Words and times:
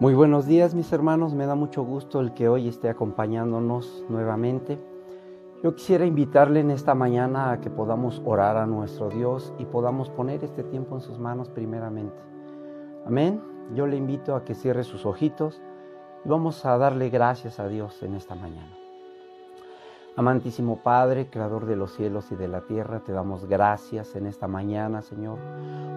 Muy 0.00 0.14
buenos 0.14 0.46
días 0.46 0.74
mis 0.74 0.90
hermanos, 0.94 1.34
me 1.34 1.44
da 1.44 1.54
mucho 1.54 1.82
gusto 1.82 2.20
el 2.20 2.32
que 2.32 2.48
hoy 2.48 2.68
esté 2.68 2.88
acompañándonos 2.88 4.06
nuevamente. 4.08 4.80
Yo 5.62 5.74
quisiera 5.74 6.06
invitarle 6.06 6.60
en 6.60 6.70
esta 6.70 6.94
mañana 6.94 7.52
a 7.52 7.60
que 7.60 7.68
podamos 7.68 8.22
orar 8.24 8.56
a 8.56 8.64
nuestro 8.64 9.10
Dios 9.10 9.52
y 9.58 9.66
podamos 9.66 10.08
poner 10.08 10.42
este 10.42 10.62
tiempo 10.62 10.94
en 10.94 11.02
sus 11.02 11.18
manos 11.18 11.50
primeramente. 11.50 12.16
Amén. 13.04 13.42
Yo 13.74 13.86
le 13.86 13.98
invito 13.98 14.34
a 14.34 14.42
que 14.42 14.54
cierre 14.54 14.84
sus 14.84 15.04
ojitos 15.04 15.60
y 16.24 16.30
vamos 16.30 16.64
a 16.64 16.78
darle 16.78 17.10
gracias 17.10 17.60
a 17.60 17.68
Dios 17.68 18.02
en 18.02 18.14
esta 18.14 18.34
mañana. 18.34 18.79
Amantísimo 20.20 20.82
Padre, 20.82 21.30
Creador 21.30 21.64
de 21.64 21.76
los 21.76 21.94
cielos 21.94 22.30
y 22.30 22.36
de 22.36 22.46
la 22.46 22.60
tierra, 22.66 23.00
te 23.00 23.10
damos 23.10 23.46
gracias 23.46 24.14
en 24.16 24.26
esta 24.26 24.46
mañana, 24.46 25.00
Señor, 25.00 25.38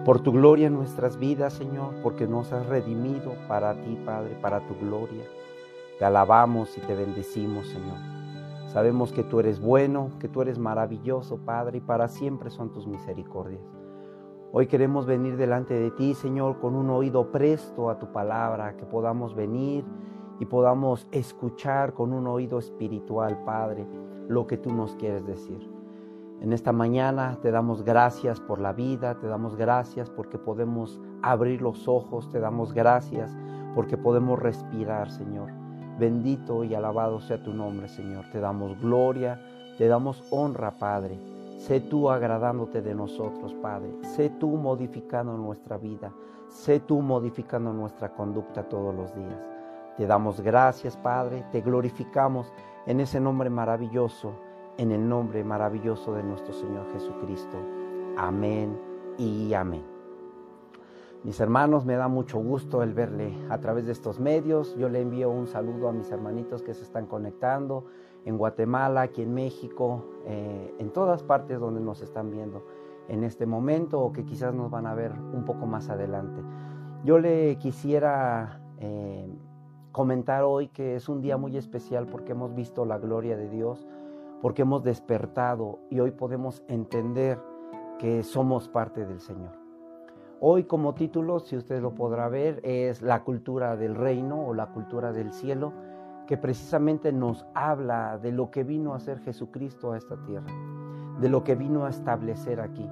por 0.06 0.20
tu 0.20 0.32
gloria 0.32 0.68
en 0.68 0.72
nuestras 0.72 1.18
vidas, 1.18 1.52
Señor, 1.52 1.92
porque 2.02 2.26
nos 2.26 2.50
has 2.50 2.64
redimido 2.64 3.34
para 3.46 3.74
ti, 3.82 3.98
Padre, 4.02 4.34
para 4.40 4.66
tu 4.66 4.76
gloria. 4.76 5.24
Te 5.98 6.06
alabamos 6.06 6.74
y 6.78 6.80
te 6.80 6.94
bendecimos, 6.94 7.68
Señor. 7.68 7.98
Sabemos 8.68 9.12
que 9.12 9.24
tú 9.24 9.40
eres 9.40 9.60
bueno, 9.60 10.08
que 10.18 10.28
tú 10.28 10.40
eres 10.40 10.58
maravilloso, 10.58 11.36
Padre, 11.44 11.76
y 11.76 11.80
para 11.82 12.08
siempre 12.08 12.48
son 12.48 12.72
tus 12.72 12.86
misericordias. 12.86 13.60
Hoy 14.52 14.68
queremos 14.68 15.04
venir 15.04 15.36
delante 15.36 15.74
de 15.74 15.90
ti, 15.90 16.14
Señor, 16.14 16.60
con 16.60 16.76
un 16.76 16.88
oído 16.88 17.30
presto 17.30 17.90
a 17.90 17.98
tu 17.98 18.10
palabra, 18.10 18.74
que 18.78 18.86
podamos 18.86 19.34
venir 19.34 19.84
y 20.40 20.46
podamos 20.46 21.06
escuchar 21.12 21.92
con 21.92 22.14
un 22.14 22.26
oído 22.26 22.58
espiritual, 22.58 23.38
Padre, 23.44 23.86
lo 24.28 24.46
que 24.46 24.56
tú 24.56 24.72
nos 24.72 24.94
quieres 24.96 25.26
decir. 25.26 25.70
En 26.40 26.52
esta 26.52 26.72
mañana 26.72 27.38
te 27.40 27.50
damos 27.50 27.84
gracias 27.84 28.40
por 28.40 28.60
la 28.60 28.72
vida, 28.72 29.14
te 29.18 29.26
damos 29.26 29.56
gracias 29.56 30.10
porque 30.10 30.38
podemos 30.38 31.00
abrir 31.22 31.62
los 31.62 31.88
ojos, 31.88 32.28
te 32.30 32.40
damos 32.40 32.74
gracias 32.74 33.34
porque 33.74 33.96
podemos 33.96 34.38
respirar, 34.38 35.10
Señor. 35.10 35.50
Bendito 35.98 36.64
y 36.64 36.74
alabado 36.74 37.20
sea 37.20 37.42
tu 37.42 37.54
nombre, 37.54 37.88
Señor. 37.88 38.24
Te 38.30 38.40
damos 38.40 38.78
gloria, 38.80 39.40
te 39.78 39.86
damos 39.86 40.22
honra, 40.30 40.72
Padre. 40.72 41.18
Sé 41.58 41.80
tú 41.80 42.10
agradándote 42.10 42.82
de 42.82 42.94
nosotros, 42.94 43.54
Padre. 43.54 43.90
Sé 44.02 44.28
tú 44.28 44.48
modificando 44.48 45.36
nuestra 45.38 45.78
vida. 45.78 46.12
Sé 46.48 46.80
tú 46.80 47.00
modificando 47.00 47.72
nuestra 47.72 48.10
conducta 48.10 48.64
todos 48.64 48.94
los 48.94 49.14
días. 49.14 49.40
Te 49.96 50.06
damos 50.06 50.40
gracias, 50.40 50.96
Padre, 50.96 51.44
te 51.52 51.60
glorificamos 51.60 52.52
en 52.86 53.00
ese 53.00 53.20
nombre 53.20 53.50
maravilloso, 53.50 54.34
en 54.76 54.90
el 54.90 55.08
nombre 55.08 55.44
maravilloso 55.44 56.14
de 56.14 56.22
nuestro 56.22 56.52
Señor 56.52 56.92
Jesucristo. 56.92 57.58
Amén 58.16 58.78
y 59.18 59.54
amén. 59.54 59.84
Mis 61.22 61.40
hermanos, 61.40 61.86
me 61.86 61.96
da 61.96 62.06
mucho 62.08 62.38
gusto 62.38 62.82
el 62.82 62.92
verle 62.92 63.32
a 63.48 63.58
través 63.58 63.86
de 63.86 63.92
estos 63.92 64.20
medios. 64.20 64.76
Yo 64.76 64.90
le 64.90 65.00
envío 65.00 65.30
un 65.30 65.46
saludo 65.46 65.88
a 65.88 65.92
mis 65.92 66.10
hermanitos 66.10 66.62
que 66.62 66.74
se 66.74 66.82
están 66.82 67.06
conectando 67.06 67.86
en 68.26 68.36
Guatemala, 68.36 69.02
aquí 69.02 69.22
en 69.22 69.32
México, 69.32 70.04
eh, 70.26 70.74
en 70.78 70.90
todas 70.90 71.22
partes 71.22 71.58
donde 71.58 71.80
nos 71.80 72.02
están 72.02 72.30
viendo 72.30 72.66
en 73.08 73.24
este 73.24 73.46
momento 73.46 74.00
o 74.00 74.12
que 74.12 74.24
quizás 74.24 74.54
nos 74.54 74.70
van 74.70 74.86
a 74.86 74.94
ver 74.94 75.12
un 75.12 75.44
poco 75.46 75.66
más 75.66 75.88
adelante. 75.88 76.42
Yo 77.04 77.18
le 77.18 77.56
quisiera 77.56 78.60
eh, 78.78 79.26
comentar 79.94 80.42
hoy 80.42 80.66
que 80.66 80.96
es 80.96 81.08
un 81.08 81.20
día 81.20 81.36
muy 81.36 81.56
especial 81.56 82.08
porque 82.08 82.32
hemos 82.32 82.52
visto 82.52 82.84
la 82.84 82.98
gloria 82.98 83.36
de 83.36 83.48
Dios, 83.48 83.86
porque 84.42 84.62
hemos 84.62 84.82
despertado 84.82 85.78
y 85.88 86.00
hoy 86.00 86.10
podemos 86.10 86.64
entender 86.66 87.38
que 88.00 88.24
somos 88.24 88.68
parte 88.68 89.06
del 89.06 89.20
Señor. 89.20 89.52
Hoy 90.40 90.64
como 90.64 90.94
título, 90.94 91.38
si 91.38 91.56
usted 91.56 91.80
lo 91.80 91.94
podrá 91.94 92.28
ver, 92.28 92.60
es 92.64 93.02
la 93.02 93.22
cultura 93.22 93.76
del 93.76 93.94
reino 93.94 94.44
o 94.44 94.52
la 94.52 94.66
cultura 94.72 95.12
del 95.12 95.32
cielo, 95.32 95.72
que 96.26 96.38
precisamente 96.38 97.12
nos 97.12 97.46
habla 97.54 98.18
de 98.18 98.32
lo 98.32 98.50
que 98.50 98.64
vino 98.64 98.94
a 98.94 98.96
hacer 98.96 99.20
Jesucristo 99.20 99.92
a 99.92 99.96
esta 99.96 100.16
tierra, 100.24 100.52
de 101.20 101.28
lo 101.28 101.44
que 101.44 101.54
vino 101.54 101.84
a 101.84 101.90
establecer 101.90 102.60
aquí. 102.60 102.90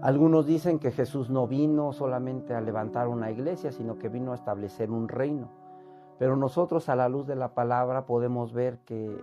Algunos 0.00 0.46
dicen 0.46 0.78
que 0.78 0.92
Jesús 0.92 1.28
no 1.28 1.46
vino 1.46 1.92
solamente 1.92 2.54
a 2.54 2.62
levantar 2.62 3.06
una 3.06 3.30
iglesia, 3.30 3.70
sino 3.70 3.98
que 3.98 4.08
vino 4.08 4.32
a 4.32 4.36
establecer 4.36 4.90
un 4.90 5.08
reino. 5.08 5.65
Pero 6.18 6.36
nosotros 6.36 6.88
a 6.88 6.96
la 6.96 7.08
luz 7.08 7.26
de 7.26 7.36
la 7.36 7.54
palabra 7.54 8.06
podemos 8.06 8.52
ver 8.52 8.78
que, 8.84 9.22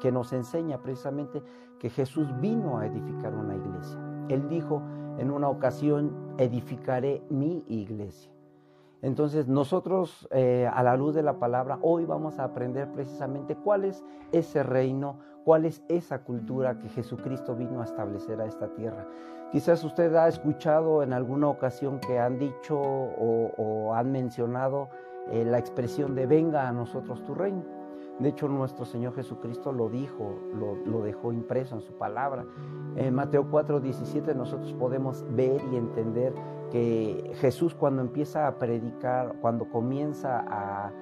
que, 0.00 0.12
nos 0.12 0.32
enseña 0.32 0.78
precisamente 0.78 1.42
que 1.78 1.90
Jesús 1.90 2.28
vino 2.40 2.78
a 2.78 2.86
edificar 2.86 3.34
una 3.34 3.54
iglesia. 3.54 3.98
Él 4.28 4.48
dijo 4.48 4.82
en 5.18 5.30
una 5.30 5.48
ocasión, 5.48 6.34
edificaré 6.38 7.22
mi 7.28 7.64
iglesia. 7.68 8.30
Entonces 9.00 9.46
nosotros 9.46 10.28
eh, 10.32 10.68
a 10.72 10.82
la 10.82 10.96
luz 10.96 11.14
de 11.14 11.22
la 11.22 11.38
palabra 11.38 11.78
hoy 11.82 12.04
vamos 12.04 12.38
a 12.38 12.44
aprender 12.44 12.90
precisamente 12.92 13.54
cuál 13.54 13.84
es 13.84 14.04
ese 14.32 14.62
reino, 14.62 15.18
cuál 15.44 15.66
es 15.66 15.84
esa 15.88 16.24
cultura 16.24 16.78
que 16.78 16.88
Jesucristo 16.88 17.54
vino 17.54 17.80
a 17.80 17.84
establecer 17.84 18.40
a 18.40 18.46
esta 18.46 18.74
tierra. 18.74 19.06
Quizás 19.52 19.84
usted 19.84 20.14
ha 20.14 20.26
escuchado 20.26 21.02
en 21.02 21.12
alguna 21.12 21.48
ocasión 21.48 22.00
que 22.00 22.18
han 22.18 22.38
dicho 22.38 22.78
o, 22.78 23.52
o 23.56 23.94
han 23.94 24.10
mencionado 24.10 24.88
eh, 25.30 25.44
la 25.44 25.58
expresión 25.58 26.14
de 26.14 26.26
venga 26.26 26.68
a 26.68 26.72
nosotros 26.72 27.24
tu 27.24 27.34
reino. 27.34 27.64
De 28.18 28.30
hecho, 28.30 28.48
nuestro 28.48 28.84
Señor 28.84 29.14
Jesucristo 29.14 29.70
lo 29.70 29.88
dijo, 29.88 30.34
lo, 30.52 31.02
dejó 31.02 31.32
impreso 31.32 31.76
en 31.76 31.82
su 31.82 31.92
palabra. 31.92 32.44
En 32.96 33.14
Mateo 33.14 33.48
4, 33.48 33.78
17 33.78 34.34
nosotros 34.34 34.72
podemos 34.72 35.24
ver 35.30 35.62
y 35.72 35.76
entender 35.76 36.34
que 36.72 37.32
Jesús 37.36 37.74
cuando 37.74 38.02
empieza 38.02 38.48
a 38.48 38.58
predicar, 38.58 39.36
cuando 39.40 39.68
comienza 39.68 40.44
a, 40.48 40.92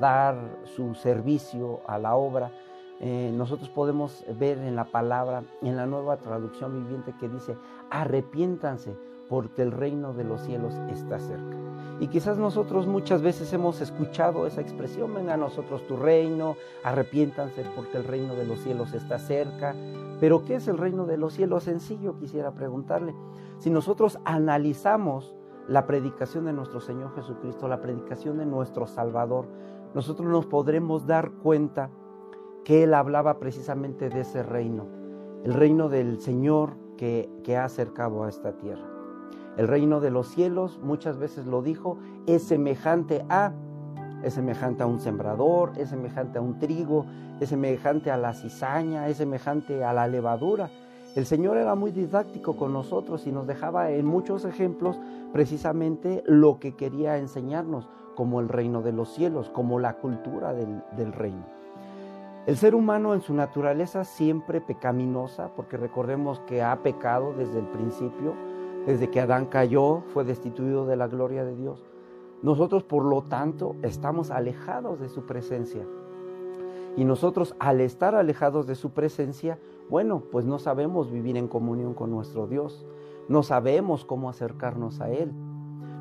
dar 0.00 0.60
su 0.64 0.94
servicio 0.94 1.82
a 1.86 1.98
la 1.98 2.16
obra, 2.16 2.50
eh, 2.98 3.30
nosotros 3.34 3.68
podemos 3.68 4.24
ver 4.38 4.56
en 4.56 4.74
la 4.74 4.86
palabra, 4.86 5.42
en 5.60 5.76
la 5.76 5.84
nueva 5.84 6.16
traducción 6.16 6.72
viviente 6.72 7.12
que 7.20 7.28
dice, 7.28 7.58
arrepiéntanse 7.90 8.96
porque 9.28 9.62
el 9.62 9.72
reino 9.72 10.12
de 10.12 10.24
los 10.24 10.42
cielos 10.42 10.74
está 10.90 11.18
cerca. 11.18 11.56
Y 11.98 12.08
quizás 12.08 12.36
nosotros 12.36 12.86
muchas 12.86 13.22
veces 13.22 13.52
hemos 13.54 13.80
escuchado 13.80 14.46
esa 14.46 14.60
expresión, 14.60 15.14
venga 15.14 15.34
a 15.34 15.38
nosotros 15.38 15.86
tu 15.86 15.96
reino, 15.96 16.56
arrepiéntanse 16.84 17.64
porque 17.74 17.96
el 17.96 18.04
reino 18.04 18.34
de 18.34 18.44
los 18.44 18.60
cielos 18.60 18.92
está 18.92 19.18
cerca. 19.18 19.74
Pero 20.20 20.44
¿qué 20.44 20.56
es 20.56 20.68
el 20.68 20.76
reino 20.76 21.06
de 21.06 21.16
los 21.16 21.32
cielos? 21.32 21.64
Sencillo 21.64 22.18
quisiera 22.18 22.52
preguntarle. 22.52 23.14
Si 23.58 23.70
nosotros 23.70 24.18
analizamos 24.24 25.34
la 25.68 25.86
predicación 25.86 26.44
de 26.44 26.52
nuestro 26.52 26.80
Señor 26.80 27.14
Jesucristo, 27.14 27.66
la 27.66 27.80
predicación 27.80 28.38
de 28.38 28.46
nuestro 28.46 28.86
Salvador, 28.86 29.46
nosotros 29.94 30.28
nos 30.28 30.44
podremos 30.44 31.06
dar 31.06 31.30
cuenta 31.30 31.90
que 32.62 32.82
Él 32.82 32.92
hablaba 32.92 33.38
precisamente 33.38 34.10
de 34.10 34.20
ese 34.20 34.42
reino, 34.42 34.86
el 35.44 35.54
reino 35.54 35.88
del 35.88 36.20
Señor 36.20 36.76
que, 36.98 37.30
que 37.42 37.56
ha 37.56 37.64
acercado 37.64 38.24
a 38.24 38.28
esta 38.28 38.52
tierra. 38.58 38.95
El 39.56 39.68
reino 39.68 40.00
de 40.00 40.10
los 40.10 40.28
cielos, 40.28 40.78
muchas 40.82 41.18
veces 41.18 41.46
lo 41.46 41.62
dijo, 41.62 41.98
es 42.26 42.42
semejante 42.42 43.24
a, 43.30 43.52
es 44.22 44.34
semejante 44.34 44.82
a 44.82 44.86
un 44.86 45.00
sembrador, 45.00 45.72
es 45.78 45.88
semejante 45.90 46.38
a 46.38 46.42
un 46.42 46.58
trigo, 46.58 47.06
es 47.40 47.48
semejante 47.48 48.10
a 48.10 48.18
la 48.18 48.34
cizaña, 48.34 49.08
es 49.08 49.16
semejante 49.16 49.82
a 49.82 49.94
la 49.94 50.08
levadura. 50.08 50.68
El 51.14 51.24
Señor 51.24 51.56
era 51.56 51.74
muy 51.74 51.90
didáctico 51.90 52.56
con 52.56 52.74
nosotros 52.74 53.26
y 53.26 53.32
nos 53.32 53.46
dejaba 53.46 53.90
en 53.90 54.04
muchos 54.04 54.44
ejemplos 54.44 55.00
precisamente 55.32 56.22
lo 56.26 56.58
que 56.58 56.76
quería 56.76 57.16
enseñarnos, 57.16 57.88
como 58.14 58.40
el 58.40 58.48
reino 58.48 58.82
de 58.82 58.92
los 58.92 59.14
cielos, 59.14 59.48
como 59.48 59.78
la 59.78 59.94
cultura 59.94 60.52
del, 60.52 60.82
del 60.96 61.14
reino. 61.14 61.46
El 62.46 62.58
ser 62.58 62.74
humano 62.74 63.14
en 63.14 63.22
su 63.22 63.32
naturaleza 63.32 64.04
siempre 64.04 64.60
pecaminosa, 64.60 65.48
porque 65.56 65.78
recordemos 65.78 66.40
que 66.40 66.62
ha 66.62 66.76
pecado 66.76 67.32
desde 67.32 67.58
el 67.58 67.66
principio, 67.66 68.34
desde 68.86 69.10
que 69.10 69.20
Adán 69.20 69.46
cayó, 69.46 70.02
fue 70.14 70.24
destituido 70.24 70.86
de 70.86 70.96
la 70.96 71.08
gloria 71.08 71.44
de 71.44 71.56
Dios. 71.56 71.84
Nosotros, 72.42 72.84
por 72.84 73.04
lo 73.04 73.22
tanto, 73.22 73.74
estamos 73.82 74.30
alejados 74.30 75.00
de 75.00 75.08
su 75.08 75.26
presencia. 75.26 75.84
Y 76.96 77.04
nosotros, 77.04 77.56
al 77.58 77.80
estar 77.80 78.14
alejados 78.14 78.66
de 78.66 78.76
su 78.76 78.90
presencia, 78.90 79.58
bueno, 79.90 80.22
pues 80.30 80.46
no 80.46 80.58
sabemos 80.58 81.10
vivir 81.10 81.36
en 81.36 81.48
comunión 81.48 81.94
con 81.94 82.10
nuestro 82.10 82.46
Dios. 82.46 82.86
No 83.28 83.42
sabemos 83.42 84.04
cómo 84.04 84.30
acercarnos 84.30 85.00
a 85.00 85.10
Él. 85.10 85.32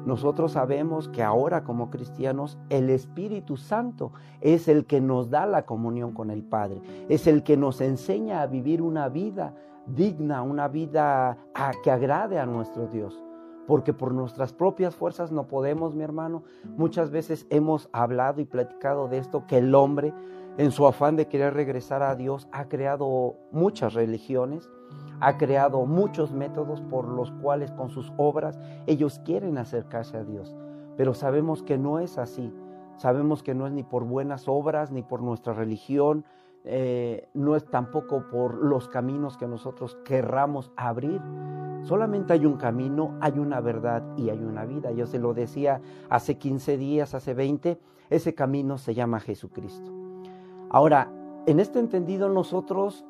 Nosotros 0.06 0.52
sabemos 0.52 1.08
que 1.10 1.24
ahora 1.24 1.64
como 1.64 1.90
cristianos 1.90 2.60
el 2.70 2.92
Espíritu 2.92 3.58
Santo 3.58 4.12
es 4.40 4.68
el 4.68 4.86
que 4.86 5.02
nos 5.02 5.32
da 5.32 5.48
la 5.48 5.66
comunión 5.66 6.14
con 6.14 6.30
el 6.30 6.44
Padre, 6.44 6.82
es 7.10 7.26
el 7.26 7.42
que 7.42 7.58
nos 7.58 7.82
enseña 7.82 8.44
a 8.44 8.48
vivir 8.48 8.84
una 8.84 9.10
vida 9.10 9.56
digna, 9.88 10.42
una 10.42 10.68
vida 10.68 11.38
que 11.84 11.92
agrade 11.92 12.40
a 12.40 12.46
nuestro 12.46 12.88
Dios. 12.88 13.22
Porque 13.68 13.94
por 13.94 14.14
nuestras 14.14 14.54
propias 14.54 14.96
fuerzas 14.96 15.32
no 15.32 15.48
podemos, 15.48 15.96
mi 15.96 16.04
hermano. 16.04 16.44
Muchas 16.78 17.10
veces 17.10 17.48
hemos 17.50 17.90
hablado 17.92 18.40
y 18.42 18.46
platicado 18.46 19.08
de 19.08 19.18
esto, 19.18 19.48
que 19.48 19.58
el 19.58 19.74
hombre, 19.74 20.14
en 20.58 20.72
su 20.72 20.86
afán 20.86 21.16
de 21.16 21.28
querer 21.28 21.54
regresar 21.56 22.04
a 22.04 22.16
Dios, 22.16 22.48
ha 22.52 22.66
creado 22.66 23.36
muchas 23.52 23.94
religiones, 23.96 24.70
ha 25.20 25.38
creado 25.38 25.86
muchos 25.86 26.32
métodos 26.32 26.82
por 26.82 27.08
los 27.08 27.32
cuales 27.32 27.72
con 27.72 27.90
sus 27.90 28.14
obras 28.18 28.60
ellos 28.86 29.20
quieren 29.26 29.58
acercarse 29.58 30.18
a 30.18 30.24
Dios. 30.24 30.56
pero 30.98 31.14
sabemos 31.14 31.64
que 31.64 31.78
no 31.78 32.00
es 32.00 32.18
así. 32.18 32.54
Sabemos 32.98 33.44
que 33.44 33.54
no 33.54 33.68
es 33.68 33.74
ni 33.74 33.84
por 33.84 34.06
buenas 34.06 34.48
obras, 34.48 34.92
ni 34.92 35.04
por 35.04 35.22
nuestra 35.22 35.54
religión, 35.54 36.24
eh, 36.68 37.30
no 37.36 37.56
es 37.56 37.66
tampoco 37.66 38.28
por 38.28 38.56
los 38.56 38.90
caminos 38.90 39.38
que 39.38 39.48
nosotros 39.48 39.98
querramos 40.04 40.72
abrir. 40.76 41.22
Solamente 41.84 42.34
hay 42.34 42.46
un 42.46 42.58
camino, 42.58 43.16
hay 43.22 43.38
una 43.38 43.62
verdad 43.62 44.04
y 44.18 44.30
hay 44.30 44.40
una 44.40 44.66
vida. 44.66 44.92
Yo 44.92 45.06
se 45.06 45.20
lo 45.20 45.36
decía 45.36 45.80
hace 46.10 46.38
15 46.40 46.78
días, 46.78 47.14
hace 47.14 47.36
20, 47.36 47.80
ese 48.10 48.34
camino 48.34 48.80
se 48.80 48.96
llama 48.96 49.20
Jesucristo. 49.20 49.92
Ahora, 50.72 51.12
en 51.46 51.60
este 51.60 51.78
entendido 51.78 52.30
nosotros 52.30 53.06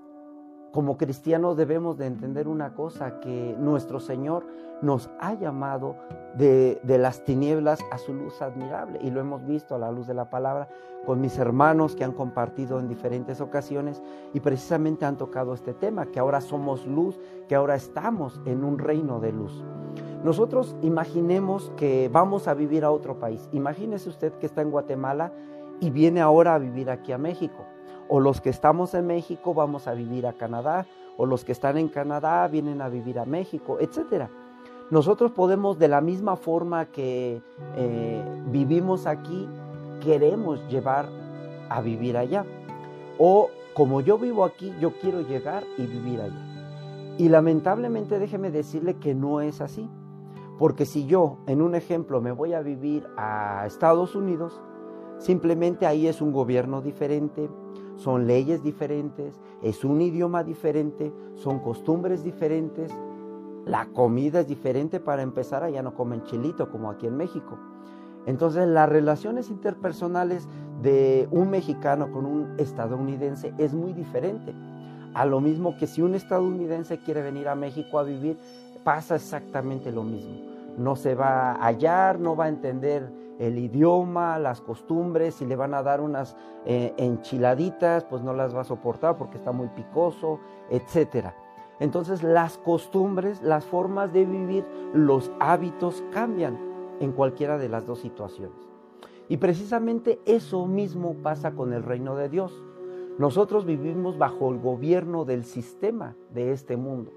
como 0.76 0.98
cristianos 0.98 1.56
debemos 1.56 1.98
de 1.98 2.06
entender 2.06 2.50
una 2.50 2.74
cosa, 2.74 3.22
que 3.22 3.56
nuestro 3.58 4.02
Señor 4.02 4.46
nos 4.82 5.10
ha 5.22 5.34
llamado 5.34 5.96
de, 6.38 6.82
las 6.86 7.24
tinieblas 7.24 7.80
a 7.94 7.98
su 7.98 8.14
luz 8.14 8.42
admirable 8.42 9.00
y 9.02 9.10
lo 9.10 9.22
hemos 9.22 9.48
visto 9.48 9.74
a 9.74 9.80
la 9.80 9.90
luz 9.90 10.06
de 10.06 10.14
la 10.14 10.30
palabra 10.30 10.68
con 11.06 11.22
mis 11.22 11.38
hermanos 11.38 11.96
que 11.96 12.04
han 12.04 12.12
compartido 12.12 12.78
en 12.78 12.90
diferentes 12.90 13.40
ocasiones 13.40 14.04
y 14.34 14.42
precisamente 14.42 15.06
han 15.06 15.16
tocado 15.16 15.54
este 15.54 15.74
tema, 15.74 16.08
que 16.08 16.20
ahora 16.20 16.42
somos 16.42 16.86
luz, 16.86 17.18
que 17.48 17.56
ahora 17.56 17.76
estamos 17.76 18.42
en 18.44 18.66
un 18.66 18.78
reino 18.78 19.22
de 19.22 19.32
luz. 19.32 19.64
Nosotros 20.26 20.76
imaginemos 20.82 21.72
que 21.78 22.10
vamos 22.12 22.50
a 22.50 22.54
vivir 22.54 22.84
a 22.84 22.92
otro 22.92 23.18
país. 23.18 23.48
Imagínese 23.54 24.10
usted 24.10 24.34
que 24.34 24.46
está 24.46 24.62
en 24.62 24.72
Guatemala 24.72 25.32
y 25.80 25.90
viene 25.90 26.20
ahora 26.20 26.54
a 26.54 26.60
vivir 26.60 26.90
aquí 26.90 27.14
a 27.14 27.18
México 27.18 27.66
o 28.08 28.20
los 28.20 28.42
que 28.42 28.50
estamos 28.50 28.94
en 28.94 29.08
México 29.08 29.54
vamos 29.54 29.88
a 29.88 29.94
vivir 29.94 30.28
a 30.28 30.34
Canadá, 30.34 30.86
o 31.18 31.26
los 31.26 31.46
que 31.46 31.52
están 31.52 31.78
en 31.78 31.88
Canadá 31.88 32.48
vienen 32.48 32.82
a 32.82 32.90
vivir 32.90 33.20
a 33.20 33.26
México, 33.26 33.78
etc. 33.80 34.28
Nosotros 34.92 35.32
podemos, 35.32 35.80
de 35.80 35.88
la 35.88 36.02
misma 36.02 36.36
forma 36.36 36.86
que 36.86 37.42
eh, 37.76 38.24
vivimos 38.48 39.08
aquí, 39.08 39.48
queremos 40.04 40.60
llevar 40.70 41.08
a 41.70 41.82
vivir 41.82 42.18
allá. 42.18 42.46
O 43.18 43.50
como 43.74 44.02
yo 44.02 44.18
vivo 44.18 44.44
aquí, 44.44 44.74
yo 44.80 44.94
quiero 45.00 45.22
llegar 45.22 45.64
y 45.78 45.86
vivir 45.86 46.22
allá. 46.22 47.16
Y 47.18 47.30
lamentablemente 47.30 48.20
déjeme 48.20 48.52
decirle 48.52 48.98
que 48.98 49.16
no 49.16 49.42
es 49.42 49.62
así. 49.62 49.90
Porque 50.58 50.86
si 50.86 51.06
yo, 51.06 51.38
en 51.48 51.62
un 51.62 51.76
ejemplo, 51.76 52.22
me 52.22 52.32
voy 52.32 52.54
a 52.54 52.62
vivir 52.62 53.06
a 53.18 53.66
Estados 53.66 54.16
Unidos, 54.16 54.62
simplemente 55.18 55.86
ahí 55.86 56.08
es 56.08 56.22
un 56.22 56.32
gobierno 56.32 56.82
diferente, 56.82 57.50
son 57.96 58.28
leyes 58.28 58.64
diferentes, 58.64 59.40
es 59.62 59.84
un 59.84 60.02
idioma 60.02 60.44
diferente, 60.44 61.14
son 61.36 61.60
costumbres 61.60 62.24
diferentes, 62.24 62.92
la 63.66 63.88
comida 63.88 64.42
es 64.42 64.48
diferente 64.48 65.00
para 65.00 65.24
empezar, 65.24 65.64
allá 65.64 65.82
no 65.82 65.96
comen 65.96 66.24
chilito 66.24 66.70
como 66.70 66.90
aquí 66.92 67.08
en 67.08 67.18
México. 67.18 67.58
Entonces 68.26 68.68
las 68.68 68.90
relaciones 68.90 69.50
interpersonales 69.50 70.48
de 70.82 71.28
un 71.32 71.50
mexicano 71.50 72.12
con 72.12 72.26
un 72.26 72.56
estadounidense 72.58 73.54
es 73.58 73.74
muy 73.74 73.94
diferente. 73.94 74.54
A 75.14 75.26
lo 75.26 75.40
mismo 75.40 75.78
que 75.78 75.88
si 75.88 76.02
un 76.02 76.16
estadounidense 76.16 77.00
quiere 77.00 77.22
venir 77.22 77.48
a 77.48 77.56
México 77.56 78.00
a 78.00 78.04
vivir, 78.04 78.38
pasa 78.84 79.16
exactamente 79.16 79.92
lo 79.92 80.04
mismo. 80.04 80.36
No 80.78 80.96
se 80.96 81.16
va 81.16 81.54
a 81.54 81.66
hallar, 81.66 82.20
no 82.20 82.36
va 82.36 82.46
a 82.46 82.50
entender 82.50 83.10
el 83.40 83.58
idioma, 83.58 84.40
las 84.40 84.62
costumbres, 84.62 85.36
si 85.36 85.46
le 85.46 85.56
van 85.56 85.74
a 85.74 85.84
dar 85.84 86.02
unas 86.02 86.36
eh, 86.66 86.94
enchiladitas, 86.98 88.04
pues 88.06 88.22
no 88.22 88.34
las 88.34 88.56
va 88.56 88.62
a 88.62 88.66
soportar 88.66 89.18
porque 89.18 89.38
está 89.38 89.52
muy 89.52 89.68
picoso, 89.70 90.40
etc. 90.70 91.28
Entonces 91.80 92.24
las 92.24 92.58
costumbres, 92.58 93.42
las 93.42 93.66
formas 93.66 94.14
de 94.14 94.26
vivir, 94.26 94.66
los 94.94 95.32
hábitos 95.40 96.04
cambian 96.12 96.58
en 97.00 97.12
cualquiera 97.12 97.58
de 97.58 97.70
las 97.70 97.86
dos 97.86 98.00
situaciones. 98.00 98.58
Y 99.28 99.38
precisamente 99.38 100.20
eso 100.26 100.66
mismo 100.68 101.16
pasa 101.24 101.52
con 101.52 101.74
el 101.74 101.84
reino 101.84 102.16
de 102.16 102.30
Dios. 102.30 102.64
Nosotros 103.18 103.66
vivimos 103.66 104.18
bajo 104.18 104.52
el 104.52 104.60
gobierno 104.60 105.26
del 105.26 105.46
sistema 105.46 106.16
de 106.34 106.52
este 106.52 106.78
mundo 106.78 107.12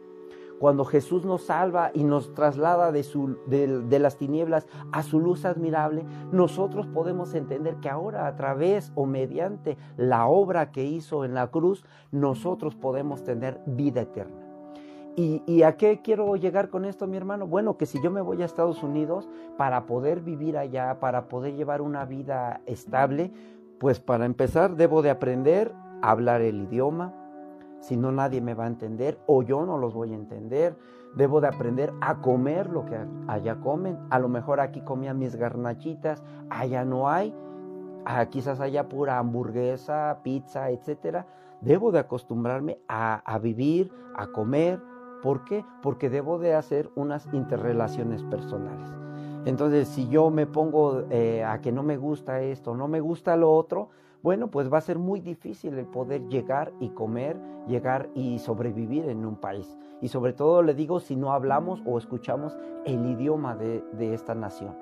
cuando 0.58 0.84
Jesús 0.84 1.24
nos 1.24 1.42
salva 1.42 1.90
y 1.94 2.04
nos 2.04 2.34
traslada 2.34 2.92
de, 2.92 3.98
las 3.98 4.16
tinieblas 4.16 4.66
a 4.92 5.02
su 5.02 5.20
luz 5.20 5.44
admirable, 5.44 6.04
nosotros 6.32 6.86
podemos 6.86 7.34
entender 7.34 7.76
que 7.76 7.88
ahora 7.88 8.26
a 8.26 8.36
través 8.36 8.92
o 8.94 9.06
mediante 9.06 9.76
la 9.96 10.26
obra 10.26 10.70
que 10.70 10.84
hizo 10.84 11.24
en 11.24 11.34
la 11.34 11.48
cruz, 11.48 11.84
nosotros 12.10 12.74
podemos 12.74 13.22
tener 13.22 13.60
vida 13.66 14.02
eterna. 14.02 14.44
¿Y, 15.16 15.42
¿Y, 15.46 15.64
a 15.64 15.76
qué 15.76 16.00
quiero 16.00 16.36
llegar 16.36 16.68
con 16.68 16.84
esto, 16.84 17.08
mi 17.08 17.16
hermano? 17.16 17.48
Bueno, 17.48 17.76
que 17.76 17.86
si 17.86 18.00
yo 18.00 18.10
me 18.10 18.20
voy 18.20 18.40
a 18.40 18.44
Estados 18.44 18.84
Unidos 18.84 19.28
para 19.56 19.84
poder 19.84 20.20
vivir 20.20 20.56
allá, 20.56 21.00
para 21.00 21.28
poder 21.28 21.56
llevar 21.56 21.80
una 21.82 22.04
vida 22.04 22.60
estable, 22.66 23.32
pues 23.80 23.98
para 23.98 24.26
empezar 24.26 24.76
debo 24.76 25.02
de 25.02 25.10
aprender 25.10 25.72
a 26.02 26.10
hablar 26.10 26.40
el 26.40 26.62
idioma, 26.62 27.14
si 27.80 27.96
no 27.96 28.12
nadie 28.12 28.40
me 28.40 28.54
va 28.54 28.64
a 28.64 28.68
entender 28.68 29.18
o 29.26 29.42
yo 29.42 29.64
no 29.64 29.78
los 29.78 29.94
voy 29.94 30.12
a 30.12 30.16
entender. 30.16 30.76
Debo 31.14 31.40
de 31.40 31.48
aprender 31.48 31.92
a 32.00 32.20
comer 32.20 32.68
lo 32.68 32.84
que 32.84 32.98
allá 33.26 33.56
comen. 33.60 33.98
A 34.10 34.18
lo 34.18 34.28
mejor 34.28 34.60
aquí 34.60 34.82
comían 34.82 35.18
mis 35.18 35.36
garnachitas, 35.36 36.22
allá 36.50 36.84
no 36.84 37.08
hay. 37.08 37.34
Ah, 38.04 38.26
quizás 38.26 38.60
haya 38.60 38.88
pura 38.88 39.18
hamburguesa, 39.18 40.20
pizza, 40.22 40.70
etc. 40.70 41.24
Debo 41.60 41.92
de 41.92 41.98
acostumbrarme 41.98 42.78
a, 42.88 43.38
vivir, 43.42 43.92
a 44.14 44.28
comer. 44.28 44.80
¿Por 45.22 45.44
qué? 45.44 45.64
Porque 45.82 46.08
debo 46.08 46.38
de 46.38 46.54
hacer 46.54 46.90
unas 46.94 47.28
interrelaciones 47.32 48.22
personales. 48.24 48.88
Entonces, 49.44 49.88
si 49.88 50.08
yo 50.08 50.30
me 50.30 50.46
pongo 50.46 51.04
eh, 51.10 51.44
a 51.44 51.60
que 51.60 51.72
no 51.72 51.82
me 51.82 51.96
gusta 51.96 52.40
esto, 52.40 52.74
no 52.74 52.86
me 52.86 53.00
gusta 53.00 53.36
lo 53.36 53.52
otro, 53.52 53.88
bueno, 54.22 54.50
pues 54.50 54.72
va 54.72 54.78
a 54.78 54.82
ser 54.82 54.98
muy 54.98 55.20
difícil 55.20 55.74
el 55.78 55.86
poder 55.86 56.26
llegar 56.28 56.72
y 56.80 56.90
comer, 56.90 57.36
llegar 57.66 58.08
y 58.14 58.38
sobrevivir 58.38 59.08
en 59.08 59.24
un 59.24 59.36
país. 59.36 59.78
Y 60.00 60.08
sobre 60.08 60.32
todo 60.32 60.62
le 60.62 60.74
digo 60.74 61.00
si 61.00 61.16
no 61.16 61.32
hablamos 61.32 61.82
o 61.84 61.98
escuchamos 61.98 62.56
el 62.84 63.06
idioma 63.06 63.54
de, 63.54 63.82
esta 64.12 64.34
nación. 64.34 64.74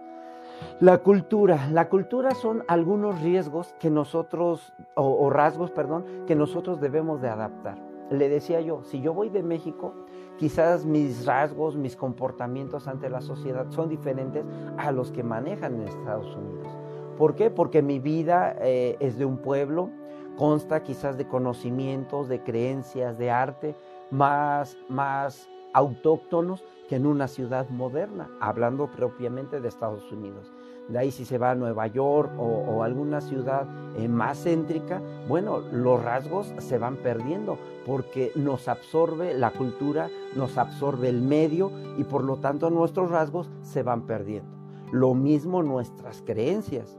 La 0.80 0.98
cultura. 0.98 1.68
La 1.70 1.88
cultura 1.88 2.30
son 2.30 2.64
algunos 2.66 3.20
riesgos 3.20 3.74
que 3.78 3.90
nosotros, 3.90 4.72
o, 4.94 5.28
rasgos, 5.28 5.70
perdón, 5.70 6.04
que 6.26 6.34
nosotros 6.34 6.80
debemos 6.80 7.20
de 7.20 7.28
adaptar. 7.28 7.78
Le 8.10 8.28
decía 8.28 8.60
yo, 8.60 8.84
si 8.84 9.00
yo 9.00 9.12
voy 9.12 9.28
de 9.28 9.42
México, 9.42 9.92
quizás 10.38 10.86
mis 10.86 11.26
rasgos, 11.26 11.76
mis 11.76 11.96
comportamientos 11.96 12.88
ante 12.88 13.10
la 13.10 13.20
sociedad 13.20 13.66
son 13.70 13.88
diferentes 13.88 14.46
a 14.78 14.92
los 14.92 15.10
que 15.10 15.22
manejan 15.22 15.74
en 15.74 15.88
Estados 15.88 16.34
Unidos. 16.36 16.85
¿Por 17.16 17.34
qué? 17.34 17.50
Porque 17.50 17.82
mi 17.82 17.98
vida 17.98 18.56
eh, 18.60 18.96
es 19.00 19.18
de 19.18 19.24
un 19.24 19.38
pueblo, 19.38 19.90
consta 20.36 20.82
quizás 20.82 21.16
de 21.16 21.26
conocimientos, 21.26 22.28
de 22.28 22.42
creencias, 22.42 23.18
de 23.18 23.30
arte 23.30 23.74
más, 24.10 24.76
más 24.88 25.48
autóctonos 25.72 26.64
que 26.88 26.96
en 26.96 27.06
una 27.06 27.28
ciudad 27.28 27.68
moderna, 27.68 28.30
hablando 28.40 28.86
propiamente 28.92 29.60
de 29.60 29.68
Estados 29.68 30.10
Unidos. 30.12 30.52
De 30.88 30.98
ahí 30.98 31.10
si 31.10 31.24
se 31.24 31.38
va 31.38 31.50
a 31.50 31.54
Nueva 31.54 31.88
York 31.88 32.30
o, 32.38 32.82
alguna 32.84 33.20
ciudad 33.20 33.66
eh, 33.96 34.08
más 34.08 34.44
céntrica, 34.44 35.02
bueno, 35.26 35.58
los 35.58 36.02
rasgos 36.02 36.54
se 36.58 36.78
van 36.78 36.96
perdiendo 36.96 37.58
porque 37.84 38.30
nos 38.36 38.68
absorbe 38.68 39.34
la 39.34 39.50
cultura, 39.50 40.08
nos 40.36 40.58
absorbe 40.58 41.08
el 41.08 41.22
medio 41.22 41.72
y 41.98 42.04
por 42.04 42.22
lo 42.22 42.36
tanto 42.36 42.70
nuestros 42.70 43.10
rasgos 43.10 43.50
se 43.62 43.82
van 43.82 44.02
perdiendo. 44.06 44.56
Lo 44.92 45.14
mismo 45.14 45.62
nuestras 45.64 46.22
creencias. 46.22 46.96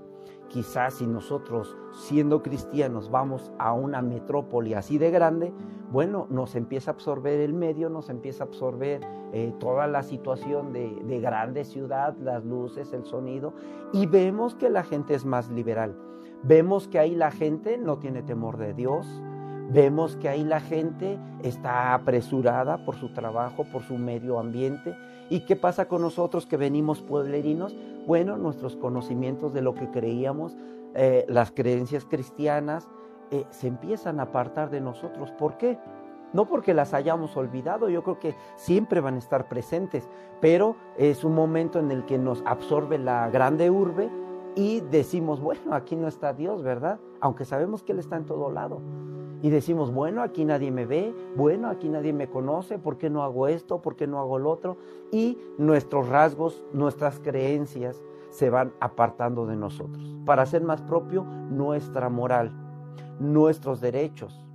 Quizás 0.57 0.95
si 0.95 1.05
nosotros, 1.05 1.77
siendo 1.91 2.41
cristianos, 2.41 3.11
vamos 3.11 3.51
a 3.59 3.73
una 3.73 4.01
metrópoli 4.01 4.73
así 4.73 4.97
de 4.97 5.11
grande, 5.11 5.53
bueno, 5.91 6.25
nos 6.31 6.55
empieza 6.55 6.89
a 6.89 6.95
absorber 6.95 7.41
el 7.41 7.53
medio, 7.53 7.89
nos 7.91 8.09
empieza 8.09 8.43
a 8.43 8.47
absorber 8.47 9.01
eh, 9.33 9.53
toda 9.59 9.85
la 9.85 10.01
situación 10.01 10.73
de, 10.73 10.99
de 11.05 11.19
grande 11.19 11.63
ciudad, 11.63 12.17
las 12.17 12.43
luces, 12.43 12.91
el 12.91 13.05
sonido, 13.05 13.53
y 13.93 14.07
vemos 14.07 14.55
que 14.55 14.71
la 14.71 14.83
gente 14.83 15.13
es 15.13 15.25
más 15.25 15.51
liberal. 15.51 15.95
Vemos 16.41 16.87
que 16.87 16.97
ahí 16.97 17.13
la 17.13 17.29
gente 17.29 17.77
no 17.77 17.99
tiene 17.99 18.23
temor 18.23 18.57
de 18.57 18.73
Dios, 18.73 19.05
Vemos 19.69 20.15
que 20.15 20.29
ahí 20.29 20.45
la 20.45 20.61
gente 20.61 21.19
está 21.43 21.93
apresurada 21.93 22.85
por 22.85 22.95
su 22.95 23.09
trabajo, 23.09 23.65
por 23.65 23.83
su 23.83 23.97
medio 23.97 24.39
ambiente. 24.39 24.95
¿Y 25.29 25.41
qué 25.41 25.55
pasa 25.55 25.87
con 25.87 26.01
nosotros 26.01 26.45
que 26.45 26.57
venimos 26.57 27.01
pueblerinos? 27.01 27.75
Bueno, 28.05 28.37
nuestros 28.37 28.75
conocimientos 28.75 29.53
de 29.53 29.61
lo 29.61 29.73
que 29.73 29.89
creíamos, 29.89 30.55
eh, 30.95 31.25
las 31.27 31.51
creencias 31.51 32.05
cristianas, 32.05 32.89
eh, 33.31 33.45
se 33.49 33.67
empiezan 33.67 34.19
a 34.19 34.23
apartar 34.23 34.69
de 34.69 34.79
nosotros. 34.79 35.31
¿Por 35.31 35.57
qué? 35.57 35.77
No 36.33 36.47
porque 36.47 36.73
las 36.73 36.93
hayamos 36.93 37.35
olvidado, 37.35 37.89
yo 37.89 38.03
creo 38.03 38.19
que 38.19 38.35
siempre 38.55 39.01
van 39.01 39.15
a 39.15 39.19
estar 39.19 39.47
presentes, 39.47 40.07
pero 40.41 40.75
es 40.97 41.23
un 41.23 41.33
momento 41.35 41.79
en 41.79 41.91
el 41.91 42.05
que 42.05 42.17
nos 42.17 42.43
absorbe 42.45 42.97
la 42.97 43.29
grande 43.29 43.69
urbe 43.69 44.09
y 44.55 44.81
decimos, 44.81 45.39
bueno, 45.41 45.73
aquí 45.73 45.95
no 45.95 46.07
está 46.07 46.33
Dios, 46.33 46.63
¿verdad? 46.63 46.99
Aunque 47.21 47.45
sabemos 47.45 47.83
que 47.83 47.93
Él 47.93 47.99
está 47.99 48.17
en 48.17 48.25
todo 48.25 48.51
lado 48.51 48.81
y 49.41 49.49
decimos, 49.49 49.93
bueno, 49.93 50.21
aquí 50.21 50.45
nadie 50.45 50.71
me 50.71 50.85
ve, 50.85 51.13
bueno, 51.35 51.69
aquí 51.69 51.89
nadie 51.89 52.13
me 52.13 52.29
conoce, 52.29 52.79
¿por 52.79 52.97
qué 52.97 53.09
no 53.09 53.23
hago 53.23 53.47
esto? 53.47 53.81
¿Por 53.81 53.95
qué 53.95 54.07
no 54.07 54.19
hago 54.19 54.39
lo 54.39 54.49
otro? 54.49 54.77
Y 55.11 55.37
nuestros 55.57 56.09
rasgos, 56.09 56.65
nuestras 56.73 57.19
creencias, 57.19 58.01
se 58.29 58.49
van 58.49 58.73
apartando 58.79 59.45
de 59.45 59.55
nosotros, 59.55 60.15
para 60.25 60.43
hacer 60.43 60.61
más 60.63 60.81
propio 60.81 61.23
nuestra 61.23 62.09
moral, 62.09 62.51
nuestros 63.19 63.79
derechos, 63.79 64.45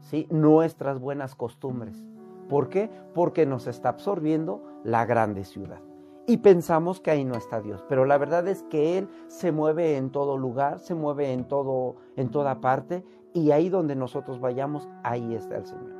¿sí? 0.00 0.26
nuestras 0.30 0.98
buenas 1.00 1.34
costumbres. 1.34 2.04
¿Por 2.48 2.68
qué? 2.68 2.90
Porque 3.14 3.44
nos 3.44 3.66
está 3.66 3.90
absorbiendo 3.90 4.62
la 4.84 5.04
grande 5.04 5.44
ciudad. 5.44 5.80
Y 6.28 6.38
pensamos 6.38 7.00
que 7.00 7.12
ahí 7.12 7.24
no 7.24 7.36
está 7.36 7.60
Dios, 7.60 7.84
pero 7.88 8.04
la 8.04 8.18
verdad 8.18 8.48
es 8.48 8.64
que 8.64 8.98
Él 8.98 9.08
se 9.28 9.52
mueve 9.52 9.96
en 9.96 10.10
todo 10.10 10.36
lugar, 10.36 10.80
se 10.80 10.94
mueve 10.96 11.32
en, 11.32 11.44
todo, 11.44 11.96
en 12.16 12.30
toda 12.30 12.60
parte, 12.60 13.04
y 13.36 13.50
ahí 13.50 13.68
donde 13.68 13.94
nosotros 13.94 14.40
vayamos, 14.40 14.88
ahí 15.02 15.34
está 15.34 15.58
el 15.58 15.66
Señor. 15.66 15.92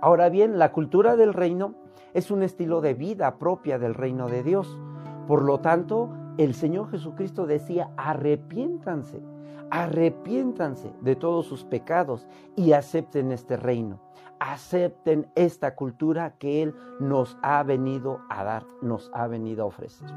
Ahora 0.00 0.28
bien, 0.28 0.58
la 0.58 0.72
cultura 0.72 1.14
del 1.14 1.32
reino 1.32 1.76
es 2.14 2.32
un 2.32 2.42
estilo 2.42 2.80
de 2.80 2.94
vida 2.94 3.38
propia 3.38 3.78
del 3.78 3.94
reino 3.94 4.28
de 4.28 4.42
Dios. 4.42 4.76
Por 5.28 5.44
lo 5.44 5.60
tanto, 5.60 6.10
el 6.36 6.52
Señor 6.52 6.90
Jesucristo 6.90 7.46
decía, 7.46 7.92
arrepiéntanse, 7.96 9.22
arrepiéntanse 9.70 10.92
de 11.00 11.14
todos 11.14 11.46
sus 11.46 11.62
pecados 11.62 12.26
y 12.56 12.72
acepten 12.72 13.30
este 13.30 13.56
reino 13.56 14.00
acepten 14.52 15.26
esta 15.34 15.74
cultura 15.74 16.34
que 16.38 16.62
Él 16.62 16.74
nos 17.00 17.38
ha 17.42 17.62
venido 17.62 18.20
a 18.28 18.44
dar, 18.44 18.66
nos 18.82 19.10
ha 19.14 19.26
venido 19.26 19.64
a 19.64 19.66
ofrecer. 19.66 20.08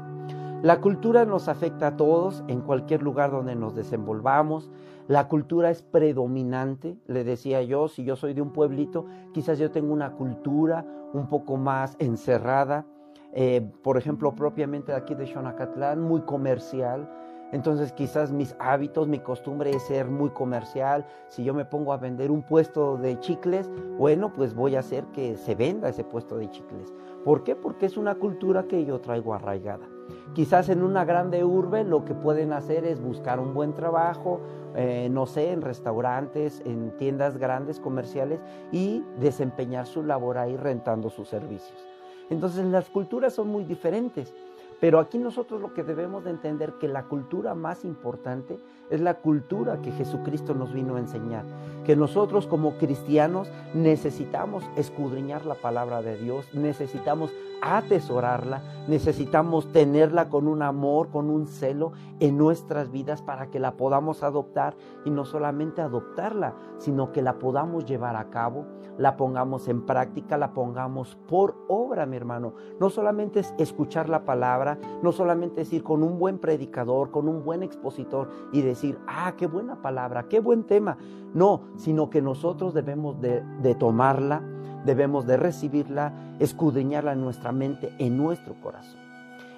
La 0.62 0.80
cultura 0.80 1.24
nos 1.24 1.48
afecta 1.48 1.88
a 1.88 1.96
todos 1.96 2.44
en 2.48 2.60
cualquier 2.60 3.02
lugar 3.02 3.30
donde 3.30 3.54
nos 3.54 3.74
desenvolvamos. 3.74 4.70
La 5.06 5.28
cultura 5.28 5.70
es 5.70 5.82
predominante, 5.82 6.98
le 7.06 7.24
decía 7.24 7.62
yo, 7.62 7.88
si 7.88 8.04
yo 8.04 8.16
soy 8.16 8.34
de 8.34 8.42
un 8.42 8.52
pueblito, 8.52 9.06
quizás 9.32 9.58
yo 9.58 9.70
tengo 9.70 9.94
una 9.94 10.12
cultura 10.12 10.84
un 11.14 11.28
poco 11.28 11.56
más 11.56 11.96
encerrada, 11.98 12.84
eh, 13.32 13.66
por 13.82 13.96
ejemplo, 13.96 14.34
propiamente 14.34 14.92
de 14.92 14.98
aquí 14.98 15.14
de 15.14 15.26
Xonacatlán, 15.26 16.02
muy 16.02 16.20
comercial, 16.22 17.08
entonces 17.52 17.92
quizás 17.92 18.30
mis 18.30 18.54
hábitos, 18.58 19.08
mi 19.08 19.20
costumbre 19.20 19.70
es 19.70 19.82
ser 19.84 20.06
muy 20.06 20.30
comercial. 20.30 21.06
Si 21.28 21.44
yo 21.44 21.54
me 21.54 21.64
pongo 21.64 21.92
a 21.92 21.96
vender 21.96 22.30
un 22.30 22.42
puesto 22.42 22.96
de 22.96 23.18
chicles, 23.20 23.70
bueno, 23.96 24.32
pues 24.32 24.54
voy 24.54 24.76
a 24.76 24.80
hacer 24.80 25.04
que 25.06 25.36
se 25.36 25.54
venda 25.54 25.88
ese 25.88 26.04
puesto 26.04 26.36
de 26.36 26.50
chicles. 26.50 26.92
¿Por 27.24 27.44
qué? 27.44 27.56
Porque 27.56 27.86
es 27.86 27.96
una 27.96 28.16
cultura 28.16 28.64
que 28.64 28.84
yo 28.84 29.00
traigo 29.00 29.34
arraigada. 29.34 29.86
Quizás 30.34 30.68
en 30.68 30.82
una 30.82 31.04
grande 31.04 31.44
urbe 31.44 31.84
lo 31.84 32.04
que 32.04 32.14
pueden 32.14 32.52
hacer 32.52 32.84
es 32.84 33.00
buscar 33.00 33.40
un 33.40 33.54
buen 33.54 33.74
trabajo, 33.74 34.40
eh, 34.74 35.08
no 35.10 35.26
sé, 35.26 35.52
en 35.52 35.62
restaurantes, 35.62 36.62
en 36.64 36.96
tiendas 36.96 37.38
grandes 37.38 37.80
comerciales 37.80 38.40
y 38.72 39.02
desempeñar 39.18 39.86
su 39.86 40.02
labor 40.02 40.38
ahí 40.38 40.56
rentando 40.56 41.10
sus 41.10 41.28
servicios. 41.28 41.86
Entonces 42.30 42.64
las 42.66 42.90
culturas 42.90 43.32
son 43.32 43.48
muy 43.48 43.64
diferentes. 43.64 44.34
Pero 44.80 45.00
aquí 45.00 45.18
nosotros 45.18 45.60
lo 45.60 45.74
que 45.74 45.82
debemos 45.82 46.24
de 46.24 46.30
entender 46.30 46.74
que 46.74 46.88
la 46.88 47.04
cultura 47.04 47.54
más 47.54 47.84
importante 47.84 48.58
es 48.90 49.00
la 49.00 49.14
cultura 49.14 49.80
que 49.82 49.92
Jesucristo 49.92 50.54
nos 50.54 50.72
vino 50.72 50.96
a 50.96 51.00
enseñar. 51.00 51.44
Que 51.84 51.96
nosotros 51.96 52.46
como 52.46 52.72
cristianos 52.78 53.50
necesitamos 53.74 54.64
escudriñar 54.76 55.46
la 55.46 55.54
palabra 55.54 56.02
de 56.02 56.16
Dios, 56.16 56.46
necesitamos 56.52 57.30
atesorarla, 57.60 58.62
necesitamos 58.88 59.72
tenerla 59.72 60.28
con 60.28 60.46
un 60.48 60.62
amor, 60.62 61.08
con 61.08 61.30
un 61.30 61.46
celo 61.46 61.92
en 62.20 62.38
nuestras 62.38 62.90
vidas 62.90 63.22
para 63.22 63.50
que 63.50 63.58
la 63.58 63.72
podamos 63.76 64.22
adoptar 64.22 64.74
y 65.04 65.10
no 65.10 65.24
solamente 65.24 65.80
adoptarla, 65.80 66.54
sino 66.78 67.12
que 67.12 67.22
la 67.22 67.38
podamos 67.38 67.84
llevar 67.84 68.16
a 68.16 68.30
cabo, 68.30 68.66
la 68.96 69.16
pongamos 69.16 69.68
en 69.68 69.86
práctica, 69.86 70.36
la 70.36 70.52
pongamos 70.52 71.16
por 71.28 71.56
obra, 71.68 72.06
mi 72.06 72.16
hermano. 72.16 72.54
No 72.80 72.90
solamente 72.90 73.40
es 73.40 73.54
escuchar 73.58 74.08
la 74.08 74.24
palabra, 74.24 74.78
no 75.02 75.12
solamente 75.12 75.62
es 75.62 75.72
ir 75.72 75.82
con 75.82 76.02
un 76.02 76.18
buen 76.18 76.38
predicador, 76.38 77.10
con 77.10 77.28
un 77.28 77.44
buen 77.44 77.62
expositor 77.62 78.28
y 78.52 78.62
decir, 78.62 78.77
ah, 79.06 79.34
qué 79.36 79.46
buena 79.46 79.80
palabra, 79.82 80.26
qué 80.28 80.40
buen 80.40 80.64
tema. 80.64 80.96
No, 81.34 81.62
sino 81.76 82.10
que 82.10 82.22
nosotros 82.22 82.74
debemos 82.74 83.20
de, 83.20 83.74
tomarla, 83.78 84.42
debemos 84.84 85.26
de 85.26 85.36
recibirla, 85.36 86.12
escudriñarla 86.38 87.12
en 87.12 87.20
nuestra 87.20 87.52
mente, 87.52 87.92
en 87.98 88.16
nuestro 88.16 88.54
corazón. 88.60 88.98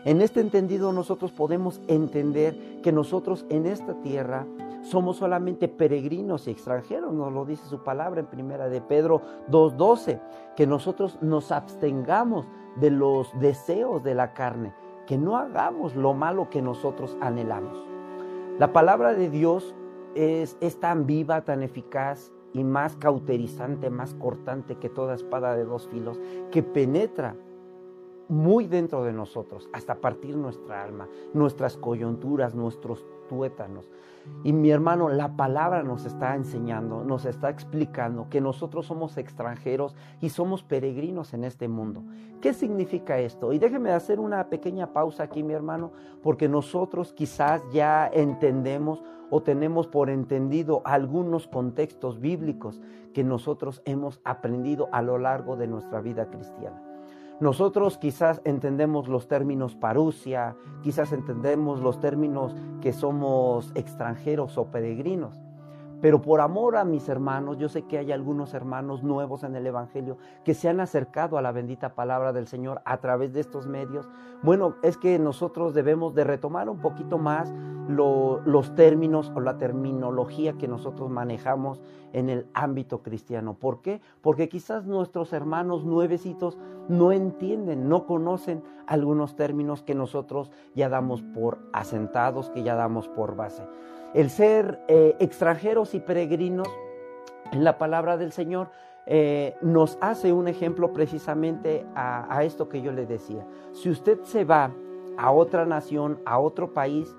En 0.05 0.23
este 0.23 0.41
entendido 0.41 0.93
nosotros 0.93 1.31
podemos 1.31 1.81
entender 1.87 2.81
que 2.83 2.91
nosotros 2.91 3.45
en 3.51 3.67
esta 3.67 3.95
tierra 4.01 4.47
somos 4.83 5.19
solamente 5.19 5.69
peregrinos 5.69 6.49
y 6.49 6.53
extranjeros, 6.53 7.13
nos 7.13 7.33
lo 7.33 7.45
dice 7.45 7.67
su 7.67 7.85
palabra 7.85 8.21
en 8.21 8.27
primera 8.27 8.69
de 8.71 8.81
Pedro 8.81 9.21
2:12, 9.49 10.19
que 10.57 10.67
nosotros 10.67 11.19
nos 11.21 11.53
abstengamos 11.53 12.47
de 12.77 12.91
los 12.91 13.29
deseos 13.39 14.03
de 14.03 14.15
la 14.15 14.33
carne, 14.33 14.73
que 15.07 15.19
no 15.19 15.37
hagamos 15.37 15.95
lo 15.95 16.15
malo 16.15 16.49
que 16.49 16.63
nosotros 16.63 17.17
anhelamos. 17.21 17.90
La 18.61 18.75
palabra 18.75 19.15
de 19.15 19.31
Dios 19.31 19.75
es, 20.15 20.55
tan 20.81 21.07
viva, 21.07 21.47
tan 21.47 21.63
eficaz 21.63 22.31
y 22.53 22.63
más 22.63 22.95
cauterizante, 22.97 23.89
más 23.89 24.13
cortante 24.13 24.75
que 24.75 24.91
toda 24.91 25.15
espada 25.15 25.57
de 25.57 25.65
dos 25.65 25.89
filos, 25.89 26.21
que 26.51 26.63
penetra 26.63 27.37
muy 28.31 28.67
dentro 28.69 29.03
de 29.03 29.13
nosotros, 29.13 29.69
hasta 29.73 29.97
partir 29.97 30.37
nuestra 30.37 30.85
alma, 30.85 31.09
nuestras 31.35 31.77
coyunturas, 31.77 32.55
nuestros 32.55 33.05
tuétanos. 33.29 33.91
Y 34.45 34.53
mi 34.53 34.71
hermano, 34.71 35.09
la 35.09 35.37
palabra 35.37 35.83
nos 35.83 36.07
está 36.07 36.37
enseñando, 36.37 37.03
nos 37.03 37.25
está 37.25 37.51
explicando 37.51 38.29
que 38.31 38.41
nosotros 38.41 38.87
somos 38.87 39.17
extranjeros 39.19 39.97
y 40.21 40.29
somos 40.29 40.63
peregrinos 40.63 41.35
en 41.35 41.43
este 41.43 41.67
mundo. 41.67 42.05
¿Qué 42.41 42.55
significa 42.55 43.19
esto? 43.19 43.53
Y 43.53 43.59
déjeme 43.59 43.91
hacer 43.91 44.21
una 44.21 44.49
pequeña 44.49 44.93
pausa 44.93 45.25
aquí, 45.25 45.43
mi 45.43 45.53
hermano, 45.53 45.91
porque 46.23 46.49
nosotros 46.49 47.13
quizás 47.13 47.63
ya 47.73 48.09
entendemos 48.13 49.03
o 49.31 49.43
tenemos 49.43 49.89
por 49.89 50.09
entendido 50.09 50.83
algunos 50.85 51.49
contextos 51.49 52.21
bíblicos 52.21 52.81
que 53.13 53.25
nosotros 53.25 53.83
hemos 53.87 54.21
aprendido 54.25 54.89
a 54.93 55.03
lo 55.03 55.19
largo 55.19 55.57
de 55.57 55.67
nuestra 55.67 56.01
vida 56.01 56.31
cristiana. 56.31 56.90
Nosotros 57.41 57.97
quizás 57.97 58.43
entendemos 58.45 59.09
los 59.09 59.27
términos 59.27 59.75
parusia, 59.75 60.57
quizás 60.83 61.13
entendemos 61.13 61.81
los 61.81 61.99
términos 61.99 62.55
que 62.83 62.93
somos 62.93 63.73
extranjeros 63.75 64.59
o 64.59 64.67
peregrinos, 64.67 65.41
pero 66.01 66.23
por 66.23 66.41
amor 66.41 66.77
a 66.77 66.85
mis 66.85 67.09
hermanos, 67.09 67.59
yo 67.59 67.69
sé 67.69 67.83
que 67.83 67.99
hay 67.99 68.13
algunos 68.13 68.55
hermanos 68.55 69.03
nuevos 69.03 69.45
en 69.45 69.55
el 69.55 69.67
Evangelio 69.67 70.17
que 70.45 70.55
se 70.55 70.69
han 70.69 70.81
acercado 70.81 71.37
a 71.37 71.43
la 71.43 71.53
bendita 71.53 71.95
palabra 71.95 72.33
del 72.33 72.47
Señor 72.47 72.81
a 72.85 72.99
través 72.99 73.33
de 73.33 73.41
estos 73.41 73.67
medios. 73.67 74.09
Bueno, 74.43 74.77
es 74.83 74.97
que 74.97 75.19
nosotros 75.19 75.75
debemos 75.75 76.15
de 76.15 76.25
retomar 76.25 76.69
un 76.69 76.79
poquito 76.79 77.19
más 77.19 77.53
los 77.89 78.75
términos 78.77 79.33
o 79.35 79.41
la 79.41 79.59
terminología 79.59 80.53
que 80.53 80.69
nosotros 80.69 81.11
manejamos 81.11 81.81
en 82.13 82.31
el 82.31 82.47
ámbito 82.55 83.03
cristiano. 83.03 83.55
¿Por 83.55 83.83
qué? 83.83 84.01
Porque 84.23 84.49
quizás 84.49 84.87
nuestros 84.87 85.33
hermanos 85.33 85.85
nuevecitos 85.85 86.57
no 86.89 87.13
entienden, 87.13 87.89
no 87.89 88.07
conocen 88.07 88.63
algunos 88.87 89.35
términos 89.37 89.83
que 89.83 89.95
nosotros 89.95 90.51
ya 90.75 90.89
damos 90.89 91.23
por 91.23 91.59
asentados, 91.73 92.51
que 92.51 92.63
ya 92.63 92.75
damos 92.75 93.09
por 93.09 93.37
base. 93.37 93.65
El 94.13 94.31
ser 94.31 94.81
eh, 94.89 95.15
extranjeros 95.21 95.95
y 95.95 96.01
peregrinos 96.01 96.69
en 97.53 97.63
la 97.63 97.79
palabra 97.79 98.17
del 98.17 98.33
Señor 98.33 98.71
eh, 99.07 99.57
nos 99.63 99.99
hace 100.01 100.33
un 100.33 100.49
ejemplo 100.49 100.93
precisamente 100.93 101.87
a, 101.95 102.43
esto 102.45 102.69
que 102.69 102.83
yo 102.83 102.91
le 102.91 103.07
decía. 103.07 103.47
Si 103.73 103.89
usted 103.89 104.21
se 104.25 104.45
va 104.45 104.73
a 105.17 105.31
otra 105.31 105.65
nación, 105.65 106.21
a 106.27 106.39
otro 106.39 106.73
país, 106.73 107.15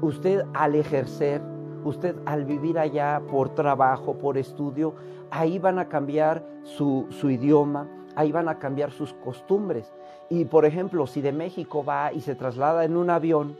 usted 0.00 0.44
al 0.54 0.74
ejercer, 0.74 1.42
usted 1.84 2.16
al 2.24 2.44
vivir 2.44 2.78
allá 2.78 3.20
por 3.30 3.54
trabajo, 3.54 4.18
por 4.18 4.38
estudio, 4.38 4.94
ahí 5.30 5.58
van 5.58 5.78
a 5.78 5.88
cambiar 5.88 6.44
su, 6.62 7.06
idioma, 7.22 7.86
ahí 8.16 8.32
van 8.32 8.48
a 8.48 8.58
cambiar 8.58 8.92
sus 8.92 9.12
costumbres. 9.12 9.92
Y 10.28 10.46
por 10.46 10.64
ejemplo, 10.64 11.06
si 11.06 11.20
de 11.20 11.32
México 11.32 11.84
va 11.84 12.12
y 12.12 12.20
se 12.22 12.34
traslada 12.34 12.84
en 12.84 12.96
un 12.96 13.10
avión 13.10 13.56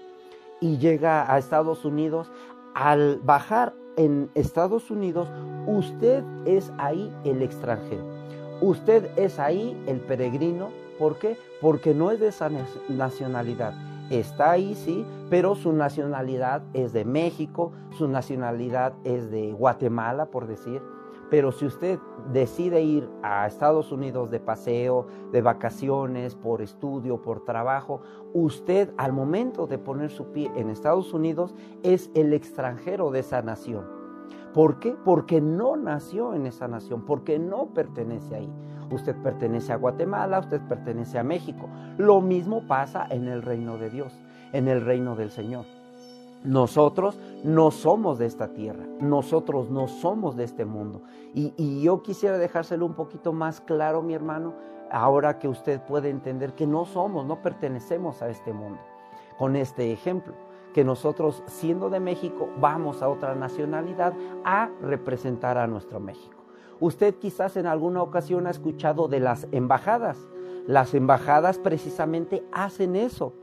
y 0.61 0.79
llega 0.79 1.33
a 1.33 1.39
Estados 1.39 1.85
Unidos, 1.85 2.31
al 2.75 3.21
bajar 3.25 3.75
en 3.97 4.31
Estados 4.35 4.91
Unidos, 4.91 5.29
usted 5.67 6.25
es 6.47 6.73
ahí 6.79 7.13
el 7.25 7.43
extranjero. 7.43 8.05
Usted 8.61 9.11
es 9.17 9.39
ahí 9.39 9.77
el 9.87 10.01
peregrino. 10.01 10.71
¿Por 10.99 11.19
qué? 11.19 11.37
Porque 11.61 11.95
no 11.95 12.11
es 12.11 12.21
de 12.21 12.29
esa 12.29 12.51
nacionalidad. 12.89 13.75
Está 14.11 14.53
ahí, 14.53 14.75
sí, 14.75 15.05
pero 15.31 15.55
su 15.55 15.73
nacionalidad 15.73 16.63
es 16.75 16.93
de 16.93 17.05
México, 17.05 17.73
su 17.97 18.09
nacionalidad 18.09 18.93
es 19.05 19.31
de 19.31 19.53
Guatemala, 19.53 20.27
por 20.27 20.47
decir 20.47 20.83
pero 21.31 21.53
si 21.53 21.65
usted 21.65 21.99
decide 22.33 22.83
ir 22.83 23.09
a 23.23 23.47
Estados 23.47 23.93
Unidos 23.93 24.31
de 24.31 24.41
paseo, 24.41 25.07
de 25.31 25.41
vacaciones, 25.41 26.35
por 26.35 26.61
estudio, 26.61 27.23
por 27.23 27.45
trabajo, 27.45 28.03
usted 28.35 28.93
al 28.97 29.13
momento 29.13 29.67
de 29.67 29.79
poner 29.79 30.11
su 30.11 30.33
pie 30.33 30.51
en 30.57 30.69
Estados 30.69 31.15
Unidos 31.15 31.55
es 31.83 32.11
el 32.15 32.33
extranjero 32.33 33.11
de 33.11 33.21
esa 33.21 33.43
nación. 33.43 33.87
¿Por 34.53 34.81
qué? 34.81 34.97
Porque 35.05 35.41
no 35.41 35.77
nació 35.77 36.35
en 36.35 36.47
esa 36.47 36.67
nación, 36.67 37.05
porque 37.05 37.39
no 37.39 37.73
pertenece 37.73 38.35
ahí. 38.35 38.53
Usted 38.91 39.15
pertenece 39.23 39.73
a 39.73 39.77
Guatemala, 39.77 40.41
usted 40.41 40.61
pertenece 40.69 41.19
a 41.21 41.23
México. 41.23 41.69
Lo 41.97 42.21
mismo 42.21 42.67
pasa 42.67 43.07
en 43.09 43.29
el 43.29 43.43
reino 43.43 43.79
de 43.79 43.91
Dios. 43.91 44.19
en 44.53 44.67
el 44.67 44.85
reino 44.85 45.15
del 45.15 45.31
Señor. 45.31 45.65
Nosotros 46.45 47.19
no 47.45 47.71
somos 47.71 48.19
de 48.19 48.25
esta 48.25 48.49
tierra, 48.55 48.87
nosotros 49.01 49.69
no 49.69 49.89
somos 49.89 50.37
de 50.37 50.45
este 50.45 50.65
mundo. 50.65 51.03
Y, 51.35 51.83
yo 51.83 52.03
quisiera 52.03 52.39
dejárselo 52.39 52.87
un 52.87 52.95
poquito 52.95 53.33
más 53.35 53.61
claro, 53.61 54.01
mi 54.01 54.15
hermano, 54.15 54.55
ahora 54.91 55.39
que 55.39 55.49
usted 55.49 55.83
puede 55.83 56.09
entender 56.09 56.55
que 56.55 56.67
no 56.67 56.87
somos, 56.87 57.27
no 57.27 57.43
pertenecemos 57.43 58.23
a 58.23 58.31
este 58.31 58.55
mundo. 58.55 58.81
Con 59.39 59.55
este 59.55 59.93
ejemplo, 59.93 60.33
que 60.73 60.83
nosotros 60.83 61.43
siendo 61.47 61.91
de 61.91 62.01
México 62.01 62.49
vamos 62.59 63.03
a 63.03 63.09
otra 63.09 63.35
nacionalidad 63.35 64.15
a 64.45 64.71
representar 64.81 65.59
a 65.59 65.67
nuestro 65.67 66.01
México. 66.01 66.37
Usted 66.81 67.17
quizás 67.17 67.59
en 67.59 67.67
alguna 67.67 68.03
ocasión 68.03 68.47
ha 68.47 68.51
escuchado 68.51 69.09
de 69.09 69.21
las 69.21 69.47
embajadas. 69.53 70.17
Las 70.67 70.95
embajadas 70.95 71.59
precisamente 71.59 72.43
hacen 72.53 72.97
eso, 72.97 73.35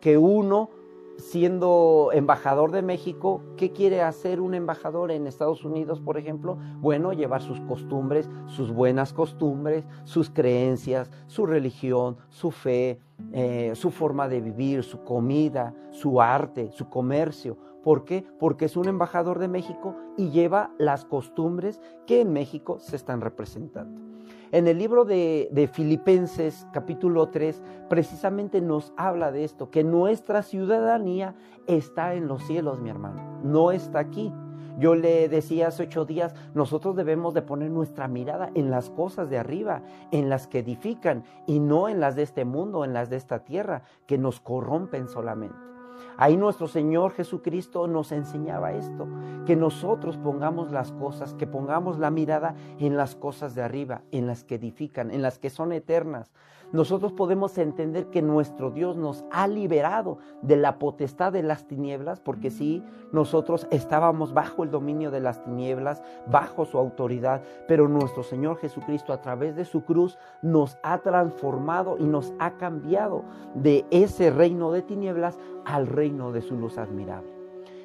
que 0.00 0.16
uno 0.16 0.70
siendo 1.18 2.10
embajador 2.12 2.70
de 2.70 2.82
México, 2.82 3.42
¿qué 3.56 3.72
quiere 3.72 4.02
hacer 4.02 4.40
un 4.40 4.54
embajador 4.54 5.10
en 5.10 5.26
Estados 5.26 5.64
Unidos, 5.64 6.00
por 6.00 6.18
ejemplo? 6.18 6.58
Bueno, 6.78 7.12
llevar 7.12 7.42
sus 7.42 7.60
costumbres, 7.60 8.28
sus 8.46 8.72
buenas 8.72 9.12
costumbres, 9.12 9.84
sus 10.04 10.30
creencias, 10.30 11.10
su 11.26 11.46
religión, 11.46 12.16
su 12.28 12.50
fe, 12.50 13.00
eh, 13.32 13.72
su 13.74 13.90
forma 13.90 14.28
de 14.28 14.40
vivir, 14.40 14.82
su 14.82 15.02
comida, 15.04 15.74
su 15.90 16.20
arte, 16.20 16.70
su 16.72 16.88
comercio. 16.88 17.56
¿Por 17.82 18.04
qué? 18.04 18.24
Porque 18.38 18.64
es 18.64 18.76
un 18.76 18.88
embajador 18.88 19.38
de 19.38 19.48
México 19.48 19.94
y 20.16 20.30
lleva 20.30 20.72
las 20.78 21.04
costumbres 21.04 21.80
que 22.06 22.20
en 22.20 22.32
México 22.32 22.78
se 22.80 22.96
están 22.96 23.20
representando. 23.20 24.15
En 24.52 24.68
el 24.68 24.78
libro 24.78 25.04
de, 25.04 25.68
Filipenses 25.72 26.68
capítulo 26.72 27.30
3 27.30 27.60
precisamente 27.88 28.60
nos 28.60 28.92
habla 28.96 29.32
de 29.32 29.42
esto, 29.42 29.70
que 29.70 29.82
nuestra 29.82 30.42
ciudadanía 30.42 31.34
está 31.66 32.14
en 32.14 32.28
los 32.28 32.46
cielos, 32.46 32.80
mi 32.80 32.88
hermano, 32.88 33.40
no 33.42 33.72
está 33.72 33.98
aquí. 33.98 34.32
Yo 34.78 34.94
le 34.94 35.28
decía 35.28 35.68
hace 35.68 35.84
ocho 35.84 36.04
días, 36.04 36.34
nosotros 36.54 36.94
debemos 36.94 37.34
de 37.34 37.42
poner 37.42 37.70
nuestra 37.70 38.06
mirada 38.08 38.50
en 38.54 38.70
las 38.70 38.90
cosas 38.90 39.30
de 39.30 39.38
arriba, 39.38 39.82
en 40.12 40.28
las 40.28 40.46
que 40.46 40.60
edifican 40.60 41.24
y 41.46 41.58
no 41.58 41.88
en 41.88 41.98
las 41.98 42.14
de 42.14 42.22
este 42.22 42.44
mundo, 42.44 42.84
en 42.84 42.92
las 42.92 43.10
de 43.10 43.16
esta 43.16 43.40
tierra, 43.40 43.82
que 44.06 44.18
nos 44.18 44.38
corrompen 44.38 45.08
solamente. 45.08 45.75
Ahí 46.16 46.36
nuestro 46.36 46.68
Señor 46.68 47.12
Jesucristo 47.12 47.86
nos 47.86 48.12
enseñaba 48.12 48.72
esto, 48.72 49.06
que 49.46 49.56
nosotros 49.56 50.16
pongamos 50.16 50.72
las 50.72 50.92
cosas, 50.92 51.34
que 51.34 51.46
pongamos 51.46 51.98
la 51.98 52.10
mirada 52.10 52.54
en 52.78 52.96
las 52.96 53.14
cosas 53.14 53.54
de 53.54 53.62
arriba, 53.62 54.02
en 54.12 54.26
las 54.26 54.44
que 54.44 54.56
edifican, 54.56 55.10
en 55.10 55.22
las 55.22 55.38
que 55.38 55.50
son 55.50 55.72
eternas, 55.72 56.32
nosotros 56.72 57.12
podemos 57.12 57.56
entender 57.58 58.06
que 58.06 58.22
nuestro 58.22 58.70
Dios 58.70 58.96
nos 58.96 59.24
ha 59.30 59.46
liberado 59.46 60.18
de 60.42 60.56
la 60.56 60.78
potestad 60.78 61.32
de 61.32 61.42
las 61.42 61.66
tinieblas, 61.66 62.20
porque 62.20 62.50
sí, 62.50 62.82
nosotros 63.12 63.66
estábamos 63.70 64.34
bajo 64.34 64.64
el 64.64 64.70
dominio 64.70 65.10
de 65.10 65.20
las 65.20 65.42
tinieblas, 65.44 66.02
bajo 66.26 66.64
su 66.64 66.78
autoridad, 66.78 67.42
pero 67.68 67.88
nuestro 67.88 68.22
Señor 68.22 68.58
Jesucristo 68.58 69.12
a 69.12 69.20
través 69.20 69.56
de 69.56 69.64
su 69.64 69.84
cruz 69.84 70.18
nos 70.42 70.78
ha 70.82 70.98
transformado 70.98 71.96
y 71.98 72.04
nos 72.04 72.32
ha 72.38 72.52
cambiado 72.52 73.24
de 73.54 73.84
ese 73.90 74.30
reino 74.30 74.72
de 74.72 74.82
tinieblas 74.82 75.38
al 75.64 75.86
reino 75.86 76.32
de 76.32 76.42
su 76.42 76.56
luz 76.56 76.78
admirable. 76.78 77.35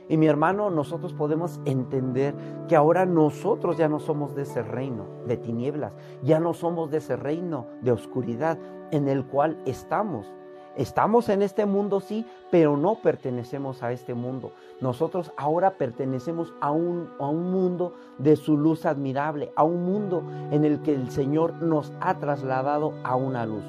Y 0.10 0.18
mi 0.18 0.28
hermano, 0.28 0.70
nosotros 0.70 1.14
podemos 1.14 1.60
entender 1.66 2.36
que 2.68 2.76
ahora 2.76 3.06
nosotros 3.06 3.78
ya 3.78 3.88
no 3.88 4.00
somos 4.00 4.36
de 4.36 4.44
ese 4.44 4.62
reino 4.62 5.06
de 5.26 5.38
tinieblas, 5.38 5.94
ya 6.22 6.40
no 6.40 6.54
somos 6.54 6.92
de 6.92 6.98
ese 6.98 7.16
reino 7.16 7.68
de 7.82 7.92
oscuridad 7.92 8.58
en 8.92 9.08
el 9.08 9.26
cual 9.26 9.62
estamos. 9.66 10.32
Estamos 10.78 11.28
en 11.28 11.42
este 11.42 11.66
mundo, 11.66 12.00
sí, 12.00 12.26
pero 12.50 12.78
no 12.78 12.96
pertenecemos 12.96 13.84
a 13.84 13.92
este 13.92 14.14
mundo. 14.14 14.54
Nosotros 14.80 15.34
ahora 15.36 15.72
pertenecemos 15.72 16.54
a 16.62 16.72
un, 16.72 17.10
a 17.20 17.28
un 17.28 17.52
mundo 17.52 17.94
de 18.18 18.38
su 18.38 18.58
luz 18.58 18.86
admirable, 18.86 19.52
a 19.58 19.64
un 19.64 19.84
mundo 19.84 20.24
en 20.52 20.64
el 20.64 20.82
que 20.82 20.94
el 20.94 21.12
Señor 21.12 21.62
nos 21.62 21.92
ha 22.00 22.20
trasladado 22.20 22.94
a 23.04 23.18
una 23.18 23.46
luz. 23.46 23.64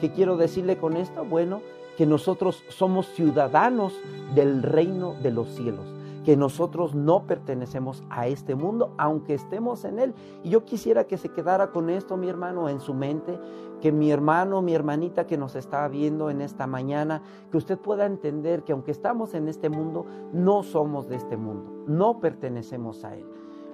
¿Qué 0.00 0.10
quiero 0.10 0.36
decirle 0.36 0.78
con 0.78 0.96
esto? 0.96 1.24
Bueno, 1.24 1.60
que 1.98 2.06
nosotros 2.06 2.62
somos 2.68 3.08
ciudadanos 3.08 4.00
del 4.32 4.62
reino 4.62 5.16
de 5.20 5.32
los 5.32 5.48
cielos, 5.48 5.84
que 6.24 6.36
nosotros 6.36 6.94
no 6.94 7.26
pertenecemos 7.26 8.04
a 8.08 8.28
este 8.28 8.54
mundo, 8.54 8.94
aunque 8.98 9.34
estemos 9.34 9.84
en 9.84 9.98
él. 9.98 10.14
Y 10.44 10.50
yo 10.50 10.64
quisiera 10.64 11.08
que 11.08 11.18
se 11.18 11.30
quedara 11.30 11.72
con 11.72 11.90
esto, 11.90 12.16
mi 12.16 12.28
hermano, 12.28 12.68
en 12.68 12.78
su 12.78 12.94
mente, 12.94 13.36
que 13.80 13.90
mi 13.90 14.12
hermano, 14.12 14.62
mi 14.62 14.76
hermanita 14.76 15.26
que 15.26 15.36
nos 15.36 15.56
está 15.56 15.88
viendo 15.88 16.30
en 16.30 16.40
esta 16.40 16.68
mañana, 16.68 17.20
que 17.50 17.56
usted 17.56 17.76
pueda 17.76 18.06
entender 18.06 18.62
que 18.62 18.70
aunque 18.70 18.92
estamos 18.92 19.34
en 19.34 19.48
este 19.48 19.68
mundo, 19.68 20.06
no 20.32 20.62
somos 20.62 21.08
de 21.08 21.16
este 21.16 21.36
mundo, 21.36 21.82
no 21.88 22.20
pertenecemos 22.20 23.04
a 23.04 23.16
él. 23.16 23.26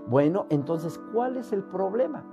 Bueno, 0.09 0.47
entonces, 0.49 0.99
¿cuál 1.13 1.37
es 1.37 1.53
el 1.53 1.63
problema? 1.63 2.25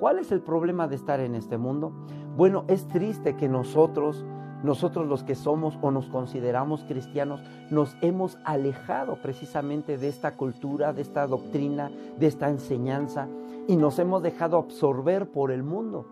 ¿Cuál 0.00 0.18
es 0.18 0.32
el 0.32 0.40
problema 0.40 0.88
de 0.88 0.96
estar 0.96 1.20
en 1.20 1.36
este 1.36 1.56
mundo? 1.56 1.92
Bueno, 2.36 2.64
es 2.66 2.88
triste 2.88 3.36
que 3.36 3.48
nosotros 3.48 4.24
nosotros 4.62 5.06
los 5.06 5.24
que 5.24 5.34
somos 5.34 5.78
o 5.80 5.90
nos 5.90 6.06
consideramos 6.06 6.84
cristianos 6.84 7.42
nos 7.70 7.96
hemos 8.02 8.38
alejado 8.44 9.16
precisamente 9.16 9.96
de 9.96 10.08
esta 10.08 10.36
cultura, 10.36 10.92
de 10.92 11.02
esta 11.02 11.26
doctrina, 11.26 11.90
de 12.18 12.26
esta 12.26 12.48
enseñanza 12.48 13.28
y 13.66 13.76
nos 13.76 13.98
hemos 13.98 14.22
dejado 14.22 14.58
absorber 14.58 15.30
por 15.30 15.50
el 15.50 15.62
mundo, 15.62 16.06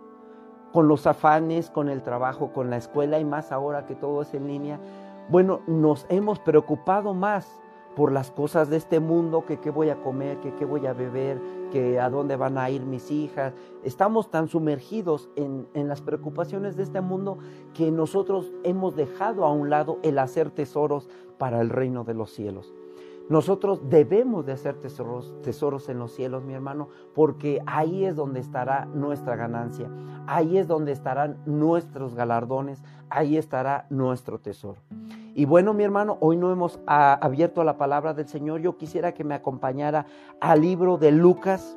con 0.73 0.89
los 0.89 1.07
afanes, 1.07 1.71
con 1.71 1.89
el 1.89 2.03
trabajo, 2.03 2.53
con 2.53 2.71
la 2.71 2.77
escuela 2.77 3.19
y 3.19 3.25
más 3.25 3.53
ahora 3.53 3.87
que 3.87 3.95
todo 3.95 4.23
es 4.23 4.33
en 4.35 4.47
línea. 4.47 4.79
Bueno, 5.29 5.61
nos 5.67 6.07
hemos 6.09 6.39
preocupado 6.39 7.15
más 7.15 7.51
por 7.99 8.13
las 8.13 8.31
cosas 8.31 8.71
de 8.71 8.77
este 8.77 9.01
mundo, 9.01 9.45
que 9.45 9.57
qué 9.57 9.71
voy 9.71 9.89
a 9.89 9.97
comer, 9.97 10.39
que 10.39 10.55
qué 10.55 10.65
voy 10.65 10.87
a 10.87 10.93
beber, 10.93 11.41
que 11.73 11.99
a 11.99 12.09
dónde 12.09 12.37
van 12.37 12.57
a 12.57 12.71
ir 12.71 12.83
mis 12.83 13.11
hijas. 13.11 13.55
Estamos 13.83 14.31
tan 14.31 14.47
sumergidos 14.47 15.29
en, 15.35 15.67
en, 15.75 15.89
las 15.89 16.01
preocupaciones 16.01 16.77
de 16.77 16.85
este 16.85 17.01
mundo 17.01 17.39
que 17.75 17.91
nosotros 17.91 18.53
hemos 18.63 18.95
dejado 18.95 19.45
a 19.45 19.53
un 19.53 19.69
lado 19.69 19.99
el 20.05 20.21
hacer 20.21 20.53
tesoros 20.53 21.09
para 21.39 21.61
el 21.61 21.71
reino 21.71 22.05
de 22.05 22.15
los 22.15 22.31
cielos. 22.31 22.73
Nosotros 23.29 23.81
debemos 23.91 24.47
de 24.47 24.53
hacer 24.53 24.77
tesoros, 24.77 25.35
tesoros 25.43 25.89
en 25.89 25.99
los 25.99 26.13
cielos, 26.13 26.45
mi 26.45 26.55
hermano, 26.55 26.91
porque 27.17 27.61
ahí 27.67 28.05
es 28.05 28.15
donde 28.15 28.39
estará 28.39 28.85
nuestra 28.87 29.35
ganancia, 29.35 29.91
ahí 30.29 30.57
es 30.57 30.69
donde 30.69 30.93
estarán 30.93 31.43
nuestros 31.47 32.15
galardones, 32.15 32.81
ahí 33.11 33.37
estará 33.37 33.87
nuestro 33.91 34.39
tesoro. 34.39 34.79
Y 35.35 35.45
bueno, 35.45 35.75
mi 35.75 35.85
hermano, 35.85 36.19
hoy 36.21 36.37
no 36.37 36.51
hemos 36.51 36.81
ah, 36.87 37.19
abierto 37.21 37.65
la 37.65 37.79
palabra 37.79 38.15
del 38.15 38.29
Señor. 38.29 38.61
Yo 38.61 38.77
quisiera 38.77 39.13
que 39.15 39.25
me 39.25 39.35
acompañara 39.35 40.07
al 40.41 40.61
libro 40.61 40.99
de 40.99 41.13
Lucas, 41.13 41.77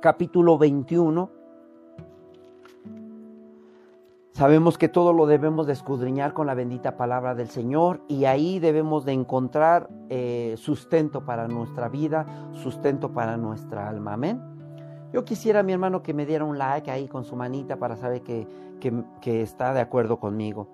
capítulo 0.00 0.58
21 0.58 1.36
Sabemos 4.36 4.76
que 4.76 4.90
todo 4.90 5.14
lo 5.14 5.24
debemos 5.24 5.66
de 5.66 5.72
escudriñar 5.72 6.34
con 6.34 6.46
la 6.46 6.52
bendita 6.52 6.98
palabra 6.98 7.34
del 7.34 7.48
Señor 7.48 8.02
y 8.06 8.26
ahí 8.26 8.58
debemos 8.58 9.06
de 9.06 9.12
encontrar 9.12 9.88
eh, 10.10 10.56
sustento 10.58 11.24
para 11.24 11.48
nuestra 11.48 11.88
vida, 11.88 12.26
sustento 12.52 13.14
para 13.14 13.38
nuestra 13.38 13.88
alma. 13.88 14.12
Amén. 14.12 14.42
Yo 15.10 15.24
quisiera, 15.24 15.62
mi 15.62 15.72
hermano, 15.72 16.02
que 16.02 16.12
me 16.12 16.26
diera 16.26 16.44
un 16.44 16.58
like 16.58 16.90
ahí 16.90 17.08
con 17.08 17.24
su 17.24 17.34
manita 17.34 17.78
para 17.78 17.96
saber 17.96 18.20
que, 18.20 18.46
que, 19.22 19.40
está 19.40 19.72
de 19.72 19.80
acuerdo 19.80 20.18
conmigo. 20.18 20.68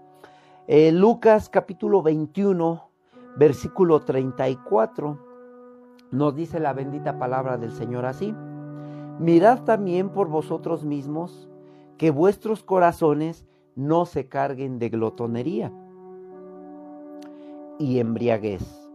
Eh, 0.69 0.93
Lucas 0.93 1.49
capítulo 1.49 2.03
21, 2.03 2.89
versículo 3.37 3.99
34, 4.03 5.19
nos 6.13 6.37
dice 6.37 6.61
la 6.61 6.73
bendita 6.73 7.19
palabra 7.19 7.57
del 7.59 7.73
Señor 7.73 8.07
así. 8.07 8.33
Mirad 9.19 9.65
también 9.65 10.11
por 10.11 10.29
vosotros 10.29 10.85
mismos 10.85 11.51
que 11.99 12.13
vuestros 12.13 12.63
corazones 12.63 13.45
no 13.75 14.07
se 14.07 14.29
carguen 14.29 14.79
de 14.79 14.89
glotonería 14.89 15.73
y 17.81 17.99
embriaguez 17.99 18.89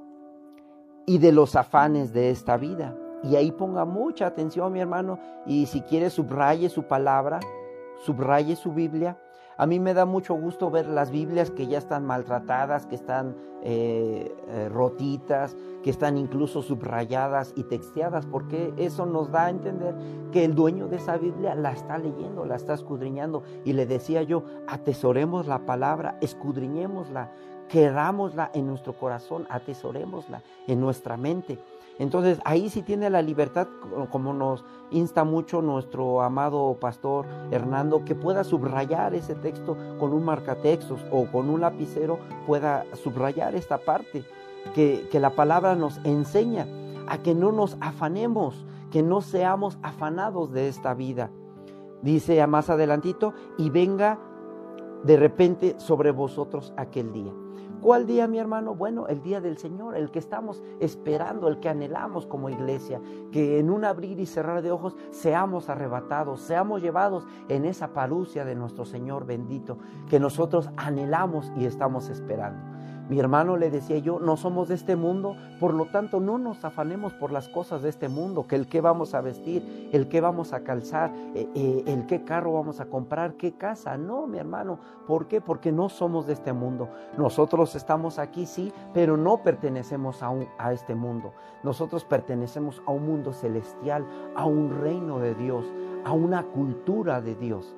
y 1.05 1.17
de 1.17 1.33
los 1.33 1.57
afanes 1.57 2.13
de 2.13 2.29
esta 2.29 2.55
vida. 2.55 2.95
Y 3.23 3.35
ahí 3.35 3.51
ponga 3.51 3.83
mucha 3.83 4.27
atención, 4.27 4.71
mi 4.71 4.79
hermano, 4.79 5.19
y 5.45 5.65
si 5.65 5.81
quiere 5.81 6.11
subraye 6.11 6.69
su 6.69 6.83
palabra, 6.83 7.41
subraye 8.05 8.55
su 8.55 8.71
Biblia 8.71 9.17
a 9.57 9.65
mí 9.65 9.79
me 9.79 9.93
da 9.93 10.05
mucho 10.05 10.35
gusto 10.35 10.69
ver 10.69 10.87
las 10.87 11.09
Biblias 11.09 11.49
que 11.49 11.67
ya 11.67 11.79
están 11.79 12.05
maltratadas, 12.05 12.85
que 12.85 12.95
están 12.95 13.35
eh, 13.63 14.35
eh, 14.49 14.69
rotitas, 14.69 15.57
que 15.83 15.89
están 15.89 16.17
incluso 16.17 16.61
subrayadas 16.61 17.53
y 17.55 17.63
texteadas, 17.63 18.27
porque 18.27 18.71
eso 18.77 19.07
nos 19.07 19.31
da 19.31 19.45
a 19.45 19.49
entender 19.49 19.95
que 20.31 20.45
el 20.45 20.53
dueño 20.53 20.87
de 20.87 20.97
esa 20.97 21.17
Biblia 21.17 21.55
la 21.55 21.71
está 21.71 21.97
leyendo, 21.97 22.45
la 22.45 22.55
está 22.55 22.75
escudriñando. 22.75 23.41
Y 23.65 23.73
le 23.73 23.87
decía 23.87 24.21
yo, 24.21 24.43
atesoremos 24.67 25.47
la 25.47 25.65
palabra, 25.65 26.17
escudriñémosla, 26.21 27.31
querámosla 27.67 28.51
en 28.53 28.67
nuestro 28.67 28.93
corazón, 28.93 29.47
atesorémosla 29.49 30.43
en 30.67 30.79
nuestra 30.79 31.17
mente. 31.17 31.57
Entonces 31.99 32.39
ahí 32.45 32.69
sí 32.69 32.81
tiene 32.81 33.09
la 33.09 33.21
libertad, 33.21 33.67
como 34.11 34.33
nos 34.33 34.63
insta 34.91 35.23
mucho 35.23 35.61
nuestro 35.61 36.21
amado 36.21 36.77
pastor 36.79 37.25
Hernando, 37.51 38.05
que 38.05 38.15
pueda 38.15 38.43
subrayar 38.43 39.15
ese 39.15 39.35
texto 39.35 39.75
con 39.99 40.13
un 40.13 40.23
marcatextos 40.23 41.03
o 41.11 41.25
con 41.25 41.49
un 41.49 41.61
lapicero, 41.61 42.19
pueda 42.45 42.85
subrayar 42.93 43.55
esta 43.55 43.79
parte, 43.79 44.23
que, 44.75 45.07
que 45.11 45.19
la 45.19 45.31
palabra 45.31 45.75
nos 45.75 45.99
enseña 46.03 46.67
a 47.07 47.17
que 47.19 47.33
no 47.33 47.51
nos 47.51 47.77
afanemos, 47.79 48.65
que 48.91 49.01
no 49.01 49.21
seamos 49.21 49.77
afanados 49.81 50.51
de 50.51 50.67
esta 50.67 50.93
vida. 50.93 51.31
Dice 52.03 52.45
más 52.45 52.69
adelantito, 52.69 53.33
y 53.57 53.69
venga 53.69 54.19
de 55.03 55.17
repente 55.17 55.75
sobre 55.79 56.11
vosotros 56.11 56.73
aquel 56.77 57.11
día. 57.11 57.33
¿Cuál 57.87 58.05
día, 58.05 58.27
mi 58.27 58.37
hermano? 58.37 58.75
Bueno, 58.75 59.07
el 59.07 59.21
día 59.21 59.39
del 59.39 59.57
Señor, 59.57 59.95
el 59.95 60.11
que 60.11 60.19
estamos 60.19 60.61
esperando, 60.81 61.47
el 61.47 61.61
que 61.61 61.69
anhelamos 61.69 62.25
como 62.25 62.49
iglesia, 62.49 62.99
que 63.31 63.59
en 63.59 63.69
un 63.69 63.85
abrir 63.85 64.19
y 64.19 64.25
cerrar 64.25 64.61
de 64.61 64.73
ojos 64.73 64.97
seamos 65.09 65.69
arrebatados, 65.69 66.41
seamos 66.41 66.81
llevados 66.81 67.25
en 67.47 67.63
esa 67.63 67.93
parucia 67.93 68.43
de 68.43 68.55
nuestro 68.55 68.83
Señor 68.83 69.25
bendito, 69.25 69.77
que 70.09 70.19
nosotros 70.19 70.69
anhelamos 70.75 71.49
y 71.55 71.63
estamos 71.63 72.09
esperando. 72.09 72.76
Mi 73.09 73.19
hermano 73.19 73.55
le 73.55 73.71
decía 73.71 73.97
yo, 73.99 74.19
no 74.19 74.35
somos 74.35 74.67
de 74.67 74.75
este 74.75 74.97
mundo, 74.97 75.37
por 75.61 75.73
lo 75.73 75.85
tanto 75.85 76.19
no 76.19 76.37
nos 76.37 76.65
afanemos 76.65 77.13
por 77.13 77.31
las 77.31 77.47
cosas 77.47 77.81
de 77.81 77.89
este 77.89 78.09
mundo, 78.09 78.47
que 78.47 78.55
el 78.55 78.67
que 78.67 78.81
vamos 78.81 79.13
a 79.13 79.21
vestir, 79.21 79.89
el 79.93 80.09
que 80.09 80.19
vamos 80.19 80.51
a 80.51 80.61
calzar, 80.61 81.13
eh, 81.33 81.47
eh, 81.55 81.83
el 81.85 82.05
qué 82.05 82.25
carro 82.25 82.53
vamos 82.53 82.81
a 82.81 82.87
comprar, 82.87 83.35
qué 83.35 83.53
casa. 83.53 83.97
No, 83.97 84.27
mi 84.27 84.39
hermano, 84.39 84.79
¿por 85.07 85.27
qué? 85.27 85.39
Porque 85.39 85.71
no 85.71 85.87
somos 85.87 86.27
de 86.27 86.33
este 86.33 86.51
mundo. 86.51 86.89
Nosotros 87.17 87.75
estamos 87.75 88.19
aquí, 88.19 88.45
sí, 88.45 88.73
pero 88.93 89.15
no 89.15 89.41
pertenecemos 89.41 90.21
a, 90.21 90.33
a 90.57 90.73
este 90.73 90.93
mundo. 90.93 91.31
Nosotros 91.63 92.03
pertenecemos 92.03 92.81
a 92.85 92.91
un 92.91 93.05
mundo 93.05 93.31
celestial, 93.31 94.05
a 94.35 94.45
un 94.45 94.81
reino 94.81 95.19
de 95.19 95.33
Dios, 95.33 95.65
a 96.03 96.11
una 96.11 96.43
cultura 96.43 97.21
de 97.21 97.35
Dios. 97.35 97.73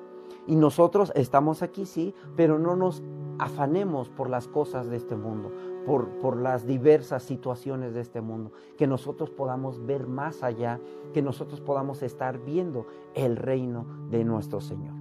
Y 0.46 0.56
nosotros 0.56 1.12
estamos 1.14 1.62
aquí, 1.62 1.86
sí, 1.86 2.14
pero 2.34 2.58
no 2.58 2.74
nos 2.74 3.02
afanemos 3.40 4.10
por 4.10 4.28
las 4.28 4.46
cosas 4.46 4.90
de 4.90 4.96
este 4.96 5.16
mundo, 5.16 5.50
por, 5.86 6.18
por, 6.18 6.36
las 6.36 6.66
diversas 6.66 7.22
situaciones 7.22 7.94
de 7.94 8.02
este 8.02 8.20
mundo, 8.20 8.52
que 8.76 8.86
nosotros 8.86 9.30
podamos 9.30 9.84
ver 9.86 10.06
más 10.06 10.42
allá, 10.42 10.78
que 11.14 11.22
nosotros 11.22 11.60
podamos 11.62 12.02
estar 12.02 12.38
viendo 12.44 12.86
el 13.14 13.36
reino 13.36 13.86
de 14.10 14.24
nuestro 14.24 14.60
Señor, 14.60 14.94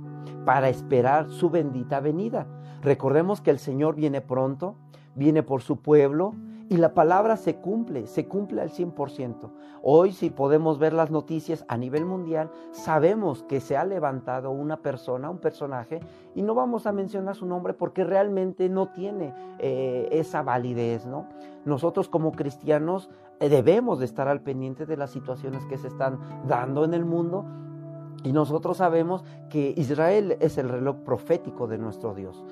para 0.45 0.69
esperar 0.69 1.29
su 1.29 1.49
bendita 1.49 1.99
venida. 1.99 2.47
Recordemos 2.81 3.41
que 3.41 3.51
el 3.51 3.59
Señor 3.59 3.95
viene 3.95 4.21
pronto, 4.21 4.75
viene 5.15 5.43
por 5.43 5.61
su 5.61 5.81
pueblo, 5.81 6.33
y 6.69 6.77
la 6.77 6.93
palabra 6.93 7.35
se 7.35 7.55
cumple, 7.55 8.05
se 8.05 8.27
cumple 8.27 8.61
al 8.61 8.69
100%. 8.69 9.49
Hoy 9.81 10.11
si 10.11 10.29
podemos 10.29 10.77
ver 10.77 10.93
las 10.93 11.09
noticias 11.09 11.65
a 11.67 11.77
nivel 11.77 12.05
mundial, 12.05 12.51
sabemos 12.71 13.43
que 13.43 13.59
se 13.59 13.75
ha 13.75 13.83
levantado 13.85 14.51
una 14.51 14.77
persona, 14.77 15.31
un 15.31 15.39
personaje, 15.39 15.99
y 16.35 16.43
no 16.43 16.53
vamos 16.53 16.85
a 16.85 16.91
mencionar 16.91 17.35
su 17.35 17.47
nombre 17.47 17.73
porque 17.73 18.03
realmente 18.03 18.69
no 18.69 18.89
tiene 18.89 19.33
eh, 19.57 20.09
esa 20.11 20.43
validez, 20.43 21.07
¿no? 21.07 21.27
Nosotros 21.65 22.07
como 22.07 22.33
cristianos 22.33 23.09
eh, 23.39 23.49
debemos 23.49 23.97
de 23.97 24.05
estar 24.05 24.27
al 24.27 24.41
pendiente 24.41 24.85
de 24.85 24.97
las 24.97 25.09
situaciones 25.09 25.65
que 25.65 25.77
se 25.79 25.87
están 25.87 26.19
dando 26.47 26.85
en 26.85 26.93
el 26.93 27.03
mundo 27.03 27.45
y 28.23 28.31
nosotros 28.31 28.77
sabemos 28.77 29.23
que 29.49 29.73
Israel 29.75 30.37
es 30.39 30.59
el 30.59 30.69
reloj 30.69 30.97
profético 30.97 31.67
de 31.67 31.79
nuestro 31.79 32.13
Dios. 32.13 32.43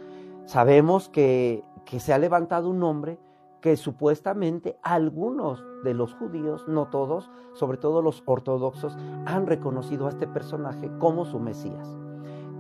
Sabemos 0.46 1.08
que, 1.08 1.64
que 1.86 2.00
se 2.00 2.14
ha 2.14 2.18
levantado 2.18 2.70
un 2.70 2.82
hombre 2.82 3.20
que 3.68 3.76
supuestamente 3.76 4.80
algunos 4.82 5.62
de 5.84 5.94
los 5.94 6.14
judíos, 6.14 6.64
no 6.70 6.88
todos, 6.88 7.30
sobre 7.54 7.78
todo 7.78 8.02
los 8.02 8.24
ortodoxos, 8.26 8.96
han 9.26 9.46
reconocido 9.46 10.06
a 10.06 10.10
este 10.10 10.26
personaje 10.26 10.90
como 11.00 11.26
su 11.26 11.38
Mesías. 11.42 12.00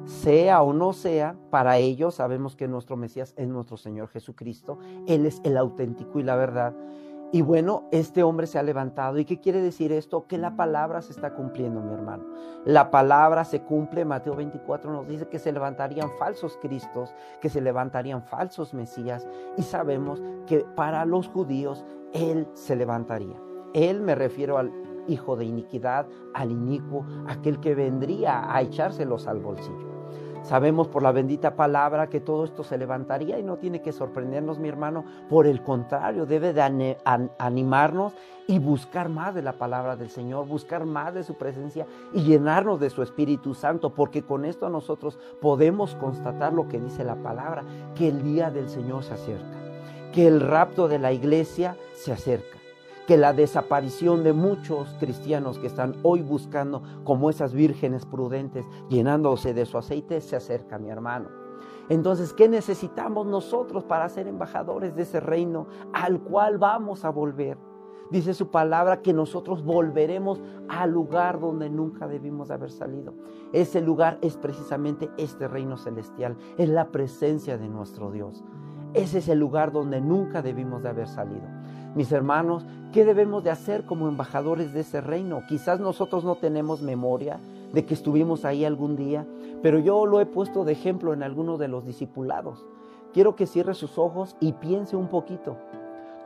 Sea 0.03 0.61
o 0.61 0.73
no 0.73 0.91
sea, 0.91 1.37
para 1.49 1.77
ellos 1.77 2.15
sabemos 2.15 2.57
que 2.57 2.67
nuestro 2.67 2.97
Mesías 2.97 3.33
es 3.37 3.47
nuestro 3.47 3.77
Señor 3.77 4.09
Jesucristo, 4.09 4.79
Él 5.07 5.25
es 5.25 5.39
el 5.45 5.55
auténtico 5.55 6.19
y 6.19 6.23
la 6.23 6.35
verdad. 6.35 6.75
Y 7.31 7.41
bueno, 7.41 7.83
este 7.91 8.23
hombre 8.23 8.47
se 8.47 8.57
ha 8.57 8.63
levantado. 8.63 9.19
¿Y 9.19 9.25
qué 9.25 9.41
quiere 9.41 9.61
decir 9.61 9.91
esto? 9.91 10.27
Que 10.27 10.37
la 10.37 10.55
palabra 10.55 11.01
se 11.01 11.11
está 11.11 11.33
cumpliendo, 11.33 11.81
mi 11.81 11.93
hermano. 11.93 12.23
La 12.63 12.89
palabra 12.89 13.43
se 13.43 13.61
cumple. 13.61 14.05
Mateo 14.05 14.33
24 14.35 14.91
nos 14.91 15.07
dice 15.07 15.27
que 15.27 15.37
se 15.37 15.51
levantarían 15.51 16.09
falsos 16.17 16.57
cristos, 16.61 17.13
que 17.41 17.49
se 17.49 17.59
levantarían 17.59 18.23
falsos 18.23 18.73
mesías. 18.73 19.27
Y 19.57 19.63
sabemos 19.63 20.21
que 20.45 20.59
para 20.75 21.05
los 21.05 21.27
judíos 21.27 21.83
Él 22.13 22.47
se 22.53 22.77
levantaría. 22.77 23.35
Él 23.73 24.01
me 24.01 24.15
refiero 24.15 24.57
al 24.57 24.71
hijo 25.09 25.35
de 25.35 25.45
iniquidad, 25.45 26.07
al 26.33 26.51
inicuo, 26.51 27.05
aquel 27.27 27.59
que 27.59 27.75
vendría 27.75 28.53
a 28.53 28.61
echárselos 28.61 29.27
al 29.27 29.39
bolsillo. 29.39 29.96
Sabemos 30.47 30.87
por 30.87 31.03
la 31.03 31.11
bendita 31.11 31.57
palabra 31.57 32.07
que 32.07 32.21
todo 32.21 32.45
esto 32.45 32.63
se 32.63 32.77
levantaría 32.77 33.37
y 33.37 33.43
no 33.43 33.57
tiene 33.57 33.81
que 33.81 33.91
sorprendernos, 33.91 34.59
mi 34.59 34.69
hermano. 34.69 35.03
Por 35.29 35.45
el 35.45 35.61
contrario, 35.61 36.25
debe 36.25 36.53
de 36.53 36.95
animarnos 37.37 38.13
y 38.47 38.57
buscar 38.57 39.09
más 39.09 39.35
de 39.35 39.41
la 39.41 39.57
palabra 39.57 39.97
del 39.97 40.09
Señor, 40.09 40.47
buscar 40.47 40.85
más 40.85 41.13
de 41.13 41.25
su 41.25 41.33
presencia 41.33 41.85
y 42.13 42.23
llenarnos 42.23 42.79
de 42.79 42.89
su 42.89 43.03
Espíritu 43.03 43.53
Santo, 43.55 43.93
porque 43.93 44.21
con 44.21 44.45
esto 44.45 44.69
nosotros 44.69 45.19
podemos 45.41 45.95
constatar 45.95 46.53
lo 46.53 46.69
que 46.69 46.79
dice 46.79 47.03
la 47.03 47.15
palabra, 47.15 47.65
que 47.93 48.07
el 48.07 48.23
día 48.23 48.49
del 48.49 48.69
Señor 48.69 49.03
se 49.03 49.15
acerca, 49.15 49.57
que 50.13 50.27
el 50.27 50.39
rapto 50.39 50.87
de 50.87 50.99
la 50.99 51.11
iglesia 51.11 51.75
se 51.93 52.13
acerca 52.13 52.56
que 53.07 53.17
la 53.17 53.31
desaparición 53.31 54.23
de 54.23 54.33
muchos 54.33 54.93
cristianos 54.99 55.57
que 55.57 55.67
están 55.67 55.95
hoy 56.03 56.21
buscando 56.21 56.83
como 57.05 57.29
esas 57.29 57.53
vírgenes 57.53 58.05
prudentes, 58.05 58.65
llenándose 58.89 59.53
de 59.53 59.65
su 59.65 59.77
aceite, 59.77 60.19
se 60.19 60.35
acerca, 60.35 60.77
mi 60.77 60.89
hermano. 60.89 61.29
Entonces, 61.87 62.33
¿qué 62.33 62.49
necesitamos 62.49 63.25
nosotros 63.25 63.85
para 63.85 64.09
ser 64.09 64.27
embajadores 64.27 64.93
de 64.93 65.03
ese 65.03 65.21
reino 65.21 65.67
al 65.93 66.19
cual 66.19 66.57
vamos 66.57 67.05
a 67.05 67.09
volver? 67.09 67.57
Dice 68.11 68.33
su 68.33 68.49
palabra 68.51 69.01
que 69.01 69.13
nosotros 69.13 69.63
volveremos 69.63 70.41
al 70.67 70.91
lugar 70.91 71.39
donde 71.39 71.69
nunca 71.69 72.07
debimos 72.07 72.51
haber 72.51 72.71
salido. 72.71 73.13
Ese 73.53 73.79
lugar 73.81 74.17
es 74.21 74.35
precisamente 74.35 75.09
este 75.17 75.47
reino 75.47 75.77
celestial, 75.77 76.35
es 76.57 76.67
la 76.67 76.89
presencia 76.89 77.57
de 77.57 77.69
nuestro 77.69 78.11
Dios. 78.11 78.43
Ese 78.93 79.19
es 79.19 79.29
el 79.29 79.39
lugar 79.39 79.71
donde 79.71 80.01
nunca 80.01 80.41
debimos 80.41 80.83
de 80.83 80.89
haber 80.89 81.07
salido. 81.07 81.56
Mis 81.97 82.11
hermanos, 82.11 82.63
¿qué 82.93 83.05
debemos 83.05 83.43
de 83.43 83.49
hacer 83.49 83.83
como 83.83 84.07
embajadores 84.07 84.71
de 84.71 84.81
ese 84.81 85.01
reino? 85.01 85.41
Quizás 85.49 85.79
nosotros 85.79 86.23
no 86.23 86.35
tenemos 86.35 86.83
memoria 86.83 87.39
de 87.73 87.87
que 87.87 87.95
estuvimos 87.95 88.45
ahí 88.45 88.65
algún 88.65 88.95
día, 88.95 89.25
pero 89.63 89.79
yo 89.79 90.05
lo 90.05 90.21
he 90.21 90.27
puesto 90.27 90.63
de 90.63 90.73
ejemplo 90.73 91.11
en 91.11 91.23
algunos 91.23 91.57
de 91.57 91.67
los 91.67 91.87
discipulados. 91.87 92.63
Quiero 93.13 93.35
que 93.35 93.47
cierre 93.47 93.73
sus 93.73 93.97
ojos 93.97 94.35
y 94.39 94.53
piense 94.53 94.95
un 94.95 95.07
poquito. 95.07 95.57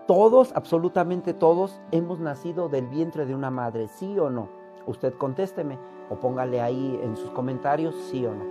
Todos, 0.08 0.52
absolutamente 0.56 1.34
todos, 1.34 1.80
hemos 1.94 2.20
nacido 2.20 2.68
del 2.68 2.88
vientre 2.88 3.26
de 3.26 3.34
una 3.34 3.50
madre, 3.50 3.88
¿sí 3.88 4.20
o 4.20 4.30
no? 4.30 4.50
Usted 4.88 5.14
contésteme 5.14 5.78
o 6.10 6.16
póngale 6.16 6.60
ahí 6.60 7.00
en 7.02 7.16
sus 7.16 7.30
comentarios, 7.30 7.96
sí 8.12 8.26
o 8.26 8.34
no. 8.34 8.44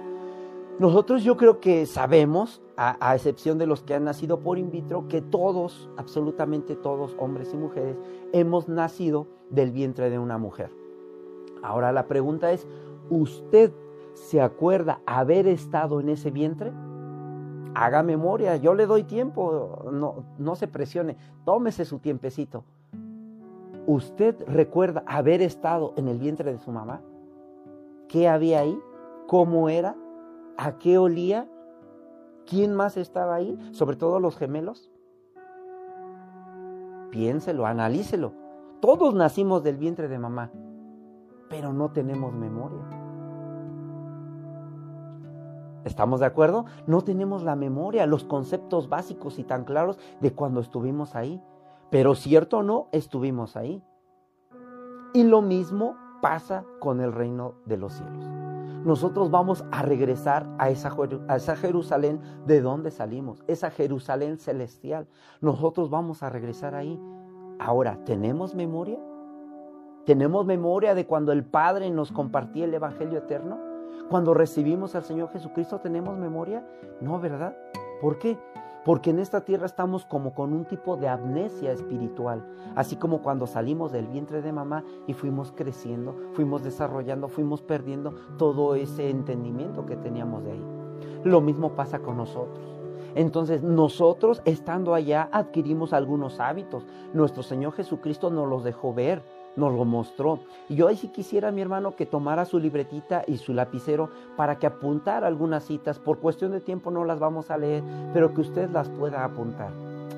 Nosotros 0.79 1.23
yo 1.23 1.37
creo 1.37 1.61
que 1.61 1.85
sabemos, 1.85 2.63
a, 2.83 3.15
excepción 3.15 3.59
de 3.59 3.67
los 3.67 3.83
que 3.83 3.95
han 3.95 4.05
nacido 4.05 4.41
por 4.41 4.57
in 4.57 4.71
vitro, 4.71 5.07
que 5.07 5.21
todos, 5.21 5.91
absolutamente 5.99 6.77
todos, 6.77 7.15
hombres 7.19 7.53
y 7.53 7.59
mujeres, 7.59 7.99
hemos 8.33 8.71
nacido 8.71 9.27
del 9.51 9.71
vientre 9.71 10.09
de 10.09 10.19
una 10.19 10.39
mujer. 10.39 10.71
Ahora 11.63 11.93
la 11.93 12.07
pregunta 12.07 12.53
es, 12.53 12.67
¿usted 13.11 13.71
se 14.15 14.41
acuerda 14.41 15.03
haber 15.05 15.47
estado 15.47 16.01
en 16.01 16.09
ese 16.09 16.31
vientre? 16.31 16.73
Haga 17.75 18.03
memoria, 18.03 18.57
yo 18.57 18.75
le 18.75 18.87
doy 18.87 19.05
tiempo, 19.05 19.91
no, 19.93 20.25
no 20.39 20.57
se 20.57 20.67
presione, 20.67 21.19
tómese 21.45 21.85
su 21.85 21.99
tiempecito. 21.99 22.65
¿Usted 23.87 24.43
recuerda 24.47 25.05
haber 25.07 25.43
estado 25.43 25.93
en 25.99 26.09
el 26.09 26.19
vientre 26.19 26.51
de 26.51 26.59
su 26.59 26.71
mamá? 26.73 27.03
¿Qué 28.09 28.27
había 28.27 28.61
ahí? 28.61 28.81
¿Cómo 29.27 29.69
era? 29.69 29.97
¿A 30.57 30.79
qué 30.79 30.97
olía? 30.97 31.47
¿Quién 32.51 32.75
más 32.75 32.97
estaba 32.97 33.37
ahí? 33.37 33.57
Sobre 33.71 33.95
todo 33.95 34.19
los 34.19 34.37
gemelos. 34.37 34.91
Piénselo, 37.13 37.65
analícelo. 37.65 38.33
Todos 38.81 39.15
nacimos 39.15 39.63
del 39.63 39.77
vientre 39.77 40.09
de 40.09 40.19
mamá, 40.19 40.51
pero 41.49 41.73
no 41.73 41.93
tenemos 41.93 42.35
memoria. 42.35 42.81
¿Estamos 45.85 46.19
de 46.19 46.27
acuerdo? 46.27 46.67
No 46.89 47.03
tenemos 47.03 47.45
la 47.45 47.55
memoria, 47.55 48.05
los 48.07 48.25
conceptos 48.25 48.89
básicos 48.89 49.39
y 49.39 49.45
tan 49.45 49.63
claros 49.63 50.01
de 50.21 50.35
cuando 50.35 50.59
estuvimos 50.59 51.15
ahí. 51.15 51.41
Pero 51.89 52.17
cierto 52.17 52.59
o 52.59 52.63
no, 52.65 52.89
estuvimos 52.91 53.57
ahí. 53.57 53.81
Y 55.15 55.23
lo 55.23 55.41
mismo 55.41 55.95
pasa 56.21 56.65
con 56.81 57.01
el 57.01 57.13
reino 57.13 57.55
de 57.65 57.77
los 57.77 57.93
cielos. 57.93 58.50
Nosotros 58.85 59.31
vamos 59.31 59.65
a 59.71 59.83
regresar 59.83 60.47
a 60.59 60.71
esa, 60.71 61.57
Jerusalén 61.57 62.21
de 62.47 62.61
donde 62.61 62.91
salimos, 62.91 63.45
esa 63.47 63.71
Jerusalén 63.71 64.39
celestial. 64.39 65.07
Nosotros 65.41 65.91
vamos 65.91 66.23
a 66.23 66.31
regresar 66.31 66.75
ahí. 66.75 66.99
Ahora, 67.59 67.99
¿tenemos 68.05 68.55
memoria? 68.55 68.99
¿Tenemos 70.07 70.47
memoria 70.47 70.95
de 70.95 71.07
cuando 71.07 71.33
el 71.33 71.45
Padre 71.45 71.91
nos 71.91 72.11
compartía 72.11 72.65
el 72.65 72.73
Evangelio 72.73 73.19
eterno? 73.19 73.59
Cuando 74.09 74.33
recibimos 74.33 74.95
al 74.95 75.05
Señor 75.05 75.31
Jesucristo, 75.31 75.81
¿tenemos 75.81 76.17
memoria? 76.17 76.67
No, 77.01 77.21
¿verdad? 77.21 77.55
¿Por 78.01 78.19
qué? 78.19 78.39
Porque 78.85 79.11
en 79.11 79.19
esta 79.19 79.43
tierra 79.43 79.67
estamos 79.67 80.07
como 80.07 80.33
con 80.35 80.53
un 80.53 80.65
tipo 80.65 80.97
de 80.97 81.09
amnesia 81.09 81.73
espiritual, 81.73 82.45
así 82.75 82.97
como 82.97 83.21
cuando 83.21 83.47
salimos 83.47 83.93
del 83.93 84.07
vientre 84.07 84.41
de 84.41 84.53
mamá 84.53 84.85
y 85.07 85.13
fuimos 85.13 85.53
creciendo, 85.53 86.17
fuimos 86.33 86.63
desarrollando, 86.63 87.29
fuimos 87.29 87.61
perdiendo 87.61 88.15
todo 88.39 88.75
ese 88.75 89.11
entendimiento 89.11 89.85
que 89.85 89.97
teníamos 89.97 90.45
de 90.45 90.53
ahí. 90.53 90.65
Lo 91.25 91.41
mismo 91.41 91.75
pasa 91.75 91.99
con 91.99 92.17
nosotros. 92.17 92.81
Entonces 93.15 93.63
nosotros 93.63 94.41
estando 94.45 94.95
allá 94.95 95.29
adquirimos 95.33 95.93
algunos 95.93 96.41
hábitos. 96.41 96.87
Nuestro 97.13 97.43
Señor 97.43 97.73
Jesucristo 97.73 98.31
nos 98.31 98.49
los 98.49 98.65
dejó 98.65 98.95
ver 98.95 99.23
nos 99.57 99.73
lo 99.73 99.85
mostró. 99.85 100.41
Y 100.69 100.77
yo 100.77 100.89
ahí 100.89 100.97
sí 100.97 101.09
quisiera, 101.09 101.51
mi 101.51 101.61
hermano, 101.61 101.97
que 101.97 102.07
tomara 102.07 102.45
su 102.45 102.59
libretita 102.59 103.23
y 103.27 103.39
su 103.39 103.53
lapicero 103.53 104.11
para 104.37 104.59
que 104.59 104.67
apuntara 104.67 105.27
algunas 105.27 105.65
citas. 105.65 105.99
Por 105.99 106.19
cuestión 106.19 106.53
de 106.53 106.61
tiempo 106.61 106.91
no 106.91 107.05
las 107.05 107.19
vamos 107.19 107.51
a 107.51 107.59
leer, 107.59 107.83
pero 108.13 108.35
que 108.35 108.41
usted 108.41 108.71
las 108.71 108.89
pueda 108.89 109.25
apuntar. 109.25 109.73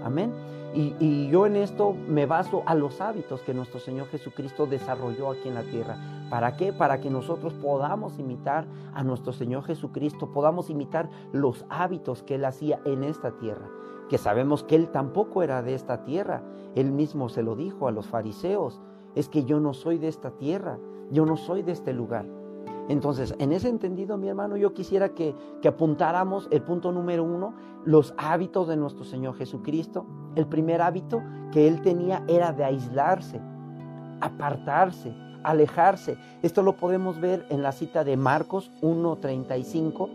Amén. 0.04 0.32
Y, 0.74 0.94
y, 1.00 1.28
yo 1.28 1.44
en 1.44 1.56
esto 1.56 1.92
me 1.92 2.24
baso 2.24 2.62
a 2.64 2.74
los 2.74 3.02
hábitos 3.02 3.42
que 3.42 3.52
nuestro 3.52 3.78
Señor 3.78 4.06
Jesucristo 4.06 4.66
desarrolló 4.66 5.30
aquí 5.30 5.48
en 5.48 5.54
la 5.54 5.64
tierra. 5.64 5.98
¿Para 6.30 6.56
qué? 6.56 6.72
Para 6.72 6.98
que 6.98 7.10
nosotros 7.10 7.52
podamos 7.52 8.18
imitar 8.18 8.64
a 8.94 9.04
nuestro 9.04 9.34
Señor 9.34 9.64
Jesucristo, 9.64 10.32
podamos 10.32 10.70
imitar 10.70 11.10
los 11.30 11.66
hábitos 11.68 12.22
que 12.22 12.36
Él 12.36 12.46
hacía 12.46 12.80
en 12.86 13.04
esta 13.04 13.32
tierra. 13.32 13.68
Que 14.08 14.16
sabemos 14.16 14.64
que 14.64 14.76
Él 14.76 14.88
tampoco 14.88 15.42
era 15.42 15.60
de 15.60 15.74
esta 15.74 16.04
tierra. 16.04 16.42
Él 16.74 16.90
mismo 16.90 17.28
se 17.28 17.42
lo 17.42 17.54
dijo 17.54 17.86
a 17.86 17.92
los 17.92 18.06
fariseos 18.06 18.80
es 19.14 19.28
que 19.28 19.44
yo 19.44 19.60
no 19.60 19.74
soy 19.74 19.98
de 19.98 20.08
esta 20.08 20.30
tierra, 20.30 20.78
yo 21.10 21.26
no 21.26 21.36
soy 21.36 21.62
de 21.62 21.72
este 21.72 21.92
lugar. 21.92 22.26
Entonces, 22.88 23.34
en 23.38 23.52
ese 23.52 23.68
entendido, 23.68 24.16
mi 24.16 24.28
hermano, 24.28 24.56
yo 24.56 24.74
quisiera 24.74 25.10
que, 25.10 25.34
que, 25.60 25.68
apuntáramos 25.68 26.48
el 26.50 26.62
punto 26.62 26.90
número 26.90 27.22
uno, 27.22 27.54
los 27.84 28.12
hábitos 28.16 28.68
de 28.68 28.76
nuestro 28.76 29.04
Señor 29.04 29.36
Jesucristo. 29.36 30.04
El 30.34 30.46
primer 30.46 30.82
hábito 30.82 31.22
que 31.52 31.68
él 31.68 31.80
tenía 31.82 32.24
era 32.26 32.52
de 32.52 32.64
aislarse, 32.64 33.40
apartarse, 34.20 35.14
alejarse. 35.44 36.16
Esto 36.42 36.62
lo 36.62 36.76
podemos 36.76 37.20
ver 37.20 37.46
en 37.50 37.62
la 37.62 37.72
cita 37.72 38.02
de 38.02 38.16
Marcos 38.16 38.72
1.35, 38.82 40.08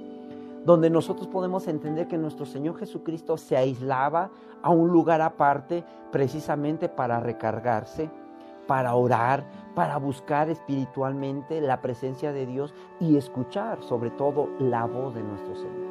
donde 0.66 0.90
nosotros 0.90 1.28
podemos 1.28 1.68
entender 1.70 2.08
que 2.08 2.18
nuestro 2.18 2.46
Señor 2.46 2.78
Jesucristo 2.78 3.38
se 3.38 3.56
aislaba 3.56 4.30
a 4.62 4.72
un 4.72 4.90
lugar 4.90 5.22
aparte 5.22 5.86
precisamente 6.12 6.90
para 6.90 7.22
recargarse 7.22 8.10
para 8.68 8.94
orar, 8.96 9.46
para 9.74 9.98
buscar 9.98 10.50
espiritualmente 10.50 11.62
la 11.62 11.82
presencia 11.82 12.32
de 12.32 12.46
Dios 12.46 12.74
y 13.00 13.18
escuchar 13.18 13.82
sobre 13.82 14.12
todo 14.12 14.50
la 14.60 14.86
voz 14.86 15.16
de 15.16 15.24
nuestro 15.24 15.56
Señor. 15.56 15.88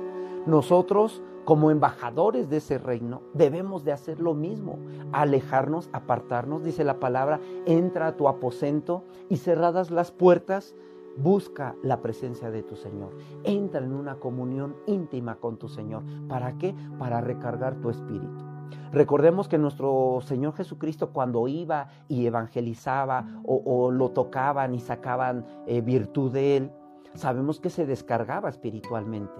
Nosotros 0.46 1.22
como 1.44 1.70
embajadores 1.70 2.48
de 2.48 2.56
ese 2.56 2.78
reino 2.78 3.22
debemos 3.32 3.84
de 3.84 3.92
hacer 3.92 4.20
lo 4.20 4.34
mismo, 4.34 4.78
alejarnos, 5.12 5.88
apartarnos, 5.92 6.64
dice 6.64 6.82
la 6.84 6.98
palabra, 6.98 7.40
entra 7.66 8.08
a 8.08 8.16
tu 8.16 8.28
aposento 8.28 9.04
y 9.28 9.36
cerradas 9.36 9.90
las 9.90 10.10
puertas, 10.10 10.74
busca 11.16 11.74
la 11.82 12.00
presencia 12.00 12.50
de 12.50 12.62
tu 12.62 12.76
Señor. 12.76 13.16
Entra 13.44 13.84
en 13.84 13.92
una 13.92 14.16
comunión 14.16 14.76
íntima 14.86 15.36
con 15.36 15.56
tu 15.56 15.68
Señor. 15.68 16.02
¿Para 16.28 16.58
qué? 16.58 16.74
Para 16.98 17.20
recargar 17.20 17.76
tu 17.76 17.90
espíritu. 17.90 18.45
Recordemos 18.92 19.48
que 19.48 19.58
nuestro 19.58 20.20
Señor 20.22 20.54
Jesucristo 20.54 21.12
cuando 21.12 21.48
iba 21.48 21.88
y 22.08 22.26
evangelizaba 22.26 23.26
o, 23.44 23.90
lo 23.90 24.10
tocaban 24.10 24.74
y 24.74 24.80
sacaban 24.80 25.44
eh, 25.66 25.80
virtud 25.80 26.32
de 26.32 26.56
él, 26.56 26.72
sabemos 27.14 27.60
que 27.60 27.70
se 27.70 27.86
descargaba 27.86 28.48
espiritualmente. 28.48 29.34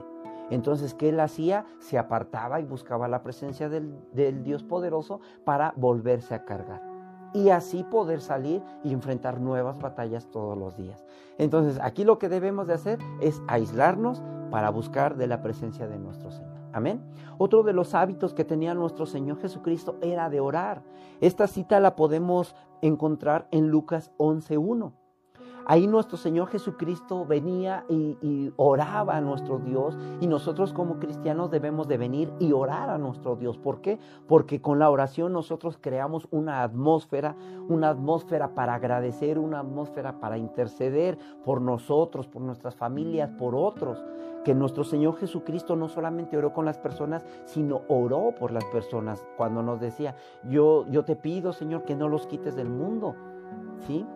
Entonces, 0.50 0.94
¿qué 0.94 1.08
él 1.08 1.20
hacía? 1.20 1.64
Se 1.80 1.98
apartaba 1.98 2.60
y 2.60 2.64
buscaba 2.64 3.08
la 3.08 3.22
presencia 3.22 3.68
del, 3.68 3.98
del 4.12 4.44
Dios 4.44 4.62
poderoso 4.62 5.20
para 5.44 5.72
volverse 5.76 6.34
a 6.34 6.44
cargar 6.44 6.96
y 7.36 7.50
así 7.50 7.84
poder 7.84 8.20
salir 8.22 8.62
y 8.82 8.92
enfrentar 8.92 9.40
nuevas 9.40 9.78
batallas 9.78 10.30
todos 10.30 10.56
los 10.56 10.76
días. 10.76 11.04
Entonces, 11.36 11.78
aquí 11.82 12.04
lo 12.04 12.18
que 12.18 12.28
debemos 12.28 12.66
de 12.66 12.74
hacer 12.74 12.98
es 13.20 13.42
aislarnos 13.46 14.22
para 14.50 14.70
buscar 14.70 15.16
de 15.16 15.26
la 15.26 15.42
presencia 15.42 15.86
de 15.86 15.98
nuestro 15.98 16.30
Señor. 16.30 16.55
Amén. 16.76 17.00
Otro 17.38 17.62
de 17.62 17.72
los 17.72 17.94
hábitos 17.94 18.34
que 18.34 18.44
tenía 18.44 18.74
nuestro 18.74 19.06
Señor 19.06 19.40
Jesucristo 19.40 19.96
era 20.02 20.28
de 20.28 20.40
orar. 20.40 20.82
Esta 21.22 21.46
cita 21.46 21.80
la 21.80 21.96
podemos 21.96 22.54
encontrar 22.82 23.48
en 23.50 23.68
Lucas 23.68 24.12
11.1. 24.18 24.92
Ahí 25.68 25.88
nuestro 25.88 26.16
Señor 26.16 26.46
Jesucristo 26.46 27.26
venía 27.26 27.84
y, 27.88 28.52
oraba 28.56 29.16
a 29.16 29.20
nuestro 29.20 29.58
Dios 29.58 29.98
y 30.20 30.28
nosotros 30.28 30.72
como 30.72 31.00
cristianos 31.00 31.50
debemos 31.50 31.88
de 31.88 31.98
venir 31.98 32.32
y 32.38 32.52
orar 32.52 32.88
a 32.88 32.98
nuestro 32.98 33.34
Dios. 33.34 33.58
¿Por 33.58 33.80
qué? 33.80 33.98
Porque 34.28 34.60
con 34.60 34.78
la 34.78 34.88
oración 34.90 35.32
nosotros 35.32 35.76
creamos 35.80 36.28
una 36.30 36.62
atmósfera, 36.62 37.34
una 37.68 37.88
atmósfera 37.88 38.54
para 38.54 38.74
agradecer, 38.74 39.40
una 39.40 39.58
atmósfera 39.58 40.20
para 40.20 40.38
interceder 40.38 41.18
por 41.44 41.60
nosotros, 41.60 42.28
por 42.28 42.42
nuestras 42.42 42.76
familias, 42.76 43.30
por 43.30 43.56
otros. 43.56 44.04
Que 44.44 44.54
nuestro 44.54 44.84
Señor 44.84 45.16
Jesucristo 45.16 45.74
no 45.74 45.88
solamente 45.88 46.36
oró 46.36 46.52
con 46.52 46.64
las 46.64 46.78
personas, 46.78 47.26
sino 47.44 47.82
oró 47.88 48.32
por 48.38 48.52
las 48.52 48.64
personas 48.66 49.26
cuando 49.36 49.64
nos 49.64 49.80
decía, 49.80 50.14
yo, 50.48 50.86
yo 50.88 51.04
te 51.04 51.16
pido 51.16 51.52
Señor 51.52 51.82
que 51.82 51.96
no 51.96 52.08
los 52.08 52.28
quites 52.28 52.54
del 52.54 52.68
mundo. 52.68 53.16
¿Sí? 53.80 54.06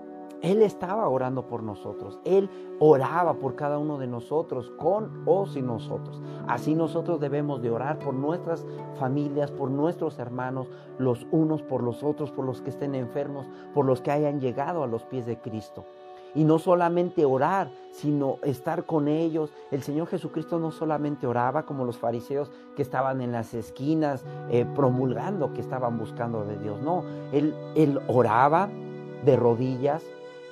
Él 0.42 0.62
estaba 0.62 1.08
orando 1.08 1.46
por 1.46 1.62
nosotros. 1.62 2.18
Él 2.24 2.48
oraba 2.78 3.34
por 3.34 3.56
cada 3.56 3.78
uno 3.78 3.98
de 3.98 4.06
nosotros, 4.06 4.70
con 4.78 5.22
o 5.26 5.46
sin 5.46 5.66
nosotros. 5.66 6.20
Así 6.48 6.74
nosotros 6.74 7.20
debemos 7.20 7.60
de 7.60 7.70
orar 7.70 7.98
por 7.98 8.14
nuestras 8.14 8.66
familias, 8.98 9.50
por 9.50 9.70
nuestros 9.70 10.18
hermanos, 10.18 10.68
los 10.98 11.26
unos 11.30 11.62
por 11.62 11.82
los 11.82 12.02
otros, 12.02 12.30
por 12.30 12.44
los 12.44 12.62
que 12.62 12.70
estén 12.70 12.94
enfermos, 12.94 13.46
por 13.74 13.84
los 13.84 14.00
que 14.00 14.10
hayan 14.10 14.40
llegado 14.40 14.82
a 14.82 14.86
los 14.86 15.04
pies 15.04 15.26
de 15.26 15.38
Cristo. 15.38 15.84
Y 16.34 16.44
no 16.44 16.58
solamente 16.58 17.24
orar, 17.24 17.70
sino 17.90 18.38
estar 18.42 18.86
con 18.86 19.08
ellos. 19.08 19.52
El 19.70 19.82
Señor 19.82 20.06
Jesucristo 20.06 20.58
no 20.58 20.70
solamente 20.70 21.26
oraba 21.26 21.64
como 21.66 21.84
los 21.84 21.98
fariseos 21.98 22.52
que 22.76 22.82
estaban 22.82 23.20
en 23.20 23.32
las 23.32 23.52
esquinas 23.52 24.24
eh, 24.48 24.64
promulgando 24.76 25.52
que 25.52 25.60
estaban 25.60 25.98
buscando 25.98 26.44
de 26.44 26.56
Dios. 26.56 26.80
No, 26.82 27.02
él, 27.32 27.52
él 27.74 28.00
oraba 28.06 28.68
de 29.24 29.36
rodillas, 29.36 30.04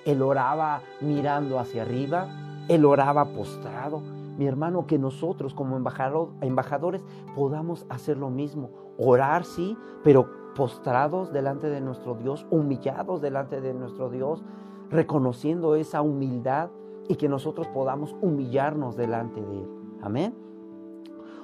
él 0.08 0.22
oraba 0.22 0.80
mirando 1.02 1.58
hacia 1.58 1.82
arriba, 1.82 2.28
él 2.68 2.86
oraba 2.86 3.26
postrado. 3.26 4.00
Mi 4.38 4.46
hermano, 4.46 4.86
que 4.86 4.98
nosotros 4.98 5.52
como 5.52 5.76
embajadores 5.76 7.04
podamos 7.34 7.84
hacer 7.90 8.16
lo 8.16 8.30
mismo. 8.30 8.70
Orar, 8.96 9.44
sí, 9.44 9.76
pero 10.02 10.30
postrados 10.54 11.30
delante 11.30 11.68
de 11.68 11.82
nuestro 11.82 12.14
Dios, 12.14 12.46
humillados 12.50 13.20
delante 13.20 13.60
de 13.60 13.74
nuestro 13.74 14.08
Dios, 14.08 14.42
reconociendo 14.88 15.74
esa 15.74 16.00
humildad 16.00 16.70
y 17.06 17.16
que 17.16 17.28
nosotros 17.28 17.66
podamos 17.68 18.16
humillarnos 18.22 18.96
delante 18.96 19.42
de 19.42 19.58
Él. 19.58 19.68
Amén. 20.00 20.34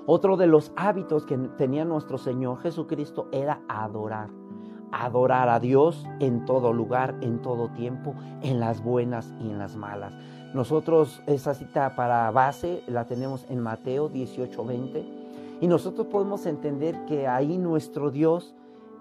Otro 0.07 0.39
de 0.39 0.47
los 0.47 0.73
hábitos 0.75 1.27
que 1.27 1.37
tenía 1.37 1.85
nuestro 1.85 2.17
Señor 2.17 2.61
Jesucristo 2.61 3.29
era 3.31 3.61
adorar 3.69 4.31
adorar 5.03 5.49
a 5.49 5.61
Dios 5.61 6.07
en 6.21 6.45
todo 6.45 6.73
lugar, 6.73 7.15
en 7.21 7.43
todo 7.43 7.69
tiempo, 7.71 8.15
en 8.43 8.61
las 8.61 8.83
buenas 8.83 9.33
y 9.41 9.51
en 9.51 9.59
las 9.59 9.77
malas. 9.77 10.13
Nosotros 10.53 11.23
esa 11.27 11.55
cita 11.55 11.97
para 11.97 12.31
base 12.31 12.83
la 12.87 13.07
tenemos 13.07 13.45
en 13.49 13.61
Mateo 13.61 14.09
18:20 14.09 15.05
y 15.61 15.67
nosotros 15.67 16.07
podemos 16.07 16.47
entender 16.47 17.05
que 17.07 17.27
ahí 17.27 17.59
nuestro 17.59 18.11
Dios 18.11 18.55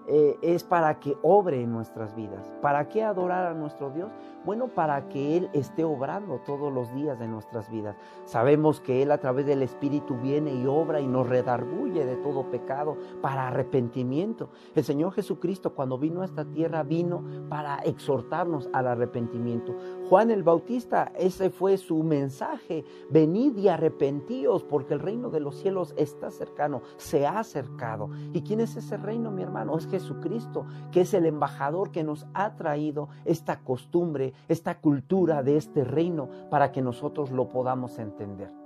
eh, 0.06 0.38
es 0.42 0.64
para 0.64 1.00
que 1.00 1.16
obre 1.22 1.62
en 1.62 1.72
nuestras 1.72 2.14
vidas. 2.14 2.52
¿Para 2.60 2.88
qué 2.88 3.02
adorar 3.02 3.46
a 3.46 3.54
nuestro 3.54 3.90
Dios? 3.90 4.10
Bueno, 4.44 4.68
para 4.68 5.08
que 5.08 5.36
Él 5.36 5.48
esté 5.54 5.84
obrando 5.84 6.40
todos 6.44 6.72
los 6.72 6.94
días 6.94 7.18
de 7.18 7.26
nuestras 7.26 7.70
vidas. 7.70 7.96
Sabemos 8.26 8.80
que 8.80 9.02
Él 9.02 9.10
a 9.10 9.18
través 9.18 9.46
del 9.46 9.62
Espíritu 9.62 10.16
viene 10.16 10.52
y 10.52 10.66
obra 10.66 11.00
y 11.00 11.06
nos 11.06 11.28
redarguye 11.28 12.04
de 12.04 12.16
todo 12.16 12.50
pecado 12.50 12.98
para 13.22 13.48
arrepentimiento. 13.48 14.50
El 14.74 14.84
Señor 14.84 15.12
Jesucristo 15.12 15.74
cuando 15.74 15.98
vino 15.98 16.20
a 16.20 16.26
esta 16.26 16.44
tierra 16.44 16.82
vino 16.82 17.24
para 17.48 17.78
exhortarnos 17.78 18.68
al 18.72 18.88
arrepentimiento. 18.88 19.74
Juan 20.08 20.30
el 20.30 20.42
Bautista, 20.42 21.12
ese 21.16 21.50
fue 21.50 21.78
su 21.78 22.02
mensaje. 22.02 22.84
Venid 23.10 23.56
y 23.56 23.68
arrepentíos 23.68 24.62
porque 24.62 24.94
el 24.94 25.00
reino 25.00 25.30
de 25.30 25.40
los 25.40 25.56
cielos 25.56 25.94
está 25.96 26.30
cercano, 26.30 26.82
se 26.96 27.26
ha 27.26 27.38
acercado. 27.38 28.10
¿Y 28.32 28.42
quién 28.42 28.60
es 28.60 28.76
ese 28.76 28.96
reino, 28.96 29.30
mi 29.30 29.42
hermano? 29.42 29.78
Es 29.78 29.86
Jesucristo, 29.86 30.66
que 30.92 31.02
es 31.02 31.14
el 31.14 31.26
embajador 31.26 31.90
que 31.90 32.04
nos 32.04 32.26
ha 32.34 32.54
traído 32.56 33.08
esta 33.24 33.60
costumbre, 33.60 34.34
esta 34.48 34.80
cultura 34.80 35.42
de 35.42 35.56
este 35.56 35.84
reino 35.84 36.28
para 36.50 36.70
que 36.70 36.82
nosotros 36.82 37.30
lo 37.30 37.48
podamos 37.48 37.98
entender. 37.98 38.63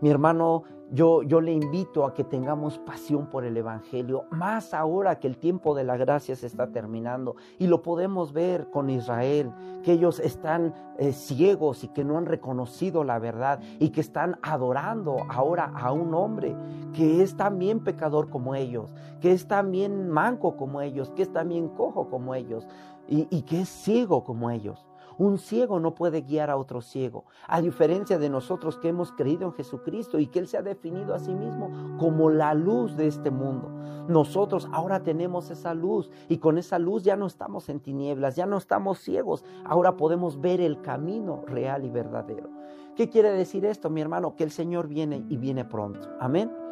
Mi 0.00 0.10
hermano, 0.10 0.64
yo, 0.90 1.22
yo 1.22 1.40
le 1.40 1.52
invito 1.52 2.04
a 2.04 2.14
que 2.14 2.24
tengamos 2.24 2.78
pasión 2.78 3.26
por 3.26 3.44
el 3.44 3.56
Evangelio, 3.56 4.26
más 4.30 4.74
ahora 4.74 5.18
que 5.18 5.26
el 5.26 5.38
tiempo 5.38 5.74
de 5.74 5.84
la 5.84 5.96
gracia 5.96 6.36
se 6.36 6.46
está 6.46 6.68
terminando. 6.68 7.36
Y 7.58 7.66
lo 7.66 7.82
podemos 7.82 8.32
ver 8.32 8.70
con 8.70 8.90
Israel, 8.90 9.50
que 9.82 9.92
ellos 9.92 10.20
están 10.20 10.74
eh, 10.98 11.12
ciegos 11.12 11.84
y 11.84 11.88
que 11.88 12.04
no 12.04 12.18
han 12.18 12.26
reconocido 12.26 13.02
la 13.02 13.18
verdad 13.18 13.60
y 13.80 13.90
que 13.90 14.00
están 14.00 14.38
adorando 14.42 15.16
ahora 15.28 15.72
a 15.74 15.90
un 15.90 16.14
hombre 16.14 16.54
que 16.92 17.22
es 17.22 17.36
también 17.36 17.82
pecador 17.82 18.28
como 18.30 18.54
ellos, 18.54 18.94
que 19.20 19.32
es 19.32 19.48
también 19.48 20.08
manco 20.08 20.56
como 20.56 20.80
ellos, 20.80 21.10
que 21.16 21.22
es 21.22 21.32
también 21.32 21.68
cojo 21.68 22.08
como 22.08 22.34
ellos 22.34 22.68
y, 23.08 23.26
y 23.30 23.42
que 23.42 23.62
es 23.62 23.68
ciego 23.68 24.22
como 24.22 24.50
ellos. 24.50 24.86
Un 25.18 25.38
ciego 25.38 25.80
no 25.80 25.94
puede 25.94 26.22
guiar 26.22 26.50
a 26.50 26.56
otro 26.56 26.80
ciego, 26.80 27.24
a 27.46 27.60
diferencia 27.60 28.18
de 28.18 28.28
nosotros 28.28 28.78
que 28.78 28.88
hemos 28.88 29.12
creído 29.12 29.46
en 29.46 29.52
Jesucristo 29.52 30.18
y 30.18 30.26
que 30.26 30.40
Él 30.40 30.48
se 30.48 30.56
ha 30.56 30.62
definido 30.62 31.14
a 31.14 31.18
sí 31.18 31.34
mismo 31.34 31.96
como 31.98 32.30
la 32.30 32.54
luz 32.54 32.96
de 32.96 33.06
este 33.06 33.30
mundo. 33.30 33.70
Nosotros 34.08 34.68
ahora 34.72 35.02
tenemos 35.02 35.50
esa 35.50 35.74
luz 35.74 36.10
y 36.28 36.38
con 36.38 36.58
esa 36.58 36.78
luz 36.78 37.04
ya 37.04 37.16
no 37.16 37.26
estamos 37.26 37.68
en 37.68 37.80
tinieblas, 37.80 38.36
ya 38.36 38.46
no 38.46 38.56
estamos 38.56 38.98
ciegos, 38.98 39.44
ahora 39.64 39.96
podemos 39.96 40.40
ver 40.40 40.60
el 40.60 40.80
camino 40.80 41.42
real 41.46 41.84
y 41.84 41.90
verdadero. 41.90 42.50
¿Qué 42.96 43.08
quiere 43.08 43.30
decir 43.30 43.64
esto, 43.64 43.90
mi 43.90 44.00
hermano? 44.00 44.36
Que 44.36 44.44
el 44.44 44.50
Señor 44.50 44.88
viene 44.88 45.24
y 45.28 45.36
viene 45.36 45.64
pronto. 45.64 46.08
Amén. 46.20 46.63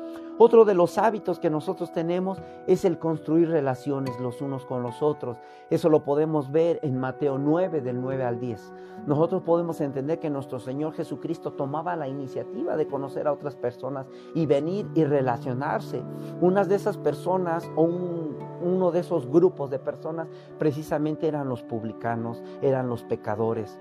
Otro 0.44 0.64
de 0.64 0.74
los 0.74 0.98
hábitos 0.98 1.38
que 1.38 1.50
nosotros 1.50 1.92
tenemos 1.92 2.42
es 2.66 2.84
el 2.84 2.98
construir 2.98 3.48
relaciones 3.48 4.18
los 4.18 4.42
unos 4.42 4.66
con 4.66 4.82
los 4.82 5.00
otros. 5.00 5.36
Eso 5.70 5.88
lo 5.88 6.02
podemos 6.02 6.50
ver 6.50 6.80
en 6.82 6.98
Mateo 6.98 7.38
9, 7.38 7.80
del 7.80 8.00
9 8.00 8.24
al 8.24 8.40
10. 8.40 8.72
Nosotros 9.06 9.42
podemos 9.42 9.80
entender 9.80 10.18
que 10.18 10.30
nuestro 10.30 10.58
Señor 10.58 10.94
Jesucristo 10.94 11.52
tomaba 11.52 11.94
la 11.94 12.08
iniciativa 12.08 12.76
de 12.76 12.88
conocer 12.88 13.28
a 13.28 13.32
otras 13.32 13.54
personas 13.54 14.08
y 14.34 14.46
venir 14.46 14.88
y 14.96 15.04
relacionarse. 15.04 16.02
Unas 16.40 16.68
de 16.68 16.74
esas 16.74 16.96
personas 16.96 17.70
o 17.76 17.82
uno 17.84 18.90
de 18.90 18.98
esos 18.98 19.28
grupos 19.28 19.70
de 19.70 19.78
personas 19.78 20.26
precisamente 20.58 21.28
eran 21.28 21.48
los 21.48 21.62
publicanos, 21.62 22.42
eran 22.62 22.88
los 22.88 23.04
pecadores 23.04 23.78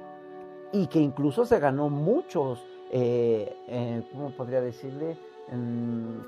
y 0.72 0.86
que 0.86 1.00
incluso 1.00 1.44
se 1.44 1.60
ganó 1.60 1.90
muchos, 1.90 2.64
eh, 2.92 3.52
eh, 3.68 4.04
¿cómo 4.12 4.30
podría 4.30 4.62
decirle? 4.62 5.18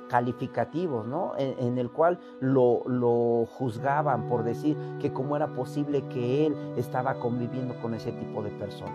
Calificativos, 0.09 1.07
¿no? 1.07 1.33
En, 1.37 1.77
el 1.77 1.89
cual 1.89 2.19
lo, 2.39 2.83
lo, 2.87 3.45
juzgaban 3.45 4.27
por 4.27 4.43
decir 4.43 4.77
que 4.99 5.13
cómo 5.13 5.35
era 5.35 5.47
posible 5.47 6.03
que 6.09 6.45
él 6.45 6.55
estaba 6.75 7.15
conviviendo 7.15 7.75
con 7.81 7.93
ese 7.93 8.11
tipo 8.11 8.43
de 8.43 8.49
personas. 8.51 8.93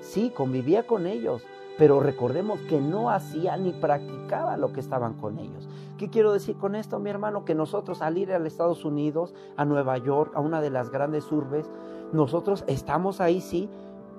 Sí, 0.00 0.30
convivía 0.34 0.86
con 0.86 1.06
ellos, 1.06 1.42
pero 1.78 2.00
recordemos 2.00 2.60
que 2.68 2.80
no 2.80 3.10
hacía 3.10 3.56
ni 3.56 3.72
practicaba 3.72 4.56
lo 4.56 4.72
que 4.72 4.80
estaban 4.80 5.14
con 5.14 5.38
ellos. 5.38 5.68
¿Qué 5.98 6.10
quiero 6.10 6.32
decir 6.32 6.56
con 6.56 6.74
esto, 6.74 6.98
mi 6.98 7.10
hermano? 7.10 7.44
Que 7.44 7.54
nosotros 7.54 8.02
al 8.02 8.18
ir 8.18 8.32
a 8.32 8.46
Estados 8.46 8.84
Unidos, 8.84 9.34
a 9.56 9.64
Nueva 9.64 9.98
York, 9.98 10.32
a 10.34 10.40
una 10.40 10.60
de 10.60 10.70
las 10.70 10.90
grandes 10.90 11.30
urbes, 11.32 11.70
nosotros 12.12 12.64
estamos 12.66 13.20
ahí, 13.20 13.40
sí, 13.40 13.68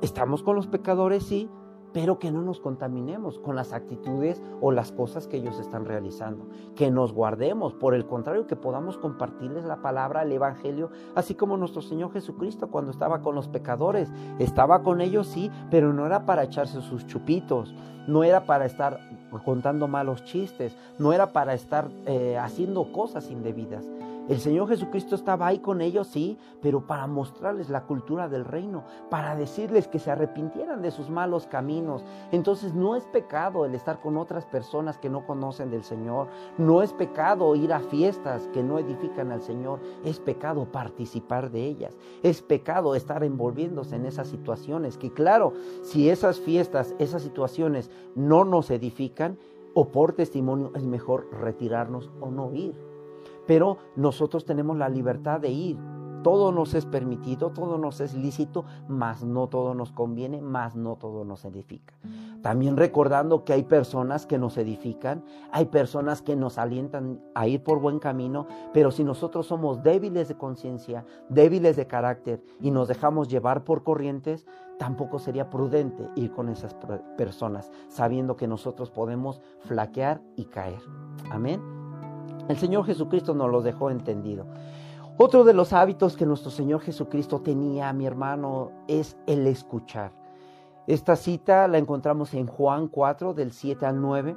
Estamos 0.02 0.42
con 0.42 0.56
los 0.56 0.66
pecadores, 0.66 1.24
sí, 1.24 1.48
pero 1.94 2.20
que 2.20 2.32
no 2.32 2.42
nos 2.42 2.60
contaminemos 2.60 3.40
con 3.40 3.56
las 3.56 3.74
actitudes 3.74 4.42
o 4.62 4.72
las 4.72 4.92
cosas 4.92 5.28
que 5.28 5.38
ellos 5.38 5.60
están 5.60 5.86
realizando. 5.86 6.46
Que 6.76 6.92
nos 6.92 7.14
guardemos, 7.14 7.74
por 7.74 7.94
el 7.94 8.06
contrario, 8.06 8.48
que 8.48 8.56
podamos 8.56 8.98
compartirles 8.98 9.66
la 9.66 9.82
palabra, 9.82 10.24
el 10.24 10.32
Evangelio, 10.32 10.90
así 11.16 11.36
como 11.36 11.58
nuestro 11.58 11.82
Señor 11.82 12.12
Jesucristo 12.14 12.68
cuando 12.70 12.92
estaba 12.92 13.22
con 13.22 13.36
los 13.36 13.48
pecadores. 13.48 14.10
Estaba 14.40 14.84
con 14.84 15.02
ellos, 15.02 15.28
sí, 15.28 15.52
pero 15.70 15.94
no 15.94 16.06
era 16.06 16.26
para 16.26 16.44
echarse 16.44 16.82
sus 16.82 17.06
chupitos, 17.08 17.74
no 18.08 18.24
era 18.24 18.46
para 18.46 18.66
estar 18.66 19.00
contando 19.46 19.88
malos 19.88 20.24
chistes, 20.24 20.76
no 20.98 21.14
era 21.14 21.28
para 21.28 21.54
estar 21.54 21.90
eh, 22.06 22.38
haciendo 22.38 22.92
cosas 22.92 23.30
indebidas. 23.30 23.86
El 24.32 24.40
Señor 24.40 24.70
Jesucristo 24.70 25.14
estaba 25.14 25.48
ahí 25.48 25.60
con 25.60 25.82
ellos, 25.82 26.08
sí, 26.08 26.38
pero 26.62 26.88
para 26.88 27.06
mostrarles 27.06 27.70
la 27.70 27.84
cultura 27.84 28.30
del 28.30 28.46
reino, 28.46 28.86
para 29.10 29.36
decirles 29.36 29.90
que 29.90 30.00
se 30.00 30.10
arrepintieran 30.10 30.82
de 30.82 30.92
sus 30.92 31.10
malos 31.10 31.48
caminos. 31.48 32.06
Entonces 32.32 32.74
no 32.74 32.96
es 32.96 33.04
pecado 33.08 33.66
el 33.66 33.76
estar 33.76 34.00
con 34.00 34.16
otras 34.16 34.46
personas 34.46 34.98
que 34.98 35.10
no 35.10 35.26
conocen 35.26 35.70
del 35.70 35.84
Señor, 35.84 36.30
no 36.58 36.82
es 36.82 36.94
pecado 36.94 37.58
ir 37.58 37.74
a 37.74 37.82
fiestas 37.82 38.48
que 38.54 38.64
no 38.64 38.80
edifican 38.80 39.34
al 39.34 39.42
Señor, 39.42 39.82
es 40.06 40.22
pecado 40.22 40.64
participar 40.64 41.52
de 41.52 41.66
ellas, 41.66 41.98
es 42.24 42.42
pecado 42.42 42.96
estar 42.96 43.26
envolviéndose 43.26 43.98
en 43.98 44.06
esas 44.06 44.30
situaciones, 44.30 44.98
que 44.98 45.12
claro, 45.12 45.52
si 45.82 46.10
esas 46.10 46.40
fiestas, 46.40 46.96
esas 47.00 47.22
situaciones 47.22 47.92
no 48.16 48.46
nos 48.46 48.72
edifican, 48.72 49.38
o 49.74 49.90
por 49.90 50.14
testimonio 50.14 50.72
es 50.74 50.86
mejor 50.86 51.28
retirarnos 51.34 52.10
o 52.22 52.32
no 52.32 52.54
ir 52.54 52.91
pero 53.48 53.78
nosotros 53.96 54.46
tenemos 54.46 54.78
la 54.78 54.90
libertad 54.90 55.40
de 55.40 55.50
ir. 55.50 55.78
Todo 56.24 56.52
nos 56.52 56.76
es 56.76 56.86
permitido, 56.86 57.50
todo 57.50 57.80
nos 57.80 58.00
es 58.00 58.14
lícito, 58.14 58.66
mas 58.88 59.24
no 59.24 59.48
todo 59.48 59.74
nos 59.74 59.92
conviene, 59.92 60.40
mas 60.40 60.76
no 60.76 60.96
todo 60.96 61.26
nos 61.26 61.46
edifica. 61.46 61.96
También 62.44 62.78
recordando 62.78 63.44
que 63.44 63.54
hay 63.54 63.64
personas 63.64 64.26
que 64.26 64.38
nos 64.38 64.58
edifican, 64.58 65.24
hay 65.52 65.66
personas 65.66 66.22
que 66.22 66.36
nos 66.36 66.58
alientan 66.58 67.22
a 67.34 67.48
ir 67.48 67.64
por 67.64 67.80
buen 67.80 68.00
camino, 68.00 68.46
pero 68.74 68.92
si 68.92 69.04
nosotros 69.04 69.48
somos 69.48 69.82
débiles 69.82 70.28
de 70.28 70.38
conciencia, 70.38 71.06
débiles 71.30 71.76
de 71.76 71.88
carácter 71.88 72.44
y 72.60 72.70
nos 72.70 72.88
dejamos 72.88 73.28
llevar 73.28 73.64
por 73.64 73.84
corrientes, 73.84 74.46
tampoco 74.78 75.20
sería 75.20 75.50
prudente 75.50 76.08
ir 76.16 76.32
con 76.32 76.50
esas 76.50 76.76
personas, 77.18 77.72
sabiendo 77.88 78.36
que 78.36 78.48
nosotros 78.48 78.92
podemos 78.92 79.42
flaquear 79.60 80.22
y 80.36 80.46
caer. 80.46 80.82
Amén. 81.32 81.81
El 82.52 82.58
Señor 82.58 82.86
Jesucristo 82.86 83.34
nos 83.34 83.50
lo 83.50 83.62
dejó 83.62 83.90
entendido. 83.92 84.46
Otro 85.18 85.46
de 85.46 85.54
los 85.54 85.72
hábitos 85.72 86.18
que 86.18 86.26
nuestro 86.26 86.52
Señor 86.52 86.82
Jesucristo 86.82 87.40
tenía, 87.40 87.94
mi 87.94 88.06
hermano, 88.06 88.72
es 88.90 89.16
el 89.26 89.48
escuchar. 89.48 90.12
Esta 90.86 91.16
cita 91.16 91.70
la 91.70 91.78
encontramos 91.78 92.34
en 92.34 92.48
Juan 92.48 92.90
4, 92.90 93.34
del 93.34 93.54
7 93.54 93.86
al 93.86 94.02
9, 94.02 94.36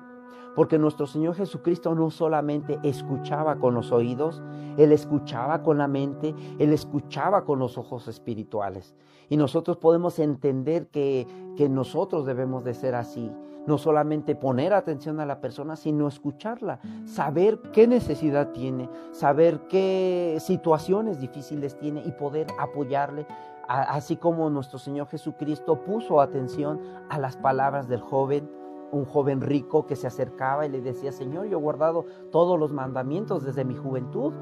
porque 0.55 0.79
nuestro 0.79 1.09
Señor 1.09 1.35
Jesucristo 1.35 1.93
no 1.97 2.09
solamente 2.11 2.79
escuchaba 2.85 3.57
con 3.57 3.75
los 3.75 3.91
oídos, 3.91 4.45
Él 4.77 4.93
escuchaba 4.93 5.65
con 5.65 5.79
la 5.79 5.89
mente, 5.89 6.37
Él 6.61 6.73
escuchaba 6.73 7.45
con 7.45 7.59
los 7.59 7.77
ojos 7.79 8.07
espirituales. 8.07 8.95
Y 9.29 9.37
nosotros 9.37 9.77
podemos 9.79 10.21
entender 10.21 10.87
que, 10.87 11.27
que 11.57 11.69
nosotros 11.69 12.27
debemos 12.27 12.63
de 12.63 12.75
ser 12.75 12.95
así 12.95 13.33
no 13.67 13.79
solamente 13.79 14.35
poner 14.35 14.75
atención 14.75 15.21
a 15.21 15.27
la 15.27 15.41
persona, 15.41 15.77
sino 15.77 16.09
escucharla, 16.09 16.81
saber 17.05 17.59
qué 17.73 17.87
necesidad 17.87 18.51
tiene, 18.53 18.89
saber 19.13 19.61
qué 19.69 20.37
situaciones 20.41 21.21
difíciles 21.21 21.77
tiene 21.79 22.03
y 22.05 22.13
poder 22.13 22.47
apoyarle, 22.59 23.27
así 23.67 24.17
como 24.17 24.51
nuestro 24.51 24.79
Señor 24.79 25.09
Jesucristo 25.09 25.83
puso 25.85 26.21
atención 26.21 26.81
a 27.09 27.19
las 27.19 27.37
palabras 27.37 27.89
del 27.89 28.01
joven, 28.01 28.51
un 28.93 29.05
joven 29.05 29.41
rico 29.41 29.87
que 29.87 29.97
se 29.97 30.07
acercaba 30.07 30.67
y 30.67 30.69
le 30.69 30.81
decía, 30.81 31.13
Señor, 31.13 31.47
yo 31.47 31.59
he 31.59 31.61
guardado 31.61 32.05
todos 32.31 32.59
los 32.59 32.73
mandamientos 32.73 33.45
desde 33.45 33.65
mi 33.65 33.75
juventud. 33.75 34.33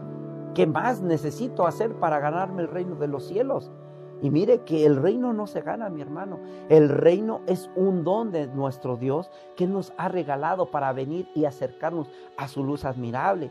¿Qué 0.54 0.66
más 0.66 1.00
necesito 1.00 1.66
hacer 1.66 1.94
para 1.94 2.18
ganarme 2.20 2.62
el 2.62 2.68
reino 2.68 2.96
de 2.96 3.08
los 3.08 3.26
cielos? 3.26 3.70
Y 4.22 4.30
mire 4.30 4.60
que 4.60 4.86
el 4.86 4.96
reino 4.96 5.32
no 5.32 5.48
se 5.48 5.60
gana, 5.60 5.90
mi 5.90 6.00
hermano. 6.00 6.38
El 6.68 6.88
reino 6.88 7.40
es 7.46 7.68
un 7.74 8.04
don 8.04 8.30
de 8.30 8.46
nuestro 8.46 8.96
Dios 8.96 9.30
que 9.56 9.66
nos 9.66 9.92
ha 9.98 10.08
regalado 10.08 10.70
para 10.70 10.92
venir 10.92 11.28
y 11.34 11.44
acercarnos 11.44 12.08
a 12.36 12.46
su 12.46 12.62
luz 12.62 12.84
admirable. 12.84 13.50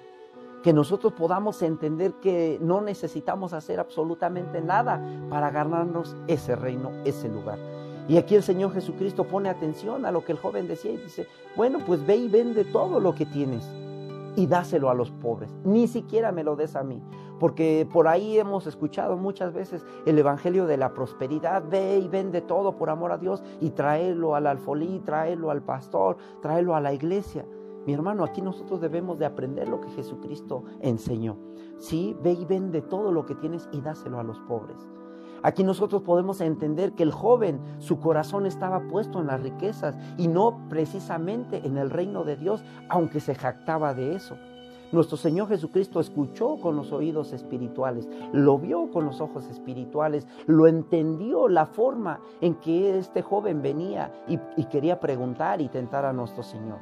Que 0.64 0.72
nosotros 0.72 1.12
podamos 1.14 1.62
entender 1.62 2.14
que 2.22 2.58
no 2.62 2.80
necesitamos 2.80 3.52
hacer 3.52 3.80
absolutamente 3.82 4.62
nada 4.62 5.06
para 5.30 5.50
ganarnos 5.50 6.16
ese 6.28 6.56
reino, 6.56 6.92
ese 7.04 7.28
lugar. 7.28 7.60
Y 8.08 8.18
aquí 8.18 8.36
el 8.36 8.44
Señor 8.44 8.74
Jesucristo 8.74 9.26
pone 9.26 9.50
atención 9.50 10.06
a 10.06 10.12
lo 10.12 10.24
que 10.24 10.32
el 10.32 10.38
joven 10.38 10.68
decía 10.68 10.92
y 10.92 10.98
dice, 10.98 11.28
bueno, 11.56 11.80
pues 11.86 12.06
ve 12.06 12.16
y 12.16 12.30
vende 12.30 12.64
todo 12.64 13.00
lo 13.00 13.14
que 13.14 13.26
tienes 13.26 13.70
y 14.36 14.48
dáselo 14.48 14.90
a 14.90 14.94
los 14.94 15.12
pobres. 15.12 15.50
Ni 15.64 15.88
siquiera 15.88 16.32
me 16.32 16.44
lo 16.44 16.56
des 16.56 16.76
a 16.76 16.84
mí, 16.84 17.02
porque 17.42 17.90
por 17.92 18.08
ahí 18.08 18.38
hemos 18.38 18.68
escuchado 18.68 19.18
muchas 19.18 19.52
veces 19.52 19.84
el 20.06 20.20
evangelio 20.20 20.68
de 20.68 20.78
la 20.78 20.94
prosperidad. 20.94 21.64
Ve 21.68 21.98
y 21.98 22.08
vende 22.08 22.40
todo 22.42 22.76
por 22.76 22.92
amor 22.92 23.12
a 23.12 23.18
Dios 23.18 23.42
y 23.60 23.72
tráelo 23.72 24.36
al 24.36 24.46
alfolí, 24.46 25.02
tráelo 25.04 25.50
al 25.50 25.64
pastor, 25.64 26.18
tráelo 26.44 26.76
a 26.76 26.80
la 26.80 26.94
iglesia. 26.94 27.44
Mi 27.88 27.94
hermano, 27.94 28.24
aquí 28.24 28.44
nosotros 28.44 28.80
debemos 28.80 29.18
de 29.18 29.26
aprender 29.26 29.68
lo 29.70 29.82
que 29.82 29.90
Jesucristo 29.90 30.66
enseñó. 30.82 31.36
Sí, 31.80 32.16
ve 32.22 32.34
y 32.34 32.46
vende 32.46 32.84
todo 32.84 33.12
lo 33.12 33.26
que 33.26 33.34
tienes 33.34 33.68
y 33.72 33.82
dáselo 33.82 34.20
a 34.20 34.24
los 34.24 34.40
pobres. 34.42 34.78
Aquí 35.42 35.64
nosotros 35.64 36.04
podemos 36.04 36.42
entender 36.42 36.94
que 36.94 37.02
el 37.02 37.12
joven, 37.12 37.60
su 37.80 38.00
corazón 38.00 38.46
estaba 38.46 38.88
puesto 38.88 39.20
en 39.20 39.26
las 39.26 39.42
riquezas 39.42 39.98
y 40.16 40.28
no 40.28 40.68
precisamente 40.70 41.66
en 41.66 41.78
el 41.78 41.90
reino 41.90 42.24
de 42.24 42.36
Dios, 42.36 42.64
aunque 42.88 43.20
se 43.20 43.34
jactaba 43.34 43.96
de 43.96 44.14
eso. 44.14 44.38
Nuestro 44.92 45.16
Señor 45.16 45.48
Jesucristo 45.48 46.02
escuchó 46.02 46.58
con 46.60 46.76
los 46.76 46.92
oídos 46.92 47.32
espirituales, 47.32 48.10
lo 48.34 48.58
vio 48.58 48.92
con 48.92 49.06
los 49.06 49.22
ojos 49.22 49.48
espirituales, 49.50 50.28
lo 50.48 50.68
entendió 50.68 51.48
la 51.48 51.66
forma 51.66 52.20
en 52.42 52.56
que 52.56 52.98
este 52.98 53.22
joven 53.22 53.62
venía 53.62 54.12
y, 54.28 54.66
quería 54.66 55.00
preguntar 55.00 55.62
y 55.62 55.70
tentar 55.70 56.04
a 56.04 56.12
nuestro 56.12 56.44
Señor. 56.44 56.80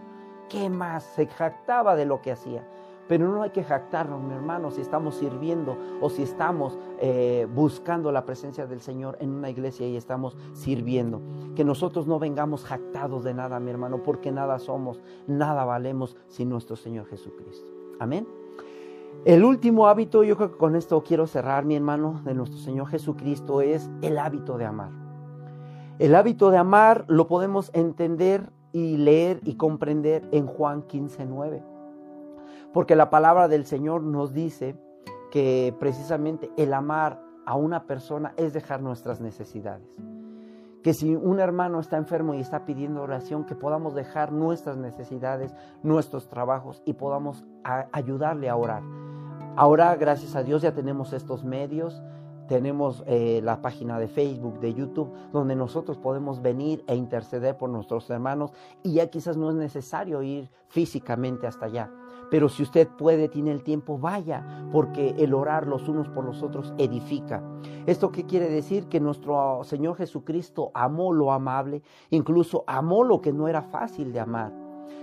¿Qué 0.50 0.70
más? 0.72 1.04
Se 1.04 1.28
jactaba 1.28 1.96
de 1.96 2.06
lo 2.06 2.20
que 2.22 2.32
hacía. 2.32 2.68
Pero 3.08 3.28
no 3.28 3.42
hay 3.42 3.50
que 3.50 3.64
jactarnos, 3.64 4.22
mi 4.22 4.34
hermano, 4.34 4.70
si 4.70 4.82
estamos 4.82 5.16
sirviendo 5.16 5.76
o 6.00 6.12
si 6.12 6.22
estamos 6.22 6.78
eh, 7.00 7.48
buscando 7.56 8.12
la 8.12 8.24
presencia 8.24 8.68
del 8.68 8.82
Señor 8.82 9.18
en 9.20 9.32
una 9.32 9.50
iglesia 9.50 9.88
y 9.88 9.98
estamos 9.98 10.38
sirviendo. 10.54 11.20
Que 11.56 11.64
nosotros 11.64 12.06
no 12.06 12.20
vengamos 12.20 12.64
jactados 12.64 13.24
de 13.24 13.34
nada, 13.34 13.60
mi 13.60 13.72
hermano, 13.72 14.04
porque 14.04 14.32
nada 14.32 14.60
somos, 14.60 15.02
nada 15.26 15.66
valemos 15.66 16.16
sin 16.28 16.50
nuestro 16.50 16.76
Señor 16.76 17.08
Jesucristo. 17.08 17.79
Amén. 18.00 18.28
El 19.26 19.44
último 19.44 19.88
hábito, 19.88 20.24
yo 20.24 20.38
creo 20.38 20.52
que 20.52 20.58
con 20.58 20.76
esto 20.76 21.04
quiero 21.04 21.28
cerrar, 21.28 21.66
mi 21.66 21.76
hermano, 21.76 22.22
de 22.24 22.34
nuestro 22.34 22.58
Señor 22.58 22.88
Jesucristo, 22.88 23.62
es 23.62 23.90
el 24.02 24.18
hábito 24.18 24.58
de 24.58 24.66
amar. 24.66 24.92
El 26.00 26.16
hábito 26.16 26.50
de 26.50 26.58
amar 26.58 27.04
lo 27.10 27.28
podemos 27.28 27.70
entender 27.74 28.50
y 28.72 28.96
leer 28.96 29.42
y 29.44 29.56
comprender 29.56 30.28
en 30.32 30.48
Juan 30.48 30.84
15, 30.84 31.26
9. 31.26 31.64
Porque 32.74 32.96
la 32.96 33.10
palabra 33.10 33.50
del 33.50 33.66
Señor 33.66 34.04
nos 34.04 34.34
dice 34.34 34.78
que 35.32 35.76
precisamente 35.80 36.50
el 36.56 36.74
amar 36.74 37.22
a 37.46 37.56
una 37.56 37.86
persona 37.86 38.34
es 38.38 38.54
dejar 38.54 38.82
nuestras 38.82 39.20
necesidades. 39.20 39.98
Que 40.84 40.94
si 40.94 41.16
un 41.16 41.40
hermano 41.40 41.80
está 41.80 41.98
enfermo 41.98 42.34
y 42.34 42.40
está 42.40 42.66
pidiendo 42.66 43.02
oración, 43.02 43.46
que 43.46 43.56
podamos 43.56 43.96
dejar 43.96 44.32
nuestras 44.32 44.78
necesidades, 44.78 45.54
nuestros 45.84 46.30
trabajos 46.30 46.82
y 46.86 46.94
podamos 46.94 47.46
ayudarle 47.92 48.50
a 48.50 48.56
orar. 48.56 48.84
Ahora, 49.56 49.96
gracias 49.96 50.36
a 50.36 50.44
Dios, 50.44 50.62
ya 50.62 50.74
tenemos 50.74 51.12
estos 51.12 51.44
medios, 51.44 52.02
tenemos 52.48 53.04
eh, 53.08 53.42
la 53.44 53.62
página 53.62 54.00
de 54.00 54.08
Facebook, 54.08 54.60
de 54.60 54.74
YouTube, 54.74 55.14
donde 55.32 55.56
nosotros 55.56 55.98
podemos 55.98 56.42
venir 56.42 56.84
e 56.88 56.96
interceder 56.96 57.58
por 57.58 57.70
nuestros 57.70 58.10
hermanos 58.10 58.54
y 58.82 58.94
ya 58.94 59.08
quizás 59.08 59.38
no 59.38 59.50
es 59.50 59.56
necesario 59.56 60.24
ir 60.24 60.50
físicamente 60.68 61.46
hasta 61.46 61.66
allá. 61.66 61.92
Pero 62.30 62.50
si 62.50 62.64
usted 62.64 62.88
puede, 62.88 63.28
tiene 63.28 63.52
el 63.52 63.64
tiempo, 63.64 63.98
vaya, 63.98 64.68
porque 64.72 65.16
el 65.18 65.34
orar 65.34 65.68
los 65.68 65.88
unos 65.88 66.10
por 66.10 66.26
los 66.26 66.44
otros 66.44 66.74
edifica. 66.78 67.44
¿Esto 67.86 68.12
qué 68.12 68.26
quiere 68.26 68.50
decir? 68.50 68.88
Que 68.88 69.00
nuestro 69.00 69.64
Señor 69.64 69.96
Jesucristo 69.96 70.72
amó 70.74 71.12
lo 71.14 71.32
amable, 71.32 71.82
incluso 72.10 72.64
amó 72.68 73.04
lo 73.04 73.22
que 73.22 73.34
no 73.34 73.48
era 73.48 73.64
fácil 73.64 74.14
de 74.14 74.20
amar. 74.20 74.54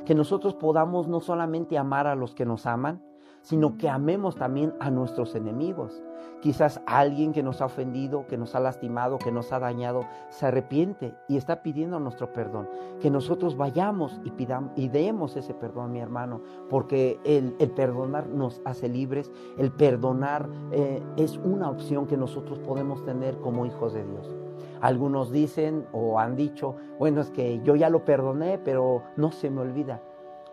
Que 0.05 0.15
nosotros 0.15 0.55
podamos 0.55 1.09
no 1.09 1.21
solamente 1.21 1.79
amar 1.79 2.07
a 2.07 2.15
los 2.15 2.35
que 2.35 2.47
nos 2.47 2.67
aman, 2.67 3.03
sino 3.47 3.79
que 3.79 3.89
amemos 3.89 4.35
también 4.35 4.75
a 4.81 4.91
nuestros 4.91 5.37
enemigos. 5.37 6.03
Quizás 6.41 6.81
alguien 6.85 7.33
que 7.33 7.45
nos 7.45 7.61
ha 7.61 7.67
ofendido, 7.67 8.27
que 8.27 8.37
nos 8.37 8.57
ha 8.57 8.61
lastimado, 8.61 9.19
que 9.19 9.31
nos 9.31 9.53
ha 9.53 9.61
dañado, 9.61 10.05
se 10.31 10.47
arrepiente 10.47 11.15
y 11.29 11.37
está 11.37 11.63
pidiendo 11.63 12.01
nuestro 12.01 12.33
perdón. 12.33 12.69
Que 13.01 13.09
nosotros 13.09 13.57
vayamos 13.57 14.21
y, 14.25 14.33
pidamos, 14.33 14.73
y 14.75 14.89
demos 14.89 15.37
ese 15.37 15.55
perdón, 15.55 15.93
mi 15.93 16.01
hermano, 16.01 16.41
porque 16.69 17.21
el, 17.25 17.53
perdonar 17.77 18.27
nos 18.27 18.61
hace 18.65 18.89
libres, 18.89 19.31
el 19.59 19.71
perdonar 19.71 20.49
eh, 20.73 21.01
es 21.17 21.37
una 21.37 21.71
opción 21.71 22.09
que 22.09 22.17
nosotros 22.17 22.59
podemos 22.59 23.05
tener 23.05 23.39
como 23.39 23.65
hijos 23.65 23.93
de 23.93 24.05
Dios. 24.05 24.35
Algunos 24.81 25.31
dicen 25.31 25.87
o 25.93 26.19
han 26.19 26.35
dicho, 26.35 26.75
bueno, 26.99 27.21
es 27.21 27.31
que 27.31 27.61
yo 27.63 27.77
ya 27.77 27.91
lo 27.91 28.05
perdoné, 28.05 28.59
pero 28.59 29.05
no 29.17 29.31
se 29.31 29.51
me 29.51 29.61
olvida. 29.61 30.03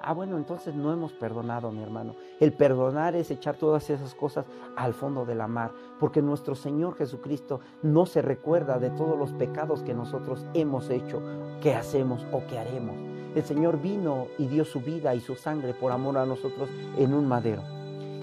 Ah, 0.06 0.12
bueno, 0.12 0.36
entonces 0.36 0.76
no 0.76 0.92
hemos 0.92 1.14
perdonado, 1.14 1.72
mi 1.72 1.82
hermano. 1.82 2.16
El 2.42 2.52
perdonar 2.52 3.16
es 3.16 3.32
echar 3.32 3.56
todas 3.56 3.90
esas 3.90 4.14
cosas 4.14 4.46
al 4.76 4.94
fondo 4.94 5.26
de 5.26 5.34
la 5.34 5.48
mar, 5.48 5.72
porque 5.98 6.22
nuestro 6.22 6.56
Señor 6.56 6.96
Jesucristo 6.96 7.62
no 7.84 8.06
se 8.06 8.22
recuerda 8.22 8.80
de 8.80 8.90
todos 8.90 9.18
los 9.18 9.32
pecados 9.32 9.82
que 9.82 9.94
nosotros 9.94 10.46
hemos 10.54 10.90
hecho, 10.90 11.22
que 11.62 11.74
hacemos 11.74 12.28
o 12.34 12.46
que 12.48 12.60
haremos. 12.60 12.98
El 13.34 13.44
Señor 13.44 13.82
vino 13.82 14.28
y 14.38 14.48
dio 14.48 14.66
su 14.66 14.82
vida 14.82 15.16
y 15.16 15.22
su 15.22 15.36
sangre 15.36 15.74
por 15.74 15.94
amor 15.94 16.18
a 16.18 16.26
nosotros 16.26 16.70
en 16.98 17.14
un 17.14 17.26
madero. 17.26 17.64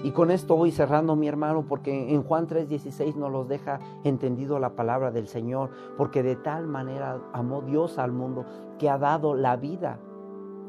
Y 0.03 0.11
con 0.11 0.29
esto 0.29 0.55
voy 0.55 0.69
cerrando, 0.69 1.15
mi 1.15 1.27
hermano, 1.27 1.65
porque 1.67 2.13
en 2.13 2.21
Juan 2.21 2.45
3:16 2.45 3.15
nos 3.15 3.31
los 3.31 3.47
deja 3.47 3.79
entendido 4.03 4.59
la 4.59 4.75
palabra 4.75 5.09
del 5.09 5.27
Señor, 5.27 5.71
porque 5.97 6.21
de 6.21 6.35
tal 6.35 6.67
manera 6.67 7.19
amó 7.33 7.63
Dios 7.63 7.97
al 7.97 8.11
mundo 8.11 8.45
que 8.77 8.87
ha 8.87 8.99
dado 8.99 9.33
la 9.33 9.55
vida 9.55 9.97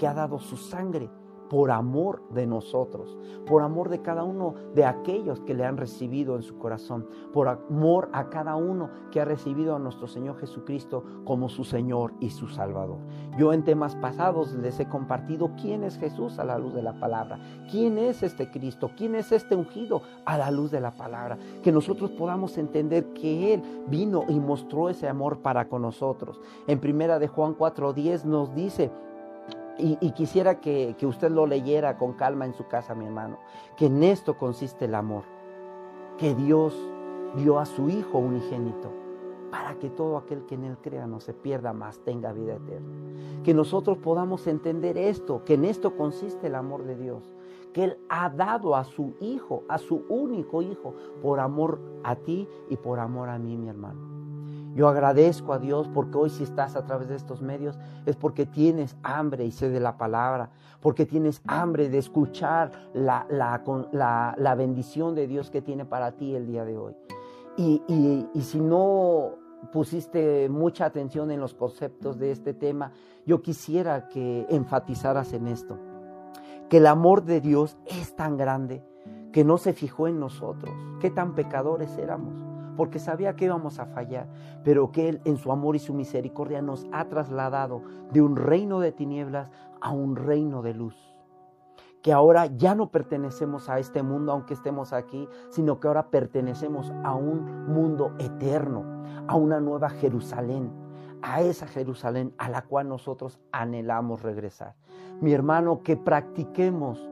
que 0.03 0.09
ha 0.09 0.15
dado 0.15 0.41
su 0.41 0.57
sangre 0.57 1.09
por 1.49 1.71
amor 1.71 2.23
de 2.31 2.45
nosotros, 2.45 3.17
por 3.47 3.63
amor 3.63 3.89
de 3.89 4.03
cada 4.03 4.25
uno 4.25 4.55
de 4.75 4.85
aquellos 4.85 5.39
que 5.43 5.55
le 5.55 5.65
han 5.65 5.77
recibido 5.77 6.35
en 6.35 6.43
su 6.43 6.59
corazón, 6.59 7.07
por 7.33 7.47
amor 7.47 8.09
a 8.13 8.29
cada 8.29 8.57
uno 8.57 8.91
que 9.13 9.21
ha 9.21 9.25
recibido 9.25 9.77
a 9.77 9.79
nuestro 9.79 10.09
Señor 10.09 10.41
Jesucristo 10.41 11.05
como 11.25 11.49
su 11.49 11.63
Señor 11.63 12.15
y 12.19 12.31
su 12.31 12.49
Salvador. 12.49 12.97
Yo 13.39 13.53
en 13.53 13.63
temas 13.63 13.95
pasados 13.95 14.55
les 14.55 14.81
he 14.81 14.89
compartido 14.89 15.53
quién 15.61 15.85
es 15.85 15.97
Jesús 15.99 16.41
a 16.41 16.45
la 16.45 16.59
luz 16.59 16.75
de 16.75 16.83
la 16.83 16.99
palabra, 16.99 17.39
quién 17.71 17.97
es 17.97 18.25
este 18.25 18.51
Cristo, 18.51 18.91
quién 18.97 19.15
es 19.15 19.31
este 19.31 19.55
ungido 19.55 20.03
a 20.25 20.37
la 20.37 20.51
luz 20.51 20.73
de 20.73 20.81
la 20.81 20.97
palabra, 20.97 21.39
que 21.63 21.71
nosotros 21.71 22.11
podamos 22.11 22.59
entender 22.59 23.13
que 23.13 23.55
Él 23.55 23.63
vino 23.87 24.25
y 24.29 24.41
mostró 24.41 24.89
ese 24.89 25.07
amor 25.07 25.43
para 25.43 25.69
con 25.69 25.83
nosotros. 25.83 26.41
En 26.67 26.81
primera 26.81 27.21
de 27.21 27.29
Juan 27.29 27.55
4:10 27.55 28.25
nos 28.25 28.53
dice, 28.53 28.91
y, 29.83 30.13
quisiera 30.13 30.61
que, 30.61 30.95
que, 30.99 31.07
usted 31.07 31.31
lo 31.31 31.47
leyera 31.47 31.99
con 31.99 32.13
calma 32.13 32.47
en 32.47 32.55
su 32.55 32.69
casa, 32.69 32.95
mi 32.95 33.05
hermano, 33.05 33.39
que 33.77 33.87
en 33.87 34.03
esto 34.03 34.39
consiste 34.39 34.85
el 34.85 34.95
amor, 34.95 35.25
que 36.19 36.35
Dios 36.35 36.75
dio 37.37 37.59
a 37.59 37.67
su 37.67 37.89
Hijo 37.89 38.19
unigénito 38.19 39.03
para 39.53 39.75
que 39.79 39.91
todo 39.91 40.17
aquel 40.17 40.47
que 40.47 40.55
en 40.55 40.65
Él 40.65 40.79
crea 40.81 41.07
no 41.07 41.21
se 41.21 41.35
pierda 41.35 41.75
más, 41.75 41.99
tenga 41.99 42.33
vida 42.33 42.55
eterna. 42.55 43.43
Que 43.45 43.53
nosotros 43.53 43.99
podamos 43.99 44.47
entender 44.47 44.97
esto, 44.97 45.45
que 45.45 45.55
en 45.55 45.67
esto 45.67 45.95
consiste 45.95 46.47
el 46.47 46.55
amor 46.55 46.85
de 46.85 46.97
Dios, 46.97 47.35
que 47.75 47.85
Él 47.85 47.99
ha 48.09 48.31
dado 48.31 48.75
a 48.75 48.85
su 48.85 49.13
Hijo, 49.21 49.65
a 49.69 49.77
su 49.77 50.05
único 50.09 50.63
Hijo, 50.63 50.95
por 51.21 51.39
amor 51.39 51.81
a 52.03 52.17
ti 52.17 52.49
y 52.71 52.79
por 52.79 52.99
amor 52.99 53.29
a 53.29 53.39
mí, 53.39 53.59
mi 53.59 53.69
hermano. 53.69 54.22
Yo 54.75 54.89
agradezco 54.89 55.53
a 55.53 55.59
Dios 55.59 55.89
porque 55.93 56.17
hoy 56.17 56.31
si 56.31 56.45
estás 56.45 56.77
a 56.77 56.85
través 56.85 57.09
de 57.09 57.17
estos 57.17 57.43
medios 57.43 57.79
es 58.07 58.17
porque 58.17 58.47
tienes 58.47 58.97
hambre 59.03 59.45
y 59.45 59.51
sed 59.51 59.71
de 59.73 59.81
la 59.81 59.99
palabra, 59.99 60.51
porque 60.81 61.05
tienes 61.05 61.43
hambre 61.47 61.91
de 61.91 61.99
escuchar 61.99 62.73
la, 62.95 63.27
la, 63.29 64.55
bendición 64.55 65.15
de 65.15 65.27
Dios 65.27 65.51
que 65.51 65.61
tiene 65.61 65.85
para 65.85 66.13
ti 66.13 66.35
el 66.35 66.47
día 66.47 66.65
de 66.65 66.79
hoy. 66.79 66.97
Y, 67.59 67.83
y 68.33 68.41
si 68.41 68.61
no 68.61 69.35
pusiste 69.73 70.49
mucha 70.49 70.87
atención 70.87 71.31
en 71.31 71.41
los 71.41 71.53
conceptos 71.53 72.19
de 72.19 72.31
este 72.31 72.55
tema, 72.55 72.93
yo 73.27 73.43
quisiera 73.43 74.09
que 74.09 74.47
enfatizaras 74.49 75.35
en 75.35 75.49
esto, 75.49 75.79
que 76.71 76.79
el 76.79 76.87
amor 76.87 77.25
de 77.25 77.43
Dios 77.43 77.77
es 77.87 78.17
tan 78.17 78.39
grande 78.39 78.83
que 79.33 79.45
no 79.45 79.59
se 79.59 79.75
fijó 79.75 80.09
en 80.09 80.19
nosotros, 80.19 80.75
qué 81.01 81.11
tan 81.11 81.35
pecadores 81.35 81.97
éramos 81.99 82.52
porque 82.77 82.99
sabía 82.99 83.37
que 83.37 83.47
íbamos 83.47 83.79
a 83.79 83.87
fallar, 83.87 84.29
pero 84.65 84.93
que 84.93 85.09
Él 85.09 85.21
en 85.25 85.37
su 85.37 85.53
amor 85.53 85.77
y 85.77 85.79
su 85.79 85.95
misericordia 85.95 86.63
nos 86.63 86.87
ha 86.93 87.05
trasladado 87.07 87.83
de 88.13 88.23
un 88.23 88.37
reino 88.37 88.81
de 88.81 88.93
tinieblas 88.93 89.51
a 89.81 89.91
un 89.91 90.17
reino 90.17 90.63
de 90.63 90.75
luz. 90.75 90.97
Que 92.03 92.13
ahora 92.13 92.47
ya 92.47 92.75
no 92.75 92.91
pertenecemos 92.91 93.69
a 93.69 93.79
este 93.79 94.03
mundo 94.03 94.33
aunque 94.33 94.55
estemos 94.55 94.93
aquí, 94.93 95.29
sino 95.51 95.79
que 95.79 95.87
ahora 95.87 96.11
pertenecemos 96.11 96.93
a 97.05 97.15
un 97.15 97.67
mundo 97.67 98.15
eterno, 98.19 98.85
a 99.29 99.37
una 99.37 99.61
nueva 99.61 99.89
Jerusalén, 99.91 100.73
a 101.23 101.43
esa 101.43 101.69
Jerusalén 101.69 102.35
a 102.39 102.49
la 102.49 102.63
cual 102.63 102.89
nosotros 102.89 103.39
anhelamos 103.53 104.23
regresar. 104.23 104.75
Mi 105.21 105.33
hermano, 105.33 105.83
que 105.83 105.97
practiquemos 105.97 107.09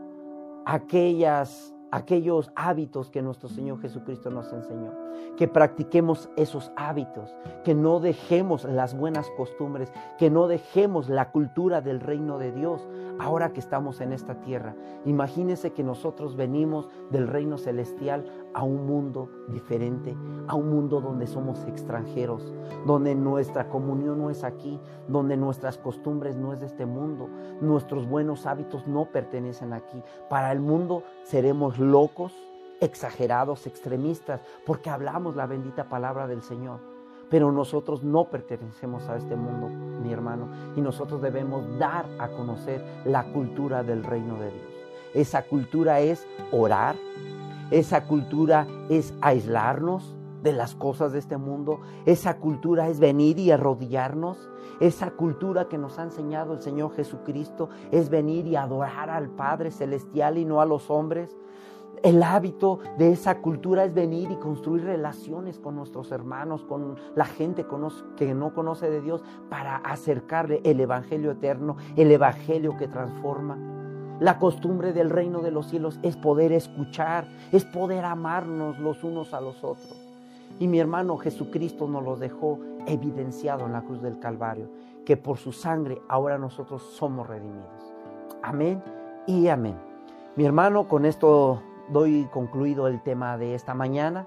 aquellas 0.66 1.72
aquellos 1.90 2.50
hábitos 2.54 3.10
que 3.10 3.22
nuestro 3.22 3.48
Señor 3.48 3.80
Jesucristo 3.80 4.30
nos 4.30 4.52
enseñó. 4.52 4.92
Que 5.36 5.48
practiquemos 5.48 6.28
esos 6.36 6.70
hábitos, 6.76 7.34
que 7.64 7.74
no 7.74 8.00
dejemos 8.00 8.64
las 8.64 8.96
buenas 8.96 9.30
costumbres, 9.36 9.92
que 10.18 10.30
no 10.30 10.48
dejemos 10.48 11.08
la 11.08 11.30
cultura 11.30 11.80
del 11.80 12.00
reino 12.00 12.38
de 12.38 12.52
Dios 12.52 12.86
ahora 13.20 13.52
que 13.52 13.60
estamos 13.60 14.00
en 14.00 14.12
esta 14.12 14.40
tierra. 14.40 14.74
Imagínense 15.04 15.72
que 15.72 15.84
nosotros 15.84 16.36
venimos 16.36 16.88
del 17.10 17.28
reino 17.28 17.58
celestial 17.58 18.24
a 18.54 18.64
un 18.64 18.86
mundo 18.86 19.28
diferente, 19.48 20.16
a 20.48 20.54
un 20.54 20.70
mundo 20.70 21.00
donde 21.00 21.26
somos 21.26 21.62
extranjeros, 21.66 22.52
donde 22.86 23.14
nuestra 23.14 23.68
comunión 23.68 24.18
no 24.18 24.30
es 24.30 24.42
aquí, 24.42 24.80
donde 25.06 25.36
nuestras 25.36 25.76
costumbres 25.76 26.36
no 26.36 26.52
es 26.52 26.60
de 26.60 26.66
este 26.66 26.86
mundo, 26.86 27.28
nuestros 27.60 28.08
buenos 28.08 28.46
hábitos 28.46 28.86
no 28.86 29.06
pertenecen 29.06 29.74
aquí. 29.74 30.02
Para 30.30 30.50
el 30.50 30.60
mundo 30.60 31.02
seremos 31.22 31.78
locos, 31.78 32.32
exagerados, 32.80 33.66
extremistas, 33.66 34.40
porque 34.64 34.88
hablamos 34.88 35.36
la 35.36 35.46
bendita 35.46 35.90
palabra 35.90 36.26
del 36.26 36.40
Señor. 36.40 36.89
Pero 37.30 37.52
nosotros 37.52 38.02
no 38.02 38.24
pertenecemos 38.24 39.08
a 39.08 39.16
este 39.16 39.36
mundo, 39.36 39.68
mi 40.02 40.12
hermano, 40.12 40.48
y 40.76 40.80
nosotros 40.80 41.22
debemos 41.22 41.64
dar 41.78 42.06
a 42.18 42.28
conocer 42.28 42.84
la 43.04 43.32
cultura 43.32 43.82
del 43.82 44.02
reino 44.02 44.34
de 44.34 44.50
Dios. 44.50 44.70
Esa 45.14 45.42
cultura 45.42 46.00
es 46.00 46.26
orar. 46.52 46.96
Esa 47.70 48.06
cultura 48.06 48.66
es 48.88 49.14
aislarnos 49.20 50.16
de 50.42 50.52
las 50.52 50.74
cosas 50.74 51.12
de 51.12 51.18
este 51.18 51.36
mundo. 51.36 51.80
Esa 52.06 52.38
cultura 52.38 52.88
es 52.88 53.00
venir 53.00 53.38
y 53.38 53.50
arrodillarnos. 53.50 54.48
Esa 54.80 55.10
cultura 55.10 55.68
que 55.68 55.78
nos 55.78 55.98
ha 55.98 56.04
enseñado 56.04 56.54
el 56.54 56.62
Señor 56.62 56.94
Jesucristo 56.94 57.68
es 57.90 58.08
venir 58.08 58.46
y 58.46 58.56
adorar 58.56 59.10
al 59.10 59.28
Padre 59.28 59.70
Celestial 59.70 60.38
y 60.38 60.44
no 60.44 60.60
a 60.60 60.66
los 60.66 60.90
hombres. 60.90 61.36
El 62.02 62.22
hábito 62.22 62.78
de 62.96 63.12
esa 63.12 63.42
cultura 63.42 63.84
es 63.84 63.92
venir 63.92 64.30
y 64.30 64.36
construir 64.36 64.84
relaciones 64.84 65.58
con 65.58 65.76
nuestros 65.76 66.10
hermanos, 66.12 66.64
con 66.64 66.96
la 67.14 67.26
gente 67.26 67.66
que 68.16 68.34
no 68.34 68.54
conoce 68.54 68.88
de 68.88 69.02
Dios, 69.02 69.22
para 69.50 69.76
acercarle 69.76 70.62
el 70.64 70.80
Evangelio 70.80 71.32
eterno, 71.32 71.76
el 71.96 72.10
Evangelio 72.10 72.78
que 72.78 72.88
transforma. 72.88 73.58
La 74.18 74.38
costumbre 74.38 74.94
del 74.94 75.10
reino 75.10 75.42
de 75.42 75.50
los 75.50 75.66
cielos 75.66 76.00
es 76.02 76.16
poder 76.16 76.52
escuchar, 76.52 77.28
es 77.52 77.66
poder 77.66 78.06
amarnos 78.06 78.78
los 78.78 79.04
unos 79.04 79.34
a 79.34 79.42
los 79.42 79.62
otros. 79.62 79.94
Y 80.58 80.68
mi 80.68 80.78
hermano 80.78 81.18
Jesucristo 81.18 81.86
nos 81.86 82.02
lo 82.02 82.16
dejó 82.16 82.60
evidenciado 82.86 83.66
en 83.66 83.72
la 83.72 83.82
cruz 83.82 84.00
del 84.00 84.18
Calvario, 84.18 84.70
que 85.04 85.18
por 85.18 85.36
su 85.36 85.52
sangre 85.52 86.00
ahora 86.08 86.38
nosotros 86.38 86.82
somos 86.82 87.28
redimidos. 87.28 87.94
Amén 88.42 88.82
y 89.26 89.48
amén. 89.48 89.76
Mi 90.36 90.46
hermano, 90.46 90.88
con 90.88 91.04
esto 91.04 91.60
doy 91.90 92.28
concluido 92.32 92.88
el 92.88 93.00
tema 93.00 93.36
de 93.36 93.54
esta 93.54 93.74
mañana. 93.74 94.26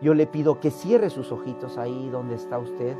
Yo 0.00 0.14
le 0.14 0.26
pido 0.26 0.60
que 0.60 0.70
cierre 0.70 1.10
sus 1.10 1.32
ojitos 1.32 1.78
ahí 1.78 2.08
donde 2.10 2.36
está 2.36 2.58
usted 2.58 2.96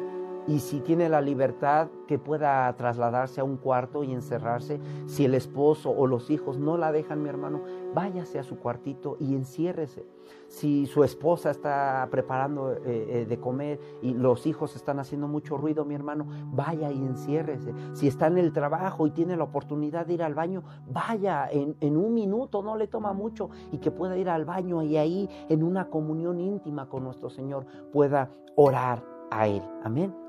y 0.48 0.60
si 0.60 0.80
tiene 0.80 1.10
la 1.10 1.20
libertad 1.20 1.88
que 2.06 2.18
pueda 2.18 2.74
trasladarse 2.74 3.42
a 3.42 3.44
un 3.44 3.58
cuarto 3.58 4.02
y 4.02 4.12
encerrarse, 4.12 4.80
si 5.06 5.26
el 5.26 5.34
esposo 5.34 5.90
o 5.90 6.06
los 6.06 6.30
hijos 6.30 6.58
no 6.58 6.78
la 6.78 6.90
dejan, 6.90 7.22
mi 7.22 7.28
hermano, 7.28 7.62
váyase 7.94 8.38
a 8.38 8.42
su 8.42 8.58
cuartito 8.58 9.18
y 9.20 9.34
enciérrese. 9.34 10.06
Si 10.46 10.86
su 10.86 11.04
esposa 11.04 11.50
está 11.50 12.08
preparando 12.10 12.72
eh, 12.72 12.78
eh, 12.86 13.26
de 13.28 13.38
comer 13.38 13.78
y 14.00 14.14
los 14.14 14.46
hijos 14.46 14.74
están 14.74 14.98
haciendo 14.98 15.28
mucho 15.28 15.58
ruido, 15.58 15.84
mi 15.84 15.94
hermano, 15.94 16.26
vaya 16.46 16.90
y 16.90 16.96
enciérrese. 16.96 17.74
Si 17.92 18.08
está 18.08 18.28
en 18.28 18.38
el 18.38 18.54
trabajo 18.54 19.06
y 19.06 19.10
tiene 19.10 19.36
la 19.36 19.44
oportunidad 19.44 20.06
de 20.06 20.14
ir 20.14 20.22
al 20.22 20.34
baño, 20.34 20.62
vaya 20.90 21.46
en, 21.50 21.76
en 21.80 21.96
un 21.98 22.14
minuto, 22.14 22.62
no 22.62 22.76
le 22.76 22.86
toma 22.86 23.12
mucho 23.12 23.50
y 23.70 23.78
que 23.78 23.90
pueda 23.90 24.16
ir 24.16 24.30
al 24.30 24.46
baño 24.46 24.82
y 24.82 24.96
ahí 24.96 25.28
en 25.50 25.62
una 25.62 25.90
comunión 25.90 26.40
íntima 26.40 26.88
con 26.88 27.04
nuestro 27.04 27.28
Señor 27.28 27.66
pueda 27.92 28.30
orar 28.56 29.04
a 29.30 29.46
Él. 29.46 29.62
Amén. 29.84 30.27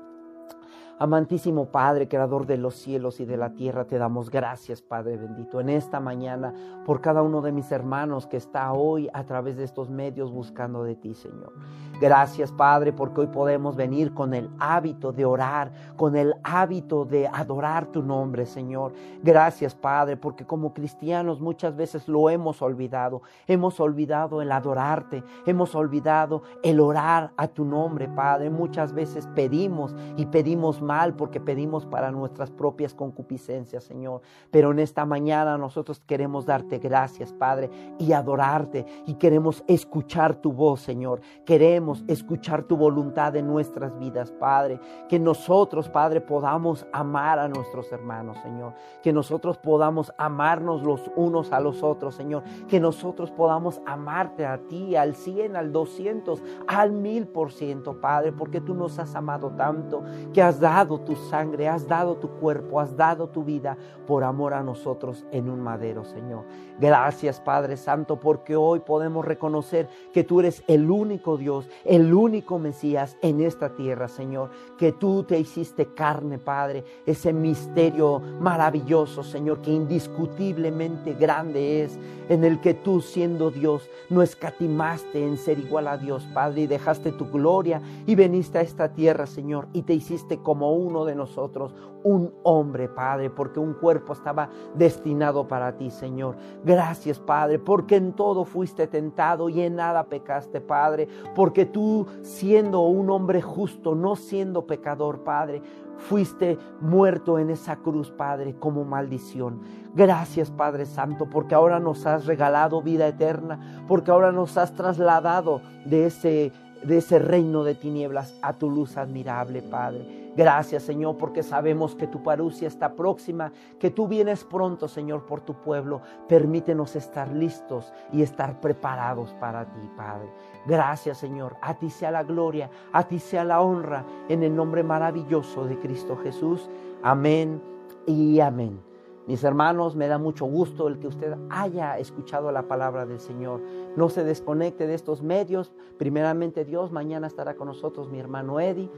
Amantísimo 1.02 1.64
Padre, 1.64 2.08
Creador 2.08 2.44
de 2.44 2.58
los 2.58 2.74
cielos 2.74 3.20
y 3.20 3.24
de 3.24 3.38
la 3.38 3.54
tierra, 3.54 3.86
te 3.86 3.96
damos 3.96 4.28
gracias, 4.28 4.82
Padre 4.82 5.16
bendito, 5.16 5.58
en 5.58 5.70
esta 5.70 5.98
mañana 5.98 6.52
por 6.84 7.00
cada 7.00 7.22
uno 7.22 7.40
de 7.40 7.52
mis 7.52 7.72
hermanos 7.72 8.26
que 8.26 8.36
está 8.36 8.70
hoy 8.74 9.08
a 9.14 9.24
través 9.24 9.56
de 9.56 9.64
estos 9.64 9.88
medios 9.88 10.30
buscando 10.30 10.84
de 10.84 10.96
ti, 10.96 11.14
Señor. 11.14 11.54
Gracias, 12.00 12.52
Padre, 12.52 12.92
porque 12.92 13.22
hoy 13.22 13.26
podemos 13.26 13.76
venir 13.76 14.12
con 14.12 14.34
el 14.34 14.50
hábito 14.58 15.12
de 15.12 15.24
orar, 15.24 15.70
con 15.96 16.16
el 16.16 16.34
hábito 16.42 17.04
de 17.04 17.28
adorar 17.28 17.86
tu 17.86 18.02
nombre, 18.02 18.44
Señor. 18.44 18.92
Gracias, 19.22 19.74
Padre, 19.74 20.16
porque 20.16 20.46
como 20.46 20.74
cristianos 20.74 21.40
muchas 21.40 21.76
veces 21.76 22.08
lo 22.08 22.28
hemos 22.30 22.62
olvidado. 22.62 23.22
Hemos 23.46 23.80
olvidado 23.80 24.40
el 24.40 24.50
adorarte, 24.50 25.22
hemos 25.44 25.74
olvidado 25.74 26.42
el 26.62 26.80
orar 26.80 27.32
a 27.36 27.48
tu 27.48 27.64
nombre, 27.64 28.08
Padre. 28.08 28.48
Muchas 28.48 28.94
veces 28.94 29.26
pedimos 29.34 29.94
y 30.16 30.24
pedimos 30.26 30.80
mal 30.90 31.14
porque 31.14 31.38
pedimos 31.38 31.86
para 31.86 32.10
nuestras 32.10 32.50
propias 32.50 32.94
concupiscencias, 32.94 33.84
Señor. 33.84 34.22
Pero 34.50 34.72
en 34.72 34.80
esta 34.80 35.06
mañana 35.06 35.56
nosotros 35.56 36.00
queremos 36.04 36.46
darte 36.46 36.78
gracias, 36.78 37.32
Padre, 37.32 37.70
y 38.00 38.10
adorarte 38.10 38.84
y 39.06 39.14
queremos 39.14 39.62
escuchar 39.68 40.34
tu 40.34 40.52
voz, 40.52 40.80
Señor. 40.80 41.20
Queremos 41.46 42.02
escuchar 42.08 42.64
tu 42.64 42.76
voluntad 42.76 43.36
en 43.36 43.46
nuestras 43.46 43.96
vidas, 44.00 44.32
Padre. 44.32 44.80
Que 45.08 45.20
nosotros, 45.20 45.88
Padre, 45.88 46.20
podamos 46.20 46.84
amar 46.92 47.38
a 47.38 47.46
nuestros 47.46 47.92
hermanos, 47.92 48.36
Señor. 48.38 48.74
Que 49.00 49.12
nosotros 49.12 49.58
podamos 49.58 50.12
amarnos 50.18 50.82
los 50.82 51.08
unos 51.14 51.52
a 51.52 51.60
los 51.60 51.84
otros, 51.84 52.16
Señor. 52.16 52.42
Que 52.66 52.80
nosotros 52.80 53.30
podamos 53.30 53.80
amarte 53.86 54.44
a 54.44 54.58
ti 54.58 54.96
al 54.96 55.14
100, 55.14 55.54
al 55.54 55.70
200, 55.70 56.42
al 56.66 56.90
mil 56.90 57.28
por 57.28 57.52
ciento, 57.52 58.00
Padre, 58.00 58.32
porque 58.32 58.60
tú 58.60 58.74
nos 58.74 58.98
has 58.98 59.14
amado 59.14 59.50
tanto 59.50 60.02
que 60.32 60.42
has 60.42 60.58
dado 60.58 60.79
dado 60.80 61.00
tu 61.00 61.14
sangre, 61.14 61.68
has 61.68 61.86
dado 61.86 62.16
tu 62.16 62.28
cuerpo, 62.40 62.80
has 62.80 62.96
dado 62.96 63.28
tu 63.28 63.44
vida 63.44 63.76
por 64.06 64.24
amor 64.24 64.54
a 64.54 64.62
nosotros 64.62 65.26
en 65.30 65.50
un 65.50 65.60
madero, 65.60 66.04
Señor. 66.04 66.44
Gracias, 66.78 67.38
Padre 67.38 67.76
Santo, 67.76 68.18
porque 68.18 68.56
hoy 68.56 68.80
podemos 68.80 69.26
reconocer 69.26 69.88
que 70.14 70.24
tú 70.24 70.40
eres 70.40 70.64
el 70.66 70.90
único 70.90 71.36
Dios, 71.36 71.68
el 71.84 72.14
único 72.14 72.58
Mesías 72.58 73.18
en 73.20 73.42
esta 73.42 73.74
tierra, 73.74 74.08
Señor. 74.08 74.50
Que 74.78 74.92
tú 74.92 75.24
te 75.24 75.38
hiciste 75.38 75.92
carne, 75.92 76.38
Padre, 76.38 76.82
ese 77.04 77.34
misterio 77.34 78.20
maravilloso, 78.40 79.22
Señor, 79.22 79.60
que 79.60 79.70
indiscutiblemente 79.70 81.12
grande 81.12 81.84
es, 81.84 81.98
en 82.30 82.44
el 82.44 82.60
que 82.60 82.72
tú 82.72 83.00
siendo 83.02 83.50
Dios 83.50 83.90
no 84.08 84.22
escatimaste 84.22 85.26
en 85.26 85.36
ser 85.36 85.58
igual 85.58 85.88
a 85.88 85.98
Dios, 85.98 86.26
Padre, 86.32 86.62
y 86.62 86.66
dejaste 86.66 87.12
tu 87.12 87.26
gloria 87.26 87.82
y 88.06 88.14
veniste 88.14 88.58
a 88.58 88.62
esta 88.62 88.94
tierra, 88.94 89.26
Señor, 89.26 89.68
y 89.72 89.82
te 89.82 89.94
hiciste 89.94 90.38
como 90.38 90.69
uno 90.70 91.04
de 91.04 91.14
nosotros, 91.14 91.74
un 92.02 92.32
hombre, 92.42 92.88
Padre, 92.88 93.30
porque 93.30 93.60
un 93.60 93.74
cuerpo 93.74 94.12
estaba 94.12 94.48
destinado 94.74 95.46
para 95.46 95.76
ti, 95.76 95.90
Señor. 95.90 96.36
Gracias, 96.64 97.18
Padre, 97.18 97.58
porque 97.58 97.96
en 97.96 98.12
todo 98.12 98.44
fuiste 98.44 98.86
tentado 98.86 99.48
y 99.48 99.60
en 99.60 99.76
nada 99.76 100.04
pecaste, 100.04 100.60
Padre, 100.60 101.08
porque 101.34 101.66
tú 101.66 102.06
siendo 102.22 102.80
un 102.82 103.10
hombre 103.10 103.42
justo, 103.42 103.94
no 103.94 104.16
siendo 104.16 104.66
pecador, 104.66 105.20
Padre, 105.20 105.62
fuiste 105.96 106.58
muerto 106.80 107.38
en 107.38 107.50
esa 107.50 107.76
cruz, 107.76 108.10
Padre, 108.10 108.56
como 108.58 108.84
maldición. 108.84 109.60
Gracias, 109.94 110.50
Padre 110.50 110.86
Santo, 110.86 111.28
porque 111.28 111.54
ahora 111.54 111.78
nos 111.78 112.06
has 112.06 112.26
regalado 112.26 112.80
vida 112.80 113.06
eterna, 113.06 113.84
porque 113.86 114.10
ahora 114.10 114.32
nos 114.32 114.56
has 114.56 114.74
trasladado 114.74 115.60
de 115.84 116.06
ese 116.06 116.52
de 116.82 116.98
ese 116.98 117.18
reino 117.18 117.64
de 117.64 117.74
tinieblas 117.74 118.38
a 118.42 118.54
tu 118.54 118.70
luz 118.70 118.96
admirable, 118.96 119.62
Padre. 119.62 120.19
Gracias, 120.40 120.84
Señor, 120.84 121.18
porque 121.18 121.42
sabemos 121.42 121.94
que 121.94 122.06
tu 122.06 122.22
parucia 122.22 122.66
está 122.66 122.94
próxima, 122.96 123.52
que 123.78 123.90
tú 123.90 124.08
vienes 124.08 124.42
pronto, 124.42 124.88
Señor, 124.88 125.26
por 125.26 125.42
tu 125.42 125.52
pueblo. 125.52 126.00
Permítenos 126.30 126.96
estar 126.96 127.28
listos 127.28 127.92
y 128.10 128.22
estar 128.22 128.58
preparados 128.58 129.34
para 129.34 129.66
ti, 129.66 129.90
Padre. 129.98 130.30
Gracias, 130.66 131.18
Señor. 131.18 131.56
A 131.60 131.74
ti 131.74 131.90
sea 131.90 132.10
la 132.10 132.22
gloria, 132.22 132.70
a 132.90 133.06
ti 133.06 133.18
sea 133.18 133.44
la 133.44 133.60
honra, 133.60 134.06
en 134.30 134.42
el 134.42 134.56
nombre 134.56 134.82
maravilloso 134.82 135.66
de 135.66 135.78
Cristo 135.78 136.16
Jesús. 136.16 136.70
Amén 137.02 137.60
y 138.06 138.40
amén. 138.40 138.80
Mis 139.26 139.44
hermanos, 139.44 139.94
me 139.94 140.08
da 140.08 140.16
mucho 140.16 140.46
gusto 140.46 140.88
el 140.88 140.98
que 140.98 141.06
usted 141.06 141.36
haya 141.50 141.98
escuchado 141.98 142.50
la 142.50 142.62
palabra 142.62 143.04
del 143.04 143.20
Señor. 143.20 143.60
No 143.94 144.08
se 144.08 144.24
desconecte 144.24 144.86
de 144.86 144.94
estos 144.94 145.20
medios. 145.20 145.70
Primeramente 145.98 146.64
Dios, 146.64 146.92
mañana 146.92 147.26
estará 147.26 147.56
con 147.56 147.68
nosotros 147.68 148.08
mi 148.08 148.18
hermano 148.18 148.58
Eddie 148.58 148.90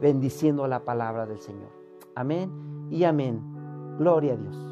bendiciendo 0.00 0.66
la 0.66 0.84
palabra 0.84 1.26
del 1.26 1.38
Señor. 1.38 1.70
Amén 2.14 2.50
y 2.90 3.04
amén. 3.04 3.42
Gloria 3.98 4.34
a 4.34 4.36
Dios. 4.36 4.69